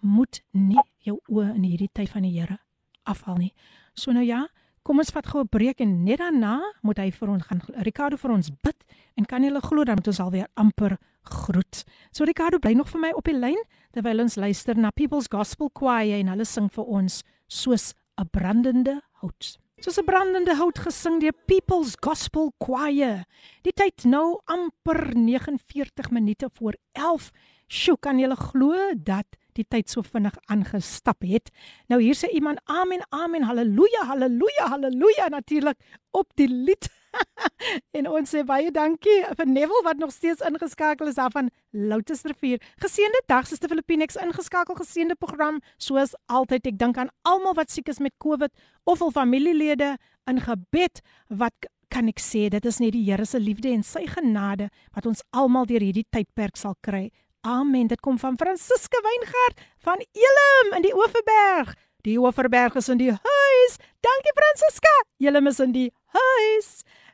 [0.00, 2.63] Moet nie jou oë in hierdie tyd van die Here
[3.04, 3.52] afhaal nie.
[3.94, 4.46] So nou ja,
[4.84, 8.16] kom ons vat gou 'n breek en net daarna moet hy vir ons gaan Ricardo
[8.16, 8.84] vir ons bid
[9.16, 11.84] en kan julle glo dan moet ons alweer amper groet.
[12.12, 13.60] So Ricardo bly nog vir my op die lyn
[13.92, 19.00] terwyl ons luister na People's Gospel Choir en hulle sing vir ons soos 'n brandende
[19.22, 19.58] hout.
[19.80, 23.24] Soos 'n brandende hout gesing deur People's Gospel Choir.
[23.62, 27.30] Die tyd nou amper 49 minute voor 11.
[27.68, 29.26] Sjoe, kan jy glo dat
[29.58, 31.50] die tyd so vinnig aangestap het?
[31.88, 35.78] Nou hier sê iemand amen, amen, haleluja, haleluja, haleluja natuurlik
[36.12, 36.90] op die lied.
[37.98, 42.62] en ons sê baie dankie vir Neville wat nog steeds ingeskakel is daar van Loutersrivier.
[42.82, 46.72] Geseënde dag, Suster Filipinex ingeskakel geseënde program soos altyd.
[46.72, 48.52] Ek dink aan almal wat siek is met COVID
[48.90, 49.94] of al familielede
[50.30, 54.06] in gebed wat kan ek sê dit is net die Here se liefde en sy
[54.10, 57.10] genade wat ons almal deur hierdie tydperk sal kry.
[57.44, 57.86] Amen.
[57.86, 61.74] Dit kom van Fransiska Weingart van Elim in die Oeverberg.
[62.00, 63.74] Die Oeverberg is in die huis.
[64.00, 64.92] Dankie Fransiska.
[65.20, 66.70] Elim is in die huis.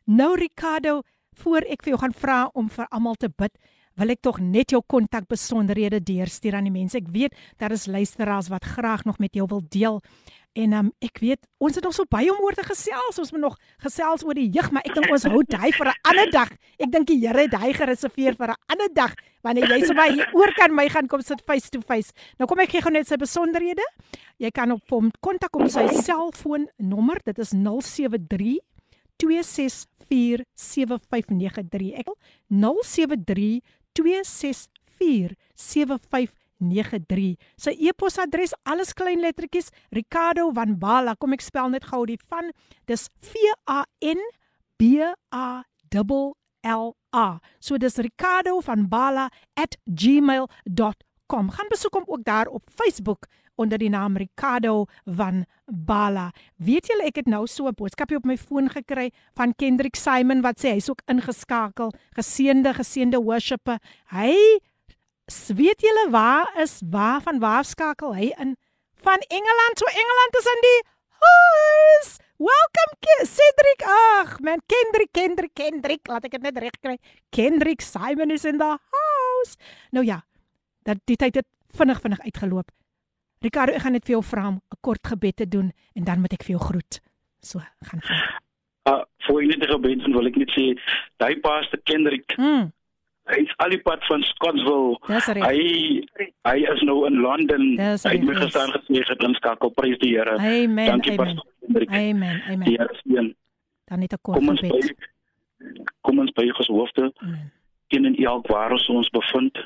[0.06, 1.00] Nou Ricardo,
[1.42, 3.58] voor ek vir jou gaan vra om vir almal te bid,
[3.98, 7.02] wil ek tog net jou kontak besonderhede deurstuur aan die mense.
[7.02, 9.98] Ek weet daar is luisteraars wat graag nog met jou wil deel.
[10.58, 13.20] En um, ek weet ons het nog so baie om oor te gesels.
[13.22, 13.54] Ons moet nog
[13.84, 16.50] gesels oor die jeug, maar ek dink ons hou dit vir 'n ander dag.
[16.78, 20.28] Ek dink die Here het hy gereserveer vir 'n ander dag wanneer jy sommer hier
[20.34, 22.12] oor kan my gaan kom sit face to face.
[22.38, 23.82] Nou kom ek gee gou net sy besonderhede.
[24.38, 27.20] Jy kan op hom kontak op sy selfoonnommer.
[27.24, 28.58] Dit is 073
[29.22, 31.94] 2647593.
[31.94, 32.16] Ek wil
[32.48, 33.60] 073
[33.94, 37.36] 264 2647593.
[37.56, 41.14] Sy e-posadres alles klein lettertjies Ricardo van Bala.
[41.14, 42.52] Kom ek spel net gou die van.
[42.86, 43.34] Dis V
[43.68, 44.20] A N
[44.78, 45.00] B
[45.32, 47.40] A L L A.
[47.60, 49.28] So dis Ricardo van Bala
[49.84, 51.50] @gmail.com.
[51.50, 56.30] Gaan besoek hom ook daar op Facebook onder die naam Ricardo van Bala.
[56.56, 60.40] Weet julle ek het nou so 'n boodskapie op my foon gekry van Kendrick Simon
[60.40, 63.78] wat sê hy's ook ingeskakel, geseënde geseënde worshipper.
[64.10, 64.58] Hy
[65.56, 68.56] weet julle waar is waar van waar skakel hy in?
[69.02, 70.80] Van Engeland, so Engeland is in die
[71.20, 72.08] huis.
[72.36, 73.82] Welcome Cedric.
[73.84, 76.96] Ag, man Kendrick, Kendrick, Kendrick, laat ek dit net reg kry.
[77.30, 79.56] Kendrick Simon is in the house.
[79.90, 80.22] Nou ja,
[80.88, 82.70] dat die tyd het vinnig vinnig uitgeloop.
[83.44, 86.20] Ricardo, ek gaan net vir jou vra om 'n kort gebed te doen en dan
[86.20, 87.00] moet ek vir jou groet.
[87.40, 88.40] So, gaan voort.
[88.88, 90.80] Uh voor enige gebed wil ek net sê,
[91.16, 92.36] daai paaste Kendrick.
[92.36, 92.72] Mm.
[93.28, 94.96] Hy is al die pad van Scottsville.
[95.44, 96.02] Hy
[96.48, 97.76] hy is nou in Londen.
[97.78, 100.38] Hy het my gestaan gesê het inskakel prys die Here.
[100.38, 100.86] Amen.
[100.86, 101.36] Dankie amen.
[101.36, 101.90] Pastor Kendrick.
[101.90, 102.42] Amen.
[102.46, 102.68] Die Amen.
[102.68, 103.34] Here seën.
[103.86, 104.94] Dan net 'n kort Kom ons gebed.
[104.96, 107.52] by kom ons by ons hoofde Amen.
[107.88, 109.58] in en elk waar ons ons bevind.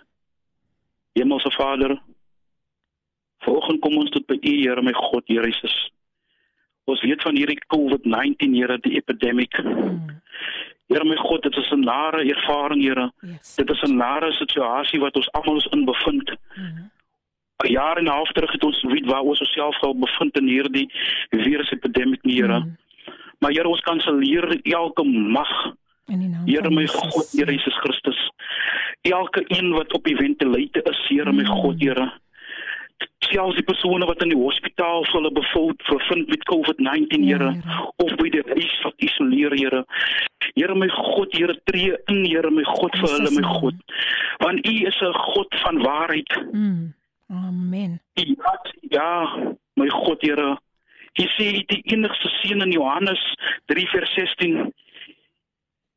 [1.14, 2.00] Hemelse Vader,
[3.38, 5.90] vanoggend kom ons tot by U, Here my God, Here Jesus.
[6.84, 9.56] Ons weet van hierdie COVID-19, Here, die epidemic.
[9.62, 10.20] Mm.
[10.88, 13.12] Here my God, dit is 'n nare ervaring, Here.
[13.22, 13.54] Yes.
[13.56, 16.30] Dit is 'n nare situasie wat ons almal ons in bevind.
[16.56, 16.90] Mm.
[17.64, 20.46] 'n Jaar en 'n half terug het ons weet waar ons osself gou bevind in
[20.46, 20.88] hierdie
[21.30, 22.58] virus epidemic, Here.
[22.60, 22.76] Mm.
[23.38, 25.72] Maar Here, ons kanselleer elke mag
[26.06, 27.00] In die naam Here van my Jesus.
[27.14, 28.30] God, Here Jesus Christus.
[29.02, 31.46] Elke een wat op die ventilator is, Here my Mm.
[31.48, 32.12] God, Here.
[33.24, 37.50] Selfs die persone wat in die hospitaal vir hulle bevind bevind met COVID-19, Ja, Here,
[37.52, 37.86] Here.
[38.04, 39.84] of by die huis wat isoleer, Here.
[40.54, 43.42] Here my God, Here tree in, Here my God vir hulle, my.
[43.60, 43.80] God.
[44.44, 46.30] Want U is 'n God van waarheid.
[46.52, 46.92] Mm.
[47.30, 48.00] Amen.
[48.14, 48.58] Ja,
[48.90, 49.10] ja,
[49.74, 50.58] my God, Here.
[51.14, 53.20] Hy sê die enigste seun in Johannes
[53.70, 54.72] 3 vers 16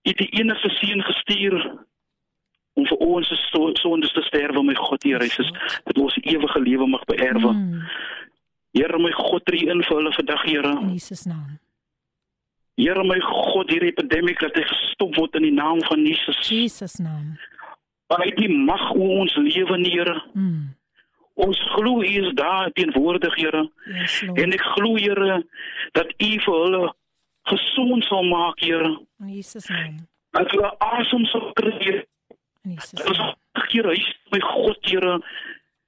[0.07, 1.55] het die enigste seun gestuur
[2.77, 5.49] om vir ons so sondes te sterwe, my God, Here Jesus,
[5.89, 7.53] dat ons ewige lewe mag beerwe.
[7.53, 7.85] Mm.
[8.77, 10.73] Here my God, tree in vir hulle vandag, Here.
[10.77, 11.57] In Jesus naam.
[12.77, 16.41] Here my God, hierdie epidemie dat hy gestop word in die naam van Jesus.
[16.45, 17.31] Jesus naam.
[18.11, 20.19] Want hy het nie mag oor ons lewe nie, Here.
[20.37, 20.67] Mm.
[21.47, 23.63] Ons glo U is daar teenwoordig, Here.
[23.95, 24.43] Yes, Lord.
[24.43, 25.39] En ek glo, Here,
[25.97, 26.83] dat U vir hulle
[27.49, 28.93] gesond sal maak, Here.
[29.23, 29.97] In Jesus naam.
[30.37, 31.73] Dat hulle asem sal kry.
[31.81, 32.05] In
[32.75, 33.35] Jesus hulle
[33.67, 35.19] keer huis, my God, Here.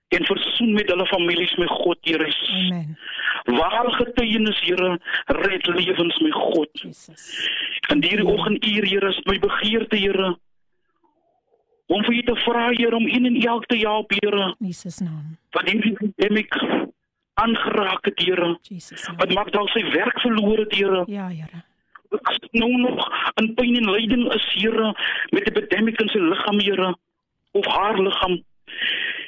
[0.09, 2.27] En versoen met hulle families, my God, Here.
[2.49, 2.97] Amen.
[3.45, 6.69] Ware getuienis, Here, red lewens, my God.
[6.73, 7.49] Jesus.
[7.93, 10.35] In hierdie oggenduur, Here, is my begeerte, Here,
[11.89, 14.99] om vir U te vra, Here, om een en elk te help, Here, In Jesus
[14.99, 15.37] naam.
[15.51, 16.47] wat hierdie epidemie
[17.33, 18.57] aangeraak het, Here.
[18.61, 19.17] Jesus naam.
[19.21, 21.03] Wat maak dalk sy werk verloor het, Here.
[21.07, 21.63] Ja, Here.
[22.09, 24.95] As dit nou nog in pyn en lyding is, Here,
[25.29, 26.95] met 'n epidemie in sy liggaam, Here,
[27.51, 28.43] of haar liggaam.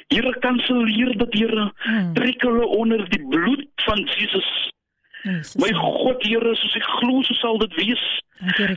[0.08, 1.72] Here, kanselleer dit, Here.
[1.84, 2.12] Mm.
[2.14, 4.72] Trek hulle onder die bloed van Jesus.
[5.22, 5.70] Jesus My.
[5.72, 8.04] God, Here, soos ek glo, so sal dit wees.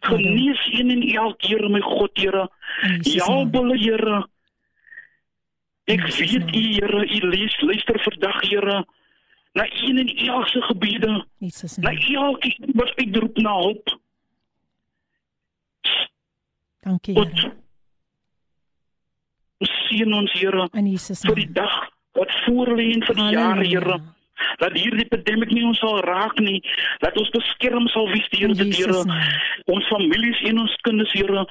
[0.05, 2.49] Genees een en elk, Here, my God, Here.
[2.81, 3.51] Naam.
[3.51, 4.25] hulle, Here.
[5.85, 6.55] Ek weet.
[6.55, 7.19] U, Here, U
[7.65, 8.85] luister vandag, Here,
[9.55, 13.99] na een en elk se gebede, In Jesus na elkeen wat uitroep na hulp.
[16.79, 17.53] Dankie, Here.
[19.59, 21.77] seën ons, Here, In Jesus vir die dag
[22.19, 23.99] wat voor lê en vir die jare, Here.
[24.61, 26.59] Dat hierdie epidemie nie ons sal raak nie,
[27.03, 29.03] dat ons beskerm sal wees deur dit, Here.
[29.71, 31.45] Ons families en ons kinders, Here.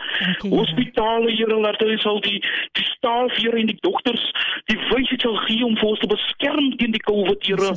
[0.50, 2.40] Hospitale, Here, laat hulle sal die
[2.78, 4.24] die staf, Here, en die dokters
[4.70, 7.72] die wysheid sal gee om vir ons te beskerm teen die COVID, Here.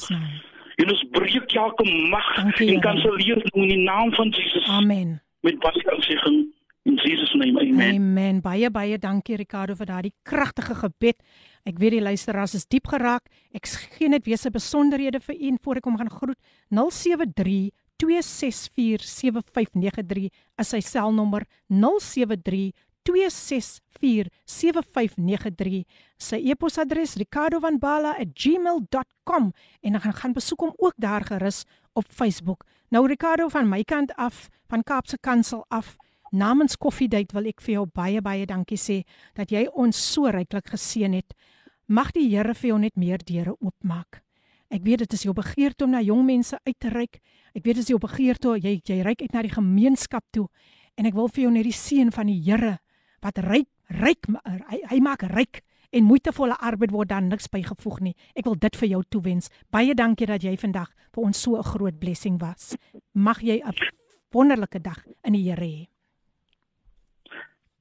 [0.78, 4.68] En ons breek elke mag en kanselleer dit in die naam van Jesus.
[4.70, 5.18] Amen.
[5.42, 6.46] Met baie aansegging
[6.88, 7.58] in Jesus naam.
[7.58, 7.96] Amen.
[7.96, 8.42] Amen.
[8.42, 11.18] Baie baie dankie Ricardo vir daardie kragtige gebed.
[11.67, 13.29] Ek weet die luisteraars is diep geraak.
[13.55, 13.67] Ek
[13.97, 16.39] gee net weer se besonderhede vir u en voor ek hom gaan groet.
[16.71, 17.73] 073
[18.03, 22.73] 264 7593 is sy selnommer 073
[23.03, 25.85] 264 7593
[26.19, 32.65] sy e-posadres ricardovanbala@gmail.com en dan gaan gaan besoek hom ook daar gerus op Facebook.
[32.89, 35.97] Nou Ricardo van my kant af, van Kaapse Kansel af,
[36.31, 39.03] namens Koffiedייט wil ek vir jou baie baie dankie sê
[39.35, 41.35] dat jy ons so ryklik geseën het.
[41.88, 44.20] Mag die Here vir jou net meer deure oopmaak.
[44.68, 47.22] Ek weet dit is jou begeerte om na jong mense uit te reik.
[47.56, 50.50] Ek weet dit is jou begeerte jy jy reik uit na die gemeenskap toe
[51.00, 52.74] en ek wil vir jou net die seën van die Here
[53.24, 55.62] wat ryk ryk hy, hy maak ryk
[55.96, 58.16] en moeitevolle arbeid word dan niks bygevoeg nie.
[58.36, 59.48] Ek wil dit vir jou toewens.
[59.72, 62.76] Baie dankie dat jy vandag vir ons so 'n groot blessing was.
[63.16, 63.74] Mag jy 'n
[64.34, 65.88] wonderlike dag in die Here hê.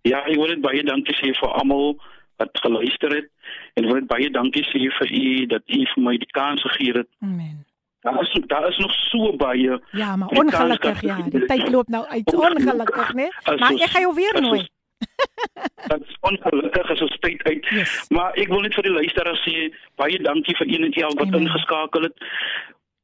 [0.04, 1.98] Ja, ek wil net baie dankie sê vir almal
[2.36, 3.28] wat geluister het
[3.74, 7.08] en wil baie dankie sê vir u dat u vir my die kans gegee het.
[7.20, 7.64] Amen.
[8.06, 12.06] Daar is daar is nog so baie Ja, maar ongelukkig ja, die tyd loop nou
[12.06, 12.34] uit.
[12.34, 13.28] Ongelukkig, né?
[13.42, 14.68] As Maar ek gaan jou weer nooi.
[15.86, 17.68] Dat is ongelukkig as ons tyd uit.
[17.68, 18.08] Yes.
[18.08, 19.66] Maar ek wil net vir die luisteraars sê
[20.00, 21.40] baie dankie vir een en elk wat Amen.
[21.40, 22.24] ingeskakel het.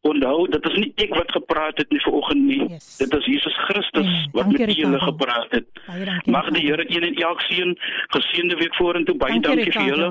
[0.03, 2.63] Onthou, dit is nie ek wat gepraat het nie vanoggend nie.
[2.73, 2.97] Yes.
[2.99, 4.31] Dit is Jesus Christus Amen.
[4.33, 5.69] wat Dankie, met julle gepraat het.
[5.87, 6.33] Baie dankie.
[6.35, 6.65] Mag die.
[6.67, 7.77] Here een en elk seën.
[8.17, 9.15] Geseënde week vorentoe.
[9.17, 10.11] Baie Dankie, dankie, vir julle.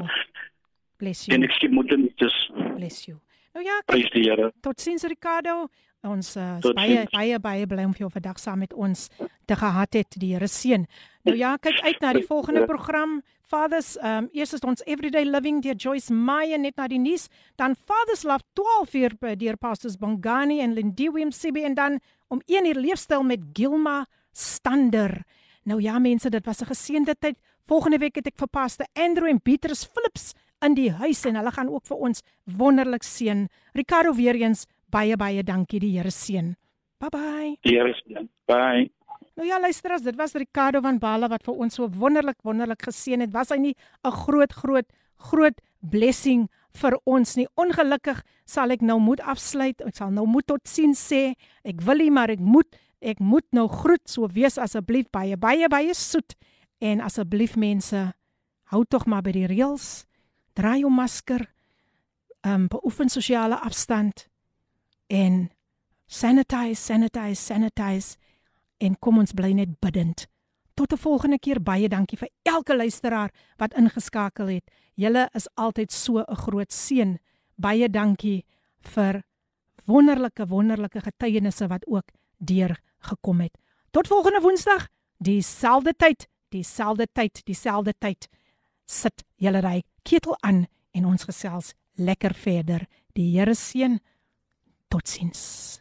[1.01, 1.49] Bless En you.
[1.49, 2.37] ek skiep moet dit dus
[2.75, 3.17] Bless you.
[3.53, 4.51] Nou ja, prys die Here.
[4.63, 5.67] Totsiens Ricardo.
[6.07, 9.09] Ons uh, baie baie baie bly om vir jou vandag saam met ons
[9.45, 10.15] te gehad het.
[10.17, 10.87] Die Here seën.
[11.27, 13.19] Nou ja, kyk uit na die volgende program.
[13.51, 17.25] Fathers, um eers is ons Everyday Living deur Joyce Meyer net na die nuus,
[17.59, 21.97] dan Fathers Love 12 uur by deur Pastors Bongani en Lindiwe MCB en dan
[22.31, 25.17] om 1 uur leefstyl met Gilma Stander.
[25.67, 27.35] Nou ja mense, dit was 'n geseënde tyd.
[27.67, 31.51] Volgende week het ek vir Pastor Andrew en Beatrice Phillips in die huis en hulle
[31.51, 33.49] gaan ook vir ons wonderlik seën.
[33.73, 36.55] Ricardo weer eens baie baie dankie die Here seën.
[36.99, 37.57] Bye bye.
[37.61, 38.29] Die Here seën.
[38.47, 38.91] Bye.
[39.35, 43.23] Nou ja, luisterers, dit was Ricardo van Bala wat vir ons so wonderlik wonderlik geseën
[43.23, 43.31] het.
[43.31, 44.87] Was hy nie 'n groot groot
[45.17, 47.47] groot blessing vir ons nie?
[47.55, 49.81] Ongelukkig sal ek nou moet afsluit.
[49.81, 51.33] Ek sal nou moet totsiens sê.
[51.63, 54.09] Ek wil nie, maar ek moet ek moet nou groet.
[54.09, 56.35] So wees asseblief baie baie baie soet
[56.79, 58.13] en asseblief mense
[58.63, 60.05] hou tog maar by die reëls.
[60.53, 61.47] Dra jou masker.
[62.43, 64.27] Ehm um, beoefen sosiale afstand
[65.07, 65.51] en
[66.07, 68.17] sanitize, sanitize, sanitize
[68.81, 70.25] en kom ons bly net bidend.
[70.73, 74.71] Tot 'n volgende keer baie dankie vir elke luisteraar wat ingeskakel het.
[74.95, 77.19] Julle is altyd so 'n groot seën.
[77.55, 78.45] Baie dankie
[78.81, 79.23] vir
[79.85, 83.57] wonderlike wonderlike getuienisse wat ook deur gekom het.
[83.91, 84.87] Tot volgende Woensdag,
[85.17, 88.27] dieselfde tyd, dieselfde tyd, dieselfde tyd.
[88.85, 92.87] Sit julle ry ketel aan en ons gesels lekker verder.
[93.13, 93.99] Die Here seën.
[94.87, 95.80] Totsiens.